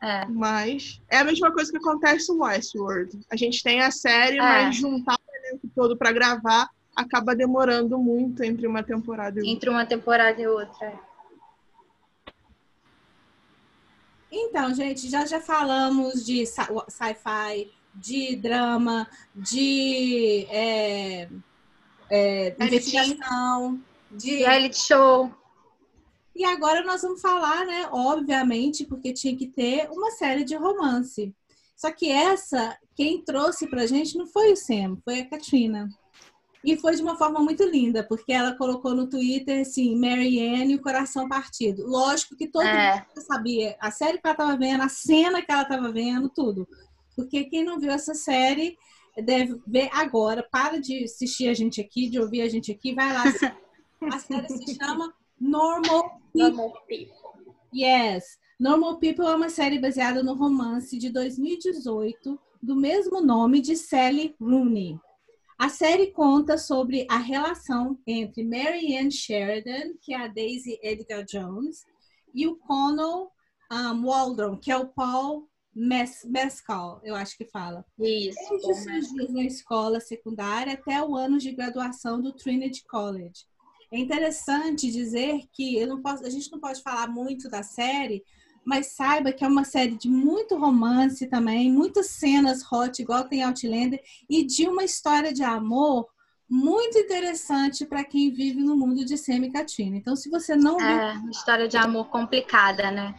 É, 0.00 0.06
é. 0.06 0.26
Mas 0.26 1.00
é 1.08 1.18
a 1.18 1.24
mesma 1.24 1.50
coisa 1.52 1.70
que 1.70 1.78
acontece 1.78 2.32
no 2.32 2.44
Westworld. 2.44 3.18
A 3.30 3.36
gente 3.36 3.62
tem 3.62 3.80
a 3.80 3.90
série, 3.90 4.36
É. 4.36 4.40
mas 4.40 4.76
juntar 4.76 5.14
o 5.14 5.36
elenco 5.46 5.68
todo 5.74 5.96
para 5.96 6.12
gravar 6.12 6.68
acaba 6.94 7.34
demorando 7.34 7.98
muito 7.98 8.44
entre 8.44 8.66
uma 8.66 8.82
temporada 8.82 9.38
e 9.38 9.42
outra. 9.42 9.52
Entre 9.52 9.70
uma 9.70 9.86
temporada 9.86 10.40
e 10.40 10.46
outra. 10.46 10.92
Então, 14.30 14.74
gente, 14.74 15.08
já 15.08 15.24
já 15.26 15.40
falamos 15.40 16.24
de 16.26 16.44
sci- 16.44 16.62
sci-fi, 16.88 17.70
de 17.94 18.36
drama, 18.36 19.08
de 19.34 20.46
é, 20.50 21.28
é, 22.10 22.56
investigação, 22.60 23.80
de 24.10 24.36
Reality 24.36 24.78
show. 24.78 25.32
E 26.34 26.44
agora 26.44 26.84
nós 26.84 27.02
vamos 27.02 27.20
falar, 27.20 27.64
né? 27.64 27.88
Obviamente, 27.92 28.84
porque 28.84 29.12
tinha 29.12 29.36
que 29.36 29.46
ter 29.46 29.88
uma 29.90 30.10
série 30.10 30.44
de 30.44 30.56
romance. 30.56 31.32
Só 31.76 31.92
que 31.92 32.10
essa, 32.10 32.76
quem 32.96 33.22
trouxe 33.22 33.68
pra 33.68 33.86
gente 33.86 34.16
não 34.16 34.26
foi 34.26 34.52
o 34.52 34.56
Sam, 34.56 34.96
foi 35.04 35.20
a 35.20 35.28
Katrina. 35.28 35.88
E 36.64 36.76
foi 36.78 36.96
de 36.96 37.02
uma 37.02 37.16
forma 37.16 37.40
muito 37.40 37.62
linda, 37.62 38.02
porque 38.02 38.32
ela 38.32 38.56
colocou 38.56 38.94
no 38.94 39.06
Twitter 39.06 39.60
assim, 39.60 39.94
Mary 39.96 40.40
Ann 40.40 40.70
e 40.70 40.74
o 40.76 40.82
coração 40.82 41.28
partido. 41.28 41.86
Lógico 41.86 42.36
que 42.36 42.48
todo 42.48 42.64
É. 42.66 42.94
mundo 42.94 43.26
sabia 43.26 43.76
a 43.78 43.90
série 43.90 44.18
que 44.18 44.26
ela 44.26 44.32
estava 44.32 44.56
vendo, 44.56 44.82
a 44.82 44.88
cena 44.88 45.42
que 45.42 45.52
ela 45.52 45.62
estava 45.62 45.92
vendo, 45.92 46.28
tudo. 46.30 46.66
Porque 47.14 47.44
quem 47.44 47.64
não 47.64 47.78
viu 47.78 47.90
essa 47.90 48.14
série 48.14 48.76
deve 49.22 49.60
ver 49.66 49.88
agora. 49.92 50.46
Para 50.50 50.78
de 50.78 51.04
assistir 51.04 51.48
a 51.48 51.54
gente 51.54 51.80
aqui, 51.80 52.08
de 52.08 52.18
ouvir 52.18 52.42
a 52.42 52.48
gente 52.48 52.72
aqui, 52.72 52.94
vai 52.94 53.12
lá. 53.12 53.24
A 54.12 54.18
série 54.18 54.48
se 54.48 54.74
chama 54.74 55.14
Normal 55.40 56.20
Normal 56.34 56.72
People. 56.86 57.54
Yes. 57.74 58.38
Normal 58.58 58.98
People 58.98 59.24
é 59.24 59.34
uma 59.34 59.48
série 59.48 59.78
baseada 59.78 60.22
no 60.22 60.34
romance 60.34 60.98
de 60.98 61.10
2018 61.10 62.38
do 62.62 62.76
mesmo 62.76 63.20
nome 63.20 63.60
de 63.60 63.76
Sally 63.76 64.34
Rooney. 64.40 64.98
A 65.58 65.68
série 65.68 66.08
conta 66.08 66.58
sobre 66.58 67.06
a 67.08 67.16
relação 67.16 67.98
entre 68.06 68.42
Mary 68.42 68.96
Ann 68.96 69.10
Sheridan, 69.10 69.94
que 70.02 70.12
é 70.12 70.16
a 70.16 70.26
Daisy 70.26 70.78
Edgar 70.82 71.24
Jones, 71.24 71.84
e 72.34 72.46
o 72.46 72.56
Connell 72.56 73.30
um, 73.70 74.06
Waldron, 74.06 74.56
que 74.56 74.70
é 74.70 74.76
o 74.76 74.88
Paul 74.88 75.48
Mes 75.74 76.24
Mescal, 76.24 77.00
eu 77.02 77.14
acho 77.14 77.36
que 77.36 77.44
fala. 77.44 77.84
Isso. 77.98 78.38
Desde 78.50 78.74
seus 78.74 79.12
dias 79.12 79.32
na 79.32 79.42
escola 79.42 80.00
secundária 80.00 80.74
até 80.74 81.02
o 81.02 81.16
ano 81.16 81.38
de 81.38 81.52
graduação 81.52 82.20
do 82.20 82.32
Trinity 82.32 82.84
College. 82.86 83.44
É 83.90 83.98
interessante 83.98 84.90
dizer 84.90 85.42
que 85.52 85.84
posso, 86.02 86.24
a 86.24 86.30
gente 86.30 86.50
não 86.50 86.60
pode 86.60 86.82
falar 86.82 87.08
muito 87.08 87.48
da 87.48 87.62
série, 87.62 88.24
mas 88.64 88.88
saiba 88.88 89.32
que 89.32 89.44
é 89.44 89.48
uma 89.48 89.64
série 89.64 89.96
de 89.96 90.08
muito 90.08 90.56
romance 90.56 91.26
também, 91.26 91.70
muitas 91.70 92.06
cenas 92.06 92.60
hot, 92.72 93.00
igual 93.00 93.24
tem 93.24 93.42
Outlander, 93.42 94.02
e 94.28 94.44
de 94.44 94.66
uma 94.66 94.84
história 94.84 95.32
de 95.32 95.42
amor 95.42 96.08
muito 96.48 96.98
interessante 96.98 97.84
para 97.86 98.04
quem 98.04 98.30
vive 98.30 98.62
no 98.62 98.76
mundo 98.76 99.04
de 99.04 99.16
Sam 99.16 99.46
e 99.46 99.50
Katrina. 99.50 99.96
Então, 99.96 100.14
se 100.14 100.30
você 100.30 100.54
não 100.54 100.76
viu 100.76 100.86
É, 100.86 101.12
uma 101.14 101.30
história 101.30 101.68
de 101.68 101.76
amor 101.76 102.08
complicada, 102.10 102.90
né? 102.90 103.14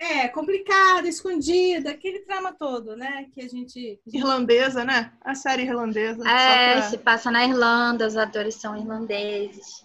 É, 0.00 0.28
complicada, 0.28 1.08
escondida, 1.08 1.90
aquele 1.90 2.20
trama 2.20 2.52
todo, 2.52 2.94
né? 2.94 3.26
Que 3.34 3.40
a 3.42 3.48
gente. 3.48 4.00
Irlandesa, 4.06 4.84
né? 4.84 5.12
A 5.20 5.34
série 5.34 5.64
irlandesa. 5.64 6.22
É, 6.28 6.74
pra 6.74 6.82
se 6.82 6.98
passa 6.98 7.30
na 7.32 7.44
Irlanda, 7.44 8.06
os 8.06 8.16
atores 8.16 8.54
são 8.54 8.76
irlandeses. 8.76 9.84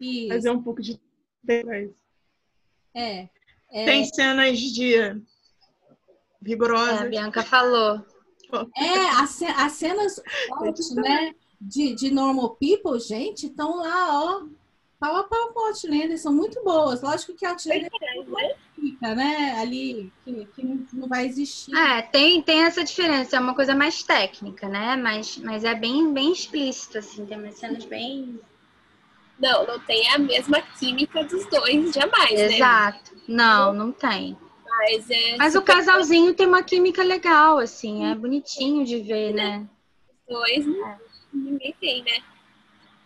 Isso, 0.00 0.28
fazer 0.28 0.50
um 0.50 0.62
pouco 0.62 0.80
de 0.80 0.98
é. 2.94 3.28
É, 3.70 3.84
Tem 3.84 4.04
cenas 4.04 4.58
de 4.58 4.94
É, 4.94 5.10
a 5.10 5.16
vigorosas. 6.40 7.10
Bianca 7.10 7.42
falou. 7.42 8.02
é 8.76 8.98
as, 9.20 9.42
as 9.42 9.72
cenas 9.72 10.22
hot, 10.58 10.94
né? 10.94 11.34
De, 11.60 11.94
de 11.94 12.10
Normal 12.10 12.56
People, 12.56 12.98
gente, 12.98 13.46
estão 13.46 13.76
lá, 13.76 14.22
ó. 14.22 14.46
Pau 14.98 15.16
a 15.16 15.24
pau 15.24 15.52
com 15.52 15.66
Outlander, 15.66 16.18
são 16.18 16.32
muito 16.32 16.62
boas. 16.62 17.02
Lógico 17.02 17.34
que 17.34 17.44
Outlander 17.44 17.90
fica, 18.84 19.14
né? 19.14 19.56
Ali, 19.58 20.12
que, 20.24 20.46
que 20.54 20.66
não, 20.92 21.08
vai 21.08 21.26
existir. 21.26 21.74
É, 21.74 22.02
tem, 22.02 22.42
tem 22.42 22.62
essa 22.62 22.84
diferença, 22.84 23.36
é 23.36 23.40
uma 23.40 23.54
coisa 23.54 23.74
mais 23.74 24.02
técnica, 24.02 24.68
né? 24.68 24.96
Mas, 24.96 25.38
mas 25.38 25.64
é 25.64 25.74
bem, 25.74 26.12
bem 26.12 26.32
explícito, 26.32 26.98
assim, 26.98 27.24
tem 27.24 27.38
umas 27.38 27.54
cenas 27.54 27.84
bem. 27.86 28.38
Não, 29.38 29.66
não 29.66 29.80
tem 29.80 30.08
a 30.10 30.18
mesma 30.18 30.60
química 30.60 31.24
dos 31.24 31.46
dois, 31.46 31.92
jamais, 31.92 32.30
né? 32.30 32.56
Exato. 32.56 33.16
Não, 33.26 33.72
não 33.72 33.90
tem. 33.90 34.36
Mas, 34.66 35.08
é 35.08 35.36
Mas 35.36 35.54
o 35.54 35.62
casalzinho 35.62 36.34
tem 36.34 36.46
uma 36.46 36.62
química 36.62 37.02
legal, 37.02 37.58
assim, 37.58 38.04
é 38.06 38.14
bonitinho 38.14 38.84
de 38.84 39.00
ver, 39.00 39.32
né? 39.32 39.66
dois, 40.28 40.64
ninguém 41.32 41.74
tem, 41.80 42.02
né? 42.02 42.22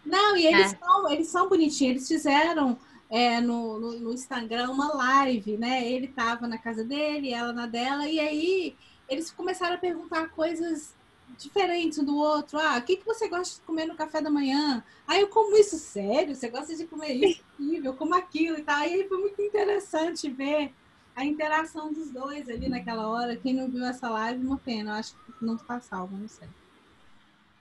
Não, 0.04 0.36
e 0.36 0.46
eles, 0.46 0.72
É. 0.72 0.76
são, 0.76 1.10
eles 1.10 1.28
são 1.28 1.48
bonitinhos. 1.48 1.96
Eles 1.96 2.08
fizeram 2.08 2.78
é, 3.10 3.40
no, 3.40 3.78
no, 3.78 3.98
no 4.00 4.12
Instagram 4.12 4.70
uma 4.70 4.94
live, 4.94 5.56
né? 5.56 5.86
Ele 5.90 6.08
tava 6.08 6.46
na 6.46 6.58
casa 6.58 6.84
dele, 6.84 7.32
ela 7.32 7.52
na 7.52 7.66
dela, 7.66 8.06
e 8.08 8.20
aí 8.20 8.76
eles 9.08 9.30
começaram 9.30 9.74
a 9.74 9.78
perguntar 9.78 10.28
coisas 10.28 10.94
diferentes 11.38 11.98
um 11.98 12.04
do 12.04 12.16
outro. 12.16 12.58
Ah, 12.58 12.78
o 12.78 12.82
que, 12.82 12.96
que 12.96 13.06
você 13.06 13.28
gosta 13.28 13.60
de 13.60 13.66
comer 13.66 13.86
no 13.86 13.94
café 13.94 14.20
da 14.20 14.30
manhã? 14.30 14.84
Ah, 15.06 15.18
eu 15.18 15.28
como 15.28 15.56
isso, 15.56 15.78
sério? 15.78 16.34
Você 16.34 16.48
gosta 16.48 16.74
de 16.74 16.86
comer 16.86 17.14
isso? 17.14 17.42
Eu 17.82 17.94
como 17.94 18.14
aquilo 18.14 18.58
e 18.58 18.62
tal. 18.62 18.80
E 18.80 18.94
aí 18.94 19.08
foi 19.08 19.18
muito 19.18 19.40
interessante 19.40 20.30
ver 20.30 20.72
a 21.14 21.24
interação 21.24 21.92
dos 21.92 22.10
dois 22.10 22.48
ali 22.48 22.68
naquela 22.68 23.08
hora. 23.08 23.36
Quem 23.36 23.54
não 23.54 23.68
viu 23.68 23.84
essa 23.84 24.08
live, 24.08 24.44
uma 24.44 24.58
pena. 24.58 24.92
Eu 24.92 24.94
acho 24.96 25.14
que 25.14 25.44
não 25.44 25.56
tá 25.56 25.80
salvo, 25.80 26.16
não 26.16 26.28
sei. 26.28 26.48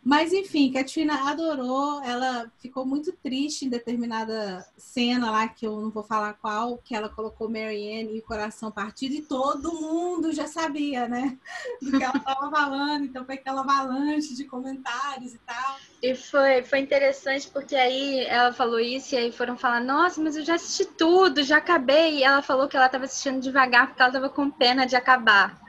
Mas 0.07 0.31
enfim, 0.31 0.71
Katrina 0.71 1.29
adorou, 1.29 2.01
ela 2.01 2.49
ficou 2.59 2.85
muito 2.85 3.11
triste 3.11 3.65
em 3.65 3.69
determinada 3.69 4.65
cena 4.77 5.29
lá, 5.29 5.49
que 5.49 5.67
eu 5.67 5.81
não 5.81 5.89
vou 5.89 6.01
falar 6.01 6.31
qual, 6.35 6.77
que 6.77 6.95
ela 6.95 7.09
colocou 7.09 7.49
Marianne 7.49 8.15
e 8.15 8.19
o 8.19 8.23
coração 8.23 8.71
partido, 8.71 9.15
e 9.15 9.21
todo 9.21 9.73
mundo 9.73 10.31
já 10.31 10.47
sabia, 10.47 11.09
né? 11.09 11.37
Do 11.81 11.97
que 11.97 12.01
ela 12.01 12.15
estava 12.15 12.49
falando, 12.49 13.03
então 13.03 13.25
foi 13.25 13.35
aquela 13.35 13.59
avalanche 13.59 14.33
de 14.33 14.45
comentários 14.45 15.33
e 15.33 15.39
tal. 15.39 15.75
E 16.01 16.15
foi, 16.15 16.63
foi 16.63 16.79
interessante 16.79 17.49
porque 17.49 17.75
aí 17.75 18.21
ela 18.27 18.53
falou 18.53 18.79
isso 18.79 19.13
e 19.13 19.17
aí 19.17 19.31
foram 19.33 19.57
falar, 19.57 19.81
nossa, 19.81 20.21
mas 20.21 20.37
eu 20.37 20.45
já 20.45 20.55
assisti 20.55 20.85
tudo, 20.85 21.43
já 21.43 21.57
acabei. 21.57 22.19
E 22.19 22.23
ela 22.23 22.41
falou 22.41 22.69
que 22.69 22.77
ela 22.77 22.85
estava 22.85 23.03
assistindo 23.03 23.41
devagar 23.41 23.87
porque 23.87 24.01
ela 24.01 24.11
estava 24.11 24.29
com 24.29 24.49
pena 24.49 24.85
de 24.85 24.95
acabar. 24.95 25.59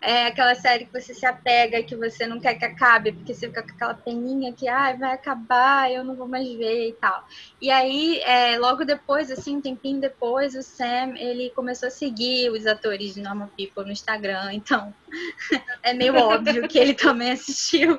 É 0.00 0.26
aquela 0.26 0.54
série 0.54 0.86
que 0.86 0.92
você 0.92 1.14
se 1.14 1.24
apega, 1.24 1.82
que 1.82 1.96
você 1.96 2.26
não 2.26 2.38
quer 2.38 2.54
que 2.54 2.64
acabe, 2.64 3.12
porque 3.12 3.34
você 3.34 3.48
fica 3.48 3.62
com 3.62 3.70
aquela 3.70 3.94
peninha 3.94 4.52
que 4.52 4.68
ah, 4.68 4.94
vai 4.94 5.12
acabar, 5.12 5.90
eu 5.90 6.04
não 6.04 6.14
vou 6.14 6.28
mais 6.28 6.46
ver 6.54 6.90
e 6.90 6.92
tal. 6.92 7.26
E 7.60 7.70
aí, 7.70 8.20
é, 8.20 8.58
logo 8.58 8.84
depois, 8.84 9.30
assim, 9.30 9.56
um 9.56 9.60
tempinho 9.60 10.00
depois, 10.00 10.54
o 10.54 10.62
Sam, 10.62 11.14
ele 11.16 11.50
começou 11.50 11.88
a 11.88 11.90
seguir 11.90 12.50
os 12.50 12.66
atores 12.66 13.14
de 13.14 13.22
Normal 13.22 13.50
People 13.56 13.84
no 13.84 13.92
Instagram, 13.92 14.52
então 14.52 14.94
é 15.82 15.92
meio 15.94 16.14
óbvio 16.16 16.68
que 16.68 16.78
ele 16.78 16.94
também 16.94 17.32
assistiu. 17.32 17.98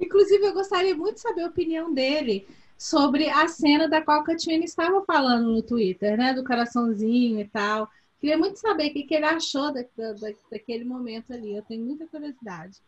Inclusive, 0.00 0.46
eu 0.46 0.54
gostaria 0.54 0.96
muito 0.96 1.16
de 1.16 1.20
saber 1.20 1.42
a 1.42 1.48
opinião 1.48 1.92
dele 1.92 2.48
sobre 2.80 3.28
a 3.28 3.46
cena 3.46 3.86
da 3.86 4.00
qual 4.00 4.20
a 4.20 4.24
Katina 4.24 4.64
estava 4.64 5.04
falando 5.04 5.52
no 5.52 5.62
Twitter, 5.62 6.16
né? 6.16 6.32
Do 6.32 6.42
coraçãozinho 6.42 7.38
e 7.38 7.44
tal. 7.46 7.86
Queria 8.20 8.36
muito 8.36 8.58
saber 8.58 8.90
o 8.90 8.92
que, 8.92 9.04
que 9.04 9.14
ele 9.14 9.24
achou 9.24 9.72
da, 9.72 9.82
da, 9.96 10.30
daquele 10.50 10.84
momento 10.84 11.32
ali. 11.32 11.56
Eu 11.56 11.62
tenho 11.62 11.84
muita 11.84 12.06
curiosidade 12.06 12.78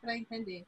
para 0.00 0.16
entender. 0.16 0.64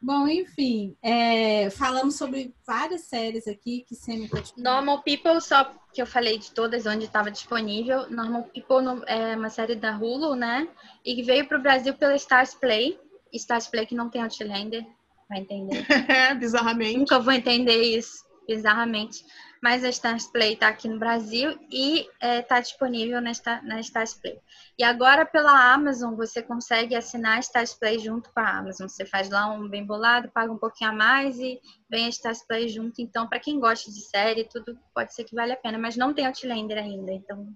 Bom, 0.00 0.28
enfim, 0.28 0.94
é, 1.02 1.70
falamos 1.70 2.16
sobre 2.16 2.54
várias 2.66 3.02
séries 3.02 3.48
aqui 3.48 3.86
que 3.88 3.94
sempre 3.94 4.42
Normal 4.54 5.02
People, 5.02 5.40
só 5.40 5.64
que 5.94 6.02
eu 6.02 6.06
falei 6.06 6.38
de 6.38 6.50
todas 6.50 6.84
onde 6.84 7.06
estava 7.06 7.30
disponível. 7.30 8.10
Normal 8.10 8.42
People 8.42 9.02
é 9.06 9.34
uma 9.34 9.48
série 9.48 9.74
da 9.74 9.96
Hulu, 9.96 10.34
né? 10.34 10.68
E 11.02 11.14
que 11.14 11.22
veio 11.22 11.46
para 11.46 11.58
o 11.58 11.62
Brasil 11.62 11.94
pela 11.94 12.14
Stars 12.16 12.54
Play. 12.54 12.98
Stars 13.32 13.66
Play 13.66 13.86
que 13.86 13.94
não 13.94 14.10
tem 14.10 14.22
Outlander, 14.22 14.86
vai 15.26 15.38
entender. 15.38 15.86
Bizarramente. 16.38 16.98
Nunca 16.98 17.18
vou 17.18 17.32
entender 17.32 17.80
isso, 17.80 18.24
bizarramente 18.46 19.24
mas 19.64 19.82
a 19.82 19.88
Stars 19.88 20.26
Play 20.26 20.52
está 20.52 20.68
aqui 20.68 20.86
no 20.86 20.98
Brasil 20.98 21.58
e 21.72 22.00
está 22.00 22.26
é, 22.26 22.42
tá 22.42 22.60
disponível 22.60 23.18
na, 23.22 23.32
na 23.62 23.80
Stars 23.80 24.12
Play. 24.12 24.38
E 24.78 24.84
agora 24.84 25.24
pela 25.24 25.72
Amazon 25.72 26.14
você 26.14 26.42
consegue 26.42 26.94
assinar 26.94 27.38
a 27.38 27.40
Stars 27.40 27.72
Play 27.72 27.98
junto 27.98 28.30
com 28.30 28.40
a 28.40 28.58
Amazon. 28.58 28.88
Você 28.88 29.06
faz 29.06 29.30
lá 29.30 29.50
um 29.50 29.66
bem 29.66 29.82
bolado, 29.82 30.30
paga 30.34 30.52
um 30.52 30.58
pouquinho 30.58 30.90
a 30.90 30.92
mais 30.92 31.38
e 31.38 31.58
vem 31.88 32.04
a 32.04 32.10
Stars 32.10 32.46
Play 32.46 32.68
junto. 32.68 33.00
Então, 33.00 33.26
para 33.26 33.40
quem 33.40 33.58
gosta 33.58 33.90
de 33.90 34.02
série, 34.02 34.44
tudo 34.44 34.78
pode 34.94 35.14
ser 35.14 35.24
que 35.24 35.34
vale 35.34 35.52
a 35.52 35.56
pena, 35.56 35.78
mas 35.78 35.96
não 35.96 36.12
tem 36.12 36.26
Outlander 36.26 36.76
ainda, 36.76 37.12
então 37.12 37.48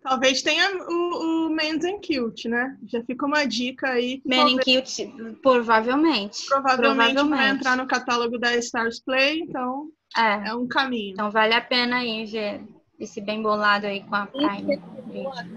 Talvez 0.00 0.42
tenha 0.42 0.70
o, 0.88 1.46
o 1.46 1.50
Men's 1.50 1.84
and 1.84 2.00
Cute, 2.00 2.48
né? 2.48 2.78
Já 2.86 3.02
fica 3.02 3.26
uma 3.26 3.44
dica 3.44 3.90
aí. 3.90 4.22
Men 4.24 4.54
and 4.54 4.58
Cute, 4.58 5.12
provavelmente. 5.42 6.46
provavelmente. 6.46 6.46
Provavelmente 6.46 7.28
vai 7.28 7.50
entrar 7.50 7.76
no 7.76 7.86
catálogo 7.86 8.38
da 8.38 8.54
Stars 8.54 9.00
Play, 9.00 9.40
então 9.40 9.90
é. 10.16 10.48
é 10.48 10.54
um 10.54 10.66
caminho. 10.66 11.12
Então 11.12 11.30
vale 11.30 11.54
a 11.54 11.60
pena 11.60 11.98
aí 11.98 12.24
ver 12.26 12.62
esse 12.98 13.20
bem 13.20 13.42
bolado 13.42 13.86
aí 13.86 14.02
com 14.02 14.14
a 14.14 14.26
Prime. 14.26 14.80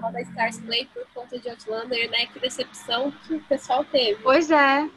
A 0.02 0.12
da 0.12 0.22
Stars 0.22 0.60
Play 0.60 0.88
por 0.94 1.06
conta 1.14 1.38
de 1.38 1.50
Outlander, 1.50 2.10
né? 2.10 2.28
Que 2.28 2.40
decepção 2.40 3.12
que 3.12 3.36
o 3.36 3.44
pessoal 3.44 3.84
teve. 3.86 4.22
Pois 4.22 4.50
é. 4.50 4.90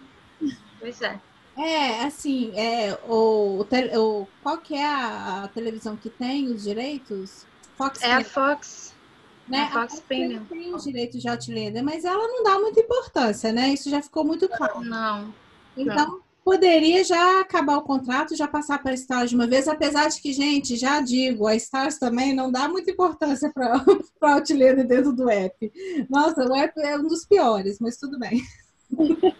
Pois 0.78 1.02
é. 1.02 1.18
É, 1.56 2.02
assim, 2.02 2.52
é, 2.58 2.98
o, 3.06 3.64
o, 3.94 4.28
qual 4.42 4.58
que 4.58 4.74
é 4.74 4.84
a, 4.84 5.44
a 5.44 5.48
televisão 5.48 5.96
que 5.96 6.10
tem 6.10 6.48
os 6.48 6.64
direitos? 6.64 7.46
Fox 7.76 8.02
é 8.02 8.12
a 8.12 8.24
Fox. 8.24 8.94
Né? 9.48 9.60
A 9.60 9.66
Fox, 9.66 9.76
a 9.76 9.80
Fox 9.80 10.00
Premium. 10.00 10.44
tem 10.46 10.74
os 10.74 10.84
direitos 10.84 11.22
de 11.22 11.28
Outlander, 11.28 11.82
mas 11.84 12.04
ela 12.04 12.26
não 12.26 12.42
dá 12.42 12.58
muita 12.58 12.80
importância, 12.80 13.52
né? 13.52 13.68
Isso 13.68 13.88
já 13.88 14.02
ficou 14.02 14.24
muito 14.24 14.48
claro. 14.48 14.80
Não. 14.80 15.32
Então, 15.76 16.06
não 16.06 16.23
poderia 16.44 17.02
já 17.02 17.40
acabar 17.40 17.78
o 17.78 17.82
contrato, 17.82 18.36
já 18.36 18.46
passar 18.46 18.82
para 18.82 18.90
a 18.90 18.94
Stars 18.94 19.30
de 19.30 19.36
uma 19.36 19.46
vez, 19.46 19.66
apesar 19.66 20.08
de 20.08 20.20
que, 20.20 20.32
gente, 20.32 20.76
já 20.76 21.00
digo, 21.00 21.46
a 21.46 21.56
Stars 21.56 21.98
também 21.98 22.34
não 22.34 22.52
dá 22.52 22.68
muita 22.68 22.90
importância 22.90 23.50
para 23.52 23.78
o 23.78 24.04
Outlander 24.20 24.86
dentro 24.86 25.12
do 25.12 25.30
app. 25.30 25.72
Nossa, 26.10 26.46
o 26.46 26.54
app 26.54 26.78
é 26.80 26.96
um 26.98 27.08
dos 27.08 27.24
piores, 27.24 27.78
mas 27.80 27.96
tudo 27.96 28.18
bem. 28.18 28.42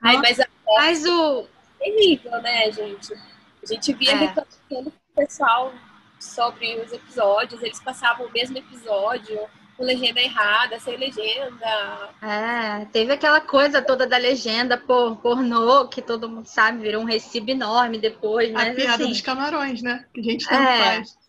Ai, 0.00 0.16
mas, 0.18 0.38
mas 0.66 1.04
o 1.04 1.46
terrível, 1.78 2.40
né, 2.42 2.70
gente? 2.70 3.12
A 3.62 3.66
gente 3.66 3.92
via 3.94 4.12
é. 4.12 4.14
reclamando 4.14 4.48
com 4.68 4.82
o 4.82 4.92
pessoal 5.14 5.72
sobre 6.18 6.80
os 6.80 6.92
episódios, 6.92 7.60
eles 7.62 7.80
passavam 7.80 8.26
o 8.26 8.32
mesmo 8.32 8.56
episódio 8.56 9.38
legenda 9.78 10.20
errada, 10.20 10.78
sem 10.78 10.96
legenda. 10.96 12.10
É, 12.22 12.84
teve 12.86 13.12
aquela 13.12 13.40
coisa 13.40 13.82
toda 13.82 14.06
da 14.06 14.16
legenda 14.16 14.76
por 14.76 15.16
pornô, 15.16 15.88
que 15.88 16.02
todo 16.02 16.28
mundo 16.28 16.46
sabe, 16.46 16.82
virou 16.82 17.02
um 17.02 17.06
recibo 17.06 17.50
enorme 17.50 17.98
depois, 17.98 18.52
né? 18.52 18.70
A 18.70 18.74
piada 18.74 19.02
assim, 19.02 19.08
dos 19.08 19.20
camarões, 19.20 19.82
né? 19.82 20.04
Que 20.12 20.20
a 20.20 20.24
gente 20.24 20.48
tanto 20.48 20.62
é, 20.62 20.84
faz. 20.84 21.22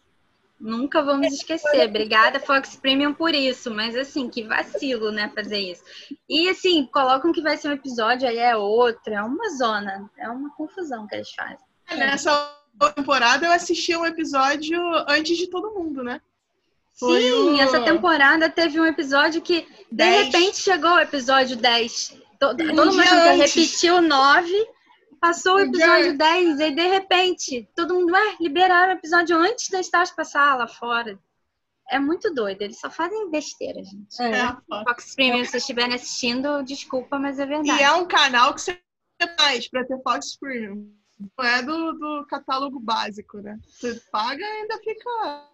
Nunca 0.64 1.02
vamos 1.02 1.34
esquecer. 1.34 1.90
Obrigada, 1.90 2.40
Fox 2.40 2.78
Premium, 2.78 3.14
por 3.14 3.36
isso. 3.36 3.70
Mas, 3.70 3.98
assim, 3.98 4.30
que 4.30 4.44
vacilo, 4.44 5.12
né, 5.12 5.30
fazer 5.36 5.60
isso. 5.60 5.84
E, 6.30 6.48
assim, 6.48 6.86
colocam 6.86 7.34
que 7.34 7.42
vai 7.42 7.58
ser 7.58 7.68
um 7.68 7.74
episódio, 7.74 8.28
aí 8.28 8.38
é 8.38 8.56
outro. 8.56 9.14
É 9.14 9.22
uma 9.22 9.50
zona. 9.58 10.10
É 10.18 10.30
uma 10.30 10.56
confusão 10.56 11.06
que 11.06 11.16
eles 11.16 11.34
fazem. 11.34 11.58
Nessa 11.92 12.50
temporada, 12.96 13.46
eu 13.46 13.52
assisti 13.52 13.94
um 13.96 14.06
episódio 14.06 14.80
antes 15.06 15.38
de 15.38 15.48
todo 15.48 15.74
mundo, 15.74 16.02
né? 16.02 16.22
Foi 17.00 17.22
Sim, 17.22 17.56
o... 17.56 17.62
essa 17.62 17.82
temporada 17.82 18.50
teve 18.50 18.80
um 18.80 18.86
episódio 18.86 19.42
que, 19.42 19.62
de 19.62 19.98
10. 19.98 20.26
repente, 20.26 20.58
chegou 20.58 20.92
o 20.92 21.00
episódio 21.00 21.58
10. 21.58 22.18
Todo, 22.40 22.64
um 22.64 22.76
todo 22.76 22.92
mundo 22.92 23.38
repetiu 23.38 23.96
o 23.96 24.02
9, 24.02 24.68
passou 25.20 25.56
o 25.56 25.60
episódio 25.60 26.18
10, 26.18 26.60
e 26.60 26.72
de 26.72 26.88
repente, 26.88 27.70
todo 27.76 27.94
mundo, 27.94 28.14
ué, 28.14 28.36
liberaram 28.40 28.94
o 28.94 28.98
episódio 28.98 29.38
antes 29.38 29.70
da 29.70 29.80
Stars 29.80 30.12
passar 30.12 30.58
lá 30.58 30.68
fora. 30.68 31.18
É 31.90 32.00
muito 32.00 32.34
doido, 32.34 32.62
eles 32.62 32.80
só 32.80 32.90
fazem 32.90 33.30
besteira, 33.30 33.84
gente. 33.84 34.22
É. 34.22 34.56
Fox 34.84 35.16
Premium, 35.16 35.44
se 35.44 35.52
vocês 35.52 35.64
estiverem 35.64 35.96
assistindo, 35.96 36.64
desculpa, 36.64 37.18
mas 37.20 37.40
é 37.40 37.46
verdade. 37.46 37.80
E 37.80 37.84
é 37.84 37.92
um 37.94 38.06
canal 38.06 38.54
que 38.54 38.62
você 38.62 38.80
faz 39.38 39.68
para 39.70 39.86
ter 39.86 40.02
Fox 40.02 40.38
Premium. 40.38 40.92
Não 41.38 41.46
é 41.46 41.62
do, 41.62 41.94
do 41.94 42.26
catálogo 42.28 42.80
básico, 42.80 43.38
né? 43.40 43.58
Você 43.68 44.02
paga 44.12 44.42
e 44.42 44.44
ainda 44.44 44.78
fica 44.80 45.50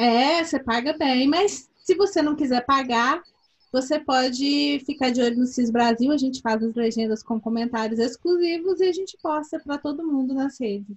é, 0.00 0.42
você 0.42 0.58
paga 0.58 0.96
bem, 0.96 1.28
mas 1.28 1.70
se 1.76 1.94
você 1.94 2.22
não 2.22 2.34
quiser 2.34 2.64
pagar, 2.64 3.22
você 3.70 4.00
pode 4.00 4.82
ficar 4.86 5.10
de 5.10 5.20
olho 5.20 5.36
no 5.36 5.46
CIS 5.46 5.70
Brasil, 5.70 6.10
a 6.10 6.16
gente 6.16 6.40
faz 6.40 6.62
as 6.62 6.74
legendas 6.74 7.22
com 7.22 7.38
comentários 7.38 8.00
exclusivos 8.00 8.80
e 8.80 8.88
a 8.88 8.92
gente 8.92 9.18
posta 9.22 9.60
para 9.60 9.76
todo 9.76 10.06
mundo 10.06 10.32
nas 10.32 10.58
redes. 10.58 10.96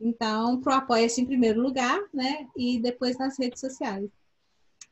Então, 0.00 0.58
pro 0.58 0.72
apoia-se 0.72 1.20
em 1.20 1.26
primeiro 1.26 1.60
lugar, 1.60 2.00
né? 2.14 2.48
E 2.56 2.80
depois 2.80 3.18
nas 3.18 3.38
redes 3.38 3.60
sociais. 3.60 4.08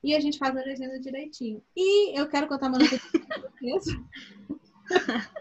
E 0.04 0.14
a 0.14 0.20
gente 0.20 0.38
faz 0.38 0.54
a 0.54 0.60
legenda 0.60 1.00
direitinho. 1.00 1.62
E 1.74 2.18
eu 2.18 2.28
quero 2.28 2.46
contar 2.46 2.68
uma 2.68 2.78
notícia. 2.78 3.10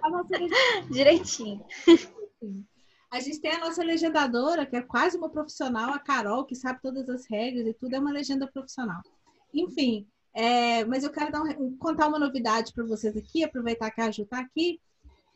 A 0.01 0.09
nossa 0.09 0.29
legenda... 0.31 0.55
Direitinho. 0.89 1.65
A 3.09 3.19
gente 3.19 3.39
tem 3.39 3.51
a 3.51 3.59
nossa 3.59 3.83
legendadora, 3.83 4.65
que 4.65 4.75
é 4.75 4.81
quase 4.81 5.17
uma 5.17 5.29
profissional, 5.29 5.93
a 5.93 5.99
Carol, 5.99 6.45
que 6.45 6.55
sabe 6.55 6.81
todas 6.81 7.09
as 7.09 7.25
regras 7.29 7.65
e 7.65 7.73
tudo, 7.73 7.95
é 7.95 7.99
uma 7.99 8.11
legenda 8.11 8.47
profissional. 8.47 9.01
Enfim, 9.53 10.05
é, 10.33 10.83
mas 10.85 11.03
eu 11.03 11.09
quero 11.09 11.41
um, 11.59 11.77
contar 11.77 12.07
uma 12.07 12.19
novidade 12.19 12.73
para 12.73 12.85
vocês 12.85 13.15
aqui, 13.15 13.43
aproveitar 13.43 13.89
que 13.91 14.01
a 14.01 14.11
Ju 14.11 14.23
está 14.23 14.39
aqui. 14.39 14.79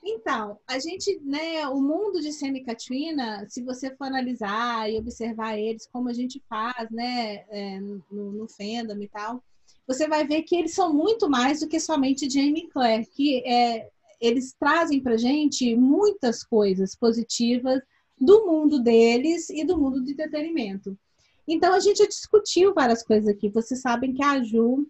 Então, 0.03 0.59
a 0.67 0.79
gente, 0.79 1.19
né, 1.23 1.67
o 1.67 1.79
mundo 1.79 2.19
de 2.19 2.33
Sam 2.33 2.53
Katrina, 2.65 3.45
se 3.47 3.63
você 3.63 3.95
for 3.95 4.05
analisar 4.05 4.91
e 4.91 4.97
observar 4.97 5.57
eles, 5.57 5.87
como 5.87 6.09
a 6.09 6.13
gente 6.13 6.43
faz, 6.49 6.89
né, 6.89 7.45
é, 7.49 7.79
no, 7.79 8.31
no 8.31 8.47
fandom 8.47 9.01
e 9.01 9.07
tal, 9.07 9.43
você 9.87 10.07
vai 10.07 10.25
ver 10.25 10.43
que 10.43 10.55
eles 10.55 10.73
são 10.73 10.93
muito 10.93 11.29
mais 11.29 11.59
do 11.59 11.67
que 11.67 11.79
somente 11.79 12.29
Jamie 12.29 12.69
Claire, 12.69 13.05
que 13.05 13.43
é, 13.45 13.89
eles 14.21 14.53
trazem 14.57 15.01
para 15.01 15.17
gente 15.17 15.75
muitas 15.75 16.43
coisas 16.43 16.95
positivas 16.95 17.81
do 18.17 18.45
mundo 18.45 18.79
deles 18.79 19.49
e 19.49 19.65
do 19.65 19.77
mundo 19.77 20.01
do 20.01 20.11
entretenimento. 20.11 20.95
Então 21.47 21.73
a 21.73 21.79
gente 21.79 21.97
já 21.97 22.07
discutiu 22.07 22.73
várias 22.73 23.03
coisas 23.03 23.27
aqui. 23.27 23.49
Vocês 23.49 23.81
sabem 23.81 24.13
que 24.13 24.23
a 24.23 24.41
Ju 24.43 24.87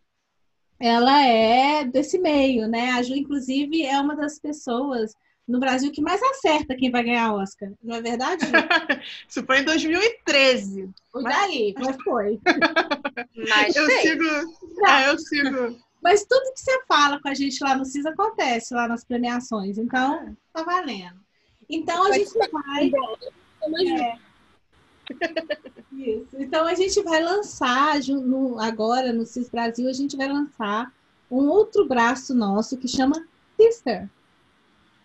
ela 0.77 1.23
é 1.25 1.85
desse 1.85 2.19
meio, 2.19 2.67
né? 2.67 2.91
A 2.91 3.03
Ju, 3.03 3.15
inclusive, 3.15 3.83
é 3.83 3.99
uma 3.99 4.15
das 4.15 4.37
pessoas 4.39 5.15
no 5.47 5.59
Brasil 5.59 5.91
que 5.91 6.01
mais 6.01 6.21
acerta 6.21 6.75
quem 6.75 6.91
vai 6.91 7.03
ganhar 7.03 7.33
Oscar. 7.33 7.71
Não 7.83 7.95
é 7.95 8.01
verdade? 8.01 8.45
Isso 9.27 9.45
foi 9.45 9.59
em 9.59 9.63
2013. 9.63 10.89
Foi 11.11 11.21
mas... 11.23 11.35
daí, 11.35 11.73
mas 11.77 11.97
foi. 12.03 12.39
mas 13.49 13.75
eu 13.75 13.85
sei. 13.85 14.01
sigo. 14.01 14.25
É, 14.87 15.09
eu 15.09 15.19
sigo. 15.19 15.77
Mas 16.01 16.25
tudo 16.25 16.53
que 16.53 16.59
você 16.59 16.83
fala 16.87 17.21
com 17.21 17.27
a 17.29 17.33
gente 17.33 17.63
lá 17.63 17.75
no 17.75 17.85
CIS 17.85 18.05
acontece 18.05 18.73
lá 18.73 18.87
nas 18.87 19.03
premiações. 19.03 19.77
Então, 19.77 20.35
tá 20.51 20.63
valendo. 20.63 21.19
Então 21.69 22.05
a 22.05 22.11
gente 22.11 22.31
vai. 22.51 22.91
É. 23.97 24.17
Isso. 25.91 26.35
Então 26.37 26.65
a 26.65 26.73
gente 26.73 27.01
vai 27.01 27.23
lançar 27.23 27.95
agora 28.59 29.13
no 29.13 29.25
CIS 29.25 29.49
Brasil, 29.49 29.87
a 29.87 29.93
gente 29.93 30.17
vai 30.17 30.27
lançar 30.27 30.91
um 31.29 31.47
outro 31.47 31.87
braço 31.87 32.33
nosso 32.33 32.77
que 32.77 32.87
chama 32.87 33.25
Sister, 33.55 34.09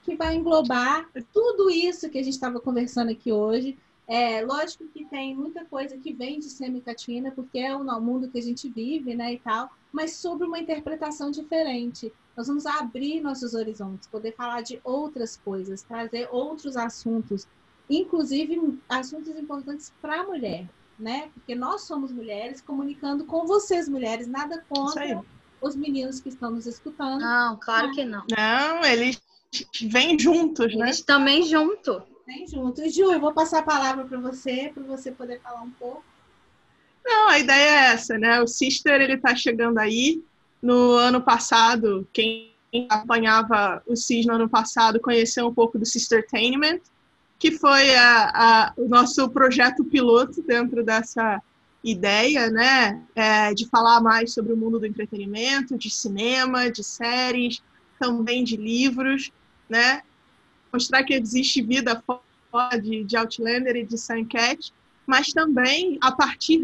que 0.04 0.16
vai 0.16 0.34
englobar 0.34 1.08
tudo 1.32 1.70
isso 1.70 2.08
que 2.08 2.18
a 2.18 2.22
gente 2.22 2.34
estava 2.34 2.58
conversando 2.60 3.10
aqui 3.10 3.30
hoje. 3.30 3.76
É, 4.08 4.44
lógico 4.44 4.86
que 4.86 5.04
tem 5.04 5.34
muita 5.34 5.64
coisa 5.64 5.96
que 5.98 6.12
vem 6.12 6.38
de 6.38 6.48
semicatina, 6.48 7.30
porque 7.32 7.58
é 7.58 7.74
o 7.74 8.00
mundo 8.00 8.28
que 8.28 8.38
a 8.38 8.42
gente 8.42 8.68
vive, 8.68 9.14
né, 9.14 9.34
e 9.34 9.38
tal, 9.38 9.68
mas 9.96 10.12
sobre 10.12 10.46
uma 10.46 10.58
interpretação 10.58 11.30
diferente. 11.30 12.12
Nós 12.36 12.48
vamos 12.48 12.66
abrir 12.66 13.22
nossos 13.22 13.54
horizontes, 13.54 14.06
poder 14.06 14.32
falar 14.32 14.60
de 14.60 14.78
outras 14.84 15.38
coisas, 15.38 15.82
trazer 15.82 16.28
outros 16.30 16.76
assuntos, 16.76 17.48
inclusive 17.88 18.78
assuntos 18.90 19.30
importantes 19.30 19.90
para 20.02 20.20
a 20.20 20.24
mulher, 20.24 20.68
né? 20.98 21.30
Porque 21.32 21.54
nós 21.54 21.80
somos 21.80 22.12
mulheres 22.12 22.60
comunicando 22.60 23.24
com 23.24 23.46
vocês, 23.46 23.88
mulheres, 23.88 24.26
nada 24.26 24.62
contra 24.68 25.24
os 25.62 25.74
meninos 25.74 26.20
que 26.20 26.28
estão 26.28 26.50
nos 26.50 26.66
escutando. 26.66 27.22
Não, 27.22 27.56
claro 27.56 27.90
que 27.92 28.04
não. 28.04 28.22
Não, 28.30 28.84
eles 28.84 29.18
vêm 29.80 30.18
juntos, 30.18 30.76
né? 30.76 30.88
Eles 30.88 31.00
também 31.00 31.42
junto. 31.42 32.02
Bem 32.26 32.46
junto. 32.46 32.82
E 32.82 32.90
Ju, 32.90 33.10
eu 33.12 33.20
vou 33.20 33.32
passar 33.32 33.60
a 33.60 33.62
palavra 33.62 34.04
para 34.04 34.20
você, 34.20 34.70
para 34.74 34.82
você 34.82 35.10
poder 35.10 35.40
falar 35.40 35.62
um 35.62 35.70
pouco. 35.70 36.04
Não, 37.06 37.28
a 37.28 37.38
ideia 37.38 37.70
é 37.70 37.92
essa, 37.92 38.18
né? 38.18 38.40
O 38.42 38.48
Sister, 38.48 39.00
ele 39.00 39.16
tá 39.16 39.34
chegando 39.36 39.78
aí. 39.78 40.22
No 40.60 40.96
ano 40.96 41.20
passado, 41.22 42.06
quem 42.12 42.52
acompanhava 42.90 43.80
o 43.86 43.94
CIS 43.94 44.26
no 44.26 44.34
ano 44.34 44.48
passado 44.48 44.98
conheceu 44.98 45.46
um 45.46 45.54
pouco 45.54 45.78
do 45.78 45.86
Sistertainment, 45.86 46.80
que 47.38 47.52
foi 47.52 47.94
a, 47.94 48.30
a, 48.34 48.72
o 48.76 48.88
nosso 48.88 49.28
projeto 49.30 49.84
piloto 49.84 50.42
dentro 50.42 50.82
dessa 50.82 51.40
ideia, 51.84 52.50
né, 52.50 53.00
é, 53.14 53.54
de 53.54 53.68
falar 53.68 54.00
mais 54.00 54.32
sobre 54.32 54.52
o 54.52 54.56
mundo 54.56 54.80
do 54.80 54.86
entretenimento, 54.86 55.78
de 55.78 55.88
cinema, 55.88 56.68
de 56.68 56.82
séries, 56.82 57.62
também 58.00 58.42
de 58.42 58.56
livros, 58.56 59.30
né, 59.68 60.02
mostrar 60.72 61.04
que 61.04 61.14
existe 61.14 61.62
vida 61.62 62.02
fora 62.50 62.80
de, 62.80 63.04
de 63.04 63.16
Outlander 63.16 63.76
e 63.76 63.86
de 63.86 63.96
Suncat, 63.96 64.72
mas 65.06 65.28
também 65.28 65.96
a 66.00 66.10
partir 66.10 66.58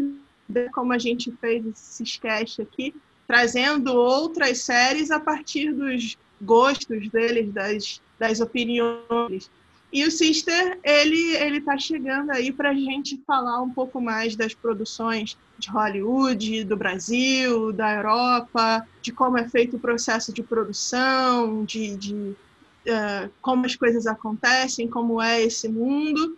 como 0.73 0.93
a 0.93 0.97
gente 0.97 1.31
fez 1.39 1.65
esse 1.65 2.03
sketch 2.03 2.59
aqui, 2.59 2.93
trazendo 3.27 3.93
outras 3.93 4.59
séries 4.59 5.11
a 5.11 5.19
partir 5.19 5.71
dos 5.71 6.17
gostos 6.41 7.09
deles, 7.09 7.51
das, 7.51 8.01
das 8.19 8.39
opiniões. 8.39 9.49
E 9.91 10.03
o 10.05 10.11
Sister, 10.11 10.79
ele 10.83 11.35
ele 11.35 11.57
está 11.59 11.77
chegando 11.77 12.31
aí 12.31 12.51
para 12.51 12.71
a 12.71 12.73
gente 12.73 13.21
falar 13.27 13.61
um 13.61 13.69
pouco 13.69 14.01
mais 14.01 14.35
das 14.35 14.53
produções 14.53 15.37
de 15.57 15.69
Hollywood, 15.69 16.63
do 16.63 16.75
Brasil, 16.75 17.71
da 17.71 17.93
Europa, 17.93 18.87
de 19.03 19.11
como 19.11 19.37
é 19.37 19.47
feito 19.47 19.77
o 19.77 19.79
processo 19.79 20.33
de 20.33 20.41
produção, 20.41 21.63
de, 21.63 21.95
de 21.95 22.13
uh, 22.13 23.29
como 23.39 23.67
as 23.67 23.75
coisas 23.75 24.07
acontecem, 24.07 24.87
como 24.87 25.21
é 25.21 25.43
esse 25.43 25.69
mundo, 25.69 26.37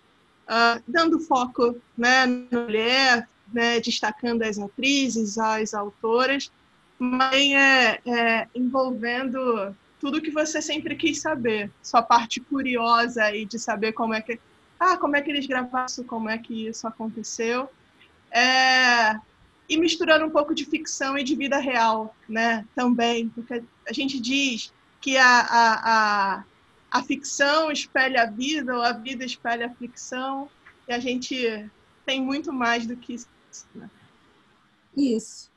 uh, 0.50 0.84
dando 0.86 1.20
foco 1.20 1.78
né, 1.98 2.26
na 2.26 2.60
mulher, 2.60 3.30
né, 3.56 3.80
destacando 3.80 4.44
as 4.44 4.60
atrizes, 4.60 5.38
as 5.38 5.74
autoras, 5.74 6.52
mas 7.00 7.52
é, 7.52 8.02
é 8.06 8.48
envolvendo 8.54 9.74
tudo 10.00 10.22
que 10.22 10.30
você 10.30 10.62
sempre 10.62 10.96
quis 10.96 11.22
saber, 11.22 11.72
sua 11.82 12.02
parte 12.02 12.42
curiosa 12.42 13.24
aí 13.24 13.46
de 13.46 13.58
saber 13.58 13.94
como 13.94 14.14
é 14.14 14.22
que 14.22 14.38
ah, 14.78 14.98
como 14.98 15.16
é 15.16 15.22
que 15.22 15.32
eles 15.32 15.48
gravaram 15.48 15.86
isso, 15.86 16.04
como 16.04 16.30
é 16.30 16.38
que 16.38 16.68
isso 16.68 16.86
aconteceu. 16.86 17.70
É, 18.30 19.18
e 19.70 19.78
misturando 19.78 20.26
um 20.26 20.30
pouco 20.30 20.54
de 20.54 20.66
ficção 20.66 21.18
e 21.18 21.24
de 21.24 21.34
vida 21.34 21.58
real, 21.58 22.14
né? 22.28 22.66
Também, 22.76 23.30
porque 23.30 23.64
a 23.88 23.94
gente 23.94 24.20
diz 24.20 24.74
que 25.00 25.16
a, 25.16 25.40
a, 25.40 25.94
a, 25.94 26.44
a 26.92 27.04
ficção 27.04 27.72
espelha 27.72 28.24
a 28.24 28.26
vida, 28.26 28.76
ou 28.76 28.82
a 28.82 28.92
vida 28.92 29.24
espelha 29.24 29.68
a 29.68 29.70
ficção, 29.70 30.50
e 30.90 30.94
a 30.94 31.00
gente 31.00 31.70
tem 32.06 32.22
muito 32.22 32.54
mais 32.54 32.86
do 32.86 32.96
que. 32.96 33.16
Né? 33.74 33.90
Isso. 34.96 35.52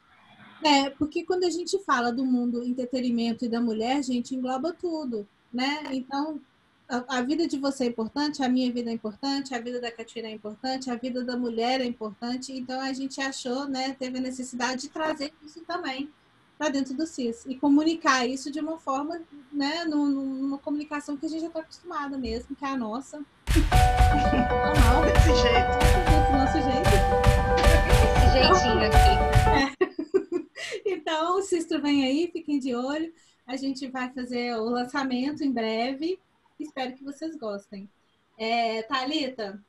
É, 0.64 0.90
porque 0.90 1.24
quando 1.24 1.44
a 1.44 1.51
gente 1.51 1.78
fala 1.84 2.12
do 2.12 2.24
mundo 2.24 2.64
entretenimento 2.64 3.44
e 3.44 3.49
da 3.49 3.61
mulher, 3.61 3.96
a 3.96 4.03
gente 4.03 4.34
engloba 4.34 4.72
tudo, 4.72 5.26
né? 5.53 5.84
Então, 5.92 6.40
a, 6.88 7.18
a, 7.18 7.22
vida 7.22 7.46
de 7.46 7.59
você 7.59 7.84
é 7.84 7.86
importante, 7.86 8.42
a 8.42 8.49
minha 8.49 8.72
vida 8.72 8.90
é 8.90 8.92
importante, 8.92 9.55
a 9.55 9.61
vida 9.61 9.80
da 9.80 9.92
Catina 9.92 10.26
é 10.26 10.32
importante, 10.32 10.90
a 10.90 10.96
vida 10.96 11.22
da 11.22 11.36
mulher 11.36 11.80
é 11.80 11.84
importante. 11.84 12.53
Então, 12.53 12.80
a 12.80 12.92
gente 12.92 13.20
achou, 13.20 13.68
né, 13.68 13.94
teve 13.99 14.18
a 14.18 14.20
necessidade 14.20 14.82
de 14.82 14.88
trazer 14.88 15.32
isso 15.44 15.61
também 15.61 16.11
para 16.57 16.70
dentro 16.70 16.94
do 16.94 17.07
CIS 17.07 17.44
e 17.46 17.55
comunicar 17.55 18.26
isso 18.26 18.51
de 18.51 18.59
uma 18.59 18.78
forma, 18.78 19.20
né, 19.53 19.84
numa 19.84 20.59
comunicação 20.59 21.16
que 21.16 21.26
a 21.26 21.28
gente 21.28 21.42
já 21.42 21.46
está 21.46 21.61
acostumada 21.61 22.18
mesmo, 22.18 22.57
que 22.57 22.64
é 22.64 22.68
a 22.68 22.76
nossa. 22.76 23.24
Desse 25.05 25.42
jeito. 25.42 25.97
Jeitinho 28.39 28.86
aqui. 28.86 29.84
É. 29.84 29.89
Então, 30.84 31.39
o 31.39 31.43
Sistro 31.43 31.80
vem 31.80 32.05
aí, 32.05 32.30
fiquem 32.30 32.59
de 32.59 32.74
olho. 32.74 33.12
A 33.47 33.57
gente 33.57 33.89
vai 33.89 34.12
fazer 34.12 34.55
o 34.57 34.64
lançamento 34.64 35.43
em 35.43 35.51
breve. 35.51 36.18
Espero 36.59 36.95
que 36.95 37.05
vocês 37.05 37.36
gostem. 37.36 37.89
É, 38.36 38.82
Thalita? 38.82 39.62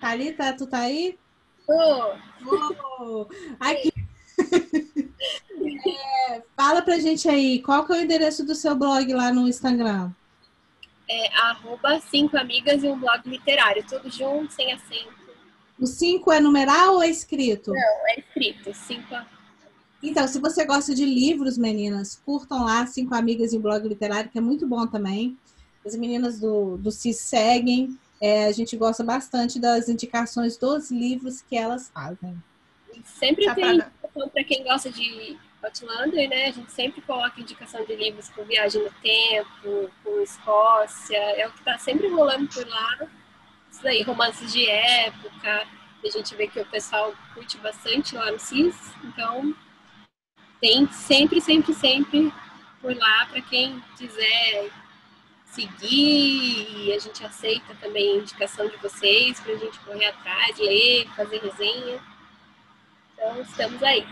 Thalita, 0.00 0.56
tu 0.56 0.66
tá 0.66 0.78
aí? 0.80 1.18
Oh. 1.68 2.14
oh. 3.00 3.26
Aqui. 3.60 3.92
é, 6.30 6.42
fala 6.56 6.80
pra 6.80 6.98
gente 6.98 7.28
aí, 7.28 7.60
qual 7.60 7.84
que 7.84 7.92
é 7.92 7.96
o 7.96 8.00
endereço 8.00 8.44
do 8.44 8.54
seu 8.54 8.74
blog 8.74 9.12
lá 9.12 9.32
no 9.32 9.48
Instagram? 9.48 10.12
É 11.08 11.34
arroba 11.36 12.00
cinco 12.00 12.36
amigas 12.38 12.82
e 12.82 12.88
um 12.88 12.98
blog 12.98 13.28
literário, 13.28 13.84
tudo 13.86 14.10
junto, 14.10 14.52
sem 14.52 14.72
acento. 14.72 15.25
O 15.78 15.86
5 15.86 16.32
é 16.32 16.40
numeral 16.40 16.94
ou 16.94 17.02
é 17.02 17.08
escrito? 17.08 17.72
Não, 17.72 18.08
é 18.08 18.20
escrito. 18.20 18.72
Cinco 18.74 19.14
então, 20.02 20.28
se 20.28 20.38
você 20.38 20.64
gosta 20.64 20.94
de 20.94 21.04
livros, 21.04 21.56
meninas, 21.56 22.20
curtam 22.24 22.64
lá 22.64 22.86
Cinco 22.86 23.14
Amigas 23.14 23.52
em 23.52 23.60
Blog 23.60 23.88
Literário, 23.88 24.30
que 24.30 24.38
é 24.38 24.40
muito 24.40 24.66
bom 24.66 24.86
também. 24.86 25.36
As 25.84 25.96
meninas 25.96 26.38
do, 26.38 26.76
do 26.76 26.90
CIS 26.90 27.18
seguem. 27.18 27.98
É, 28.20 28.46
a 28.46 28.52
gente 28.52 28.76
gosta 28.76 29.02
bastante 29.02 29.58
das 29.58 29.88
indicações 29.88 30.56
dos 30.56 30.90
livros 30.90 31.42
que 31.42 31.56
elas 31.56 31.90
fazem. 31.90 32.36
Sempre 33.04 33.52
tem 33.54 33.74
indicação 33.74 34.28
para 34.28 34.44
quem 34.44 34.62
gosta 34.64 34.90
de 34.90 35.36
Outlander, 35.62 36.28
né? 36.28 36.46
A 36.46 36.52
gente 36.52 36.72
sempre 36.72 37.00
coloca 37.02 37.40
indicação 37.40 37.84
de 37.84 37.94
livros 37.94 38.28
com 38.30 38.44
Viagem 38.44 38.82
no 38.82 38.90
Tempo, 39.02 39.90
com 40.02 40.20
Escócia, 40.20 41.16
é 41.16 41.46
o 41.46 41.52
que 41.52 41.58
está 41.58 41.78
sempre 41.78 42.08
rolando 42.08 42.48
por 42.48 42.66
lá. 42.66 43.08
Isso 43.76 43.86
aí, 43.86 44.02
romances 44.02 44.50
de 44.50 44.66
época. 44.66 45.66
A 46.02 46.08
gente 46.08 46.34
vê 46.34 46.48
que 46.48 46.58
o 46.58 46.64
pessoal 46.64 47.12
curte 47.34 47.58
bastante 47.58 48.14
lá 48.14 48.32
no 48.32 48.38
CIS, 48.38 48.74
então 49.04 49.54
tem 50.58 50.90
sempre, 50.90 51.42
sempre, 51.42 51.74
sempre 51.74 52.32
por 52.80 52.96
lá 52.96 53.26
para 53.26 53.42
quem 53.42 53.82
quiser 53.98 54.70
seguir 55.44 56.86
e 56.86 56.92
a 56.92 56.98
gente 56.98 57.22
aceita 57.22 57.74
também 57.74 58.12
a 58.12 58.22
indicação 58.22 58.66
de 58.66 58.76
vocês 58.78 59.38
para 59.40 59.52
a 59.52 59.58
gente 59.58 59.78
correr 59.80 60.06
atrás, 60.06 60.58
ler, 60.58 61.06
fazer 61.14 61.38
resenha. 61.38 62.00
Então, 63.12 63.42
estamos 63.42 63.82
aí. 63.82 64.06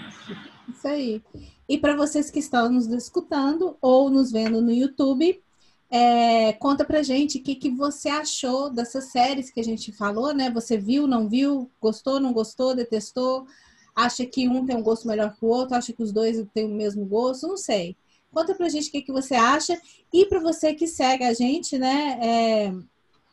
Isso 0.68 0.86
aí. 0.86 1.22
E 1.66 1.78
para 1.78 1.96
vocês 1.96 2.30
que 2.30 2.38
estão 2.38 2.70
nos 2.70 2.86
escutando 2.88 3.78
ou 3.80 4.10
nos 4.10 4.30
vendo 4.30 4.60
no 4.60 4.72
YouTube, 4.72 5.42
é, 5.90 6.52
conta 6.54 6.84
pra 6.84 7.02
gente 7.02 7.38
o 7.38 7.42
que, 7.42 7.54
que 7.54 7.70
você 7.70 8.08
achou 8.08 8.70
dessas 8.70 9.04
séries 9.04 9.50
que 9.50 9.60
a 9.60 9.64
gente 9.64 9.92
falou, 9.92 10.34
né? 10.34 10.50
Você 10.50 10.76
viu, 10.76 11.06
não 11.06 11.28
viu, 11.28 11.70
gostou, 11.80 12.18
não 12.18 12.32
gostou, 12.32 12.74
detestou? 12.74 13.46
acha 13.94 14.26
que 14.26 14.48
um 14.48 14.66
tem 14.66 14.76
um 14.76 14.82
gosto 14.82 15.06
melhor 15.06 15.34
que 15.34 15.44
o 15.44 15.48
outro, 15.48 15.76
acha 15.76 15.92
que 15.92 16.02
os 16.02 16.12
dois 16.12 16.44
têm 16.52 16.64
o 16.64 16.74
mesmo 16.74 17.04
gosto, 17.04 17.46
não 17.46 17.56
sei. 17.56 17.96
Conta 18.32 18.54
pra 18.54 18.68
gente 18.68 18.88
o 18.88 18.90
que, 18.92 19.02
que 19.02 19.12
você 19.12 19.34
acha. 19.36 19.80
E 20.12 20.26
para 20.26 20.40
você 20.40 20.74
que 20.74 20.88
segue 20.88 21.22
a 21.22 21.32
gente, 21.32 21.78
né, 21.78 22.18
é, 22.20 22.74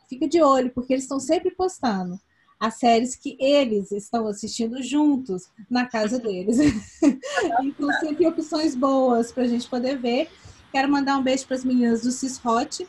fica 0.08 0.28
de 0.28 0.40
olho, 0.40 0.70
porque 0.70 0.92
eles 0.92 1.04
estão 1.04 1.18
sempre 1.18 1.50
postando 1.50 2.20
as 2.60 2.78
séries 2.78 3.16
que 3.16 3.36
eles 3.40 3.90
estão 3.90 4.28
assistindo 4.28 4.80
juntos 4.80 5.50
na 5.68 5.86
casa 5.86 6.20
deles. 6.20 6.58
então, 7.64 7.92
sempre 7.98 8.24
opções 8.24 8.76
boas 8.76 9.32
para 9.32 9.42
a 9.42 9.48
gente 9.48 9.68
poder 9.68 9.98
ver. 9.98 10.30
Quero 10.72 10.90
mandar 10.90 11.18
um 11.18 11.22
beijo 11.22 11.46
para 11.46 11.56
as 11.56 11.64
meninas 11.64 12.00
do 12.02 12.10
Cis 12.10 12.40
Hot 12.42 12.88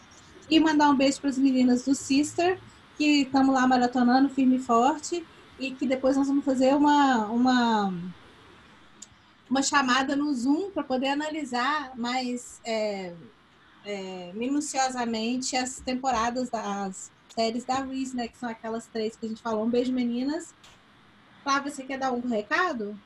e 0.50 0.60
mandar 0.60 0.90
um 0.90 0.96
beijo 0.96 1.20
para 1.20 1.30
as 1.30 1.38
meninas 1.38 1.84
do 1.84 1.94
Sister, 1.94 2.58
que 2.98 3.24
estamos 3.24 3.54
lá 3.54 3.68
maratonando 3.68 4.30
firme 4.30 4.56
e 4.56 4.60
forte 4.60 5.26
e 5.60 5.72
que 5.72 5.86
depois 5.86 6.16
nós 6.16 6.28
vamos 6.28 6.46
fazer 6.46 6.74
uma, 6.74 7.26
uma, 7.26 7.94
uma 9.50 9.62
chamada 9.62 10.16
no 10.16 10.34
Zoom 10.34 10.72
para 10.72 10.84
poder 10.84 11.10
analisar 11.10 11.92
mais 11.98 12.62
é, 12.64 13.14
é, 13.86 14.32
minuciosamente 14.34 15.58
as 15.58 15.82
temporadas 15.82 16.50
das 16.50 17.12
séries 17.36 17.66
da 17.66 17.84
Reese, 17.84 18.16
né? 18.16 18.30
Que 18.30 18.38
são 18.38 18.50
aquelas 18.50 18.86
três 18.88 19.18
que 19.18 19.26
a 19.26 19.30
gente 19.30 19.42
falou. 19.42 19.66
Um 19.66 19.70
beijo, 19.70 19.92
meninas. 19.92 20.54
Flávia, 21.44 21.70
você 21.70 21.84
quer 21.84 22.00
dar 22.00 22.08
algum 22.08 22.30
recado? 22.30 22.98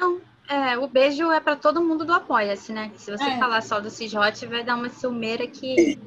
Não. 0.00 0.20
É, 0.48 0.76
o 0.76 0.86
beijo 0.86 1.30
é 1.32 1.40
para 1.40 1.56
todo 1.56 1.82
mundo 1.82 2.04
do 2.04 2.12
Apoia-se, 2.12 2.72
né? 2.72 2.90
Se 2.96 3.10
você 3.10 3.24
é. 3.24 3.38
falar 3.38 3.62
só 3.62 3.80
do 3.80 3.88
Cisjote, 3.88 4.44
vai 4.46 4.62
dar 4.62 4.76
uma 4.76 4.90
ciumeira 4.90 5.46
que. 5.46 5.98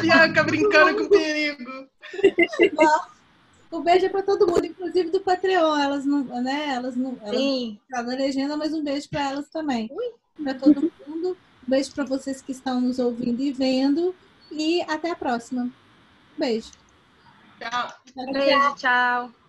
Bianca 0.00 0.44
brincando 0.44 1.02
com 1.02 1.08
perigo. 1.08 1.88
O 3.72 3.80
beijo 3.80 4.06
é 4.06 4.08
para 4.08 4.22
todo 4.22 4.46
mundo, 4.46 4.66
inclusive 4.66 5.10
do 5.10 5.20
Patreon. 5.20 5.76
Elas 5.76 6.04
não, 6.04 6.22
né? 6.42 6.74
Elas 6.74 6.94
não. 6.94 7.18
Elas 7.22 7.36
Sim. 7.36 7.80
Não 7.90 8.02
na 8.02 8.14
legenda, 8.14 8.56
mas 8.56 8.72
um 8.72 8.84
beijo 8.84 9.08
para 9.08 9.30
elas 9.30 9.48
também. 9.48 9.90
Para 10.40 10.54
todo 10.54 10.92
mundo. 11.06 11.36
Um 11.66 11.70
beijo 11.70 11.90
para 11.92 12.04
vocês 12.04 12.40
que 12.40 12.52
estão 12.52 12.80
nos 12.80 12.98
ouvindo 12.98 13.42
e 13.42 13.52
vendo. 13.52 14.14
E 14.50 14.82
até 14.82 15.10
a 15.10 15.16
próxima. 15.16 15.70
Beijo. 16.38 16.70
Tchau. 17.58 17.92
Beijo, 18.32 18.74
tchau. 18.76 19.41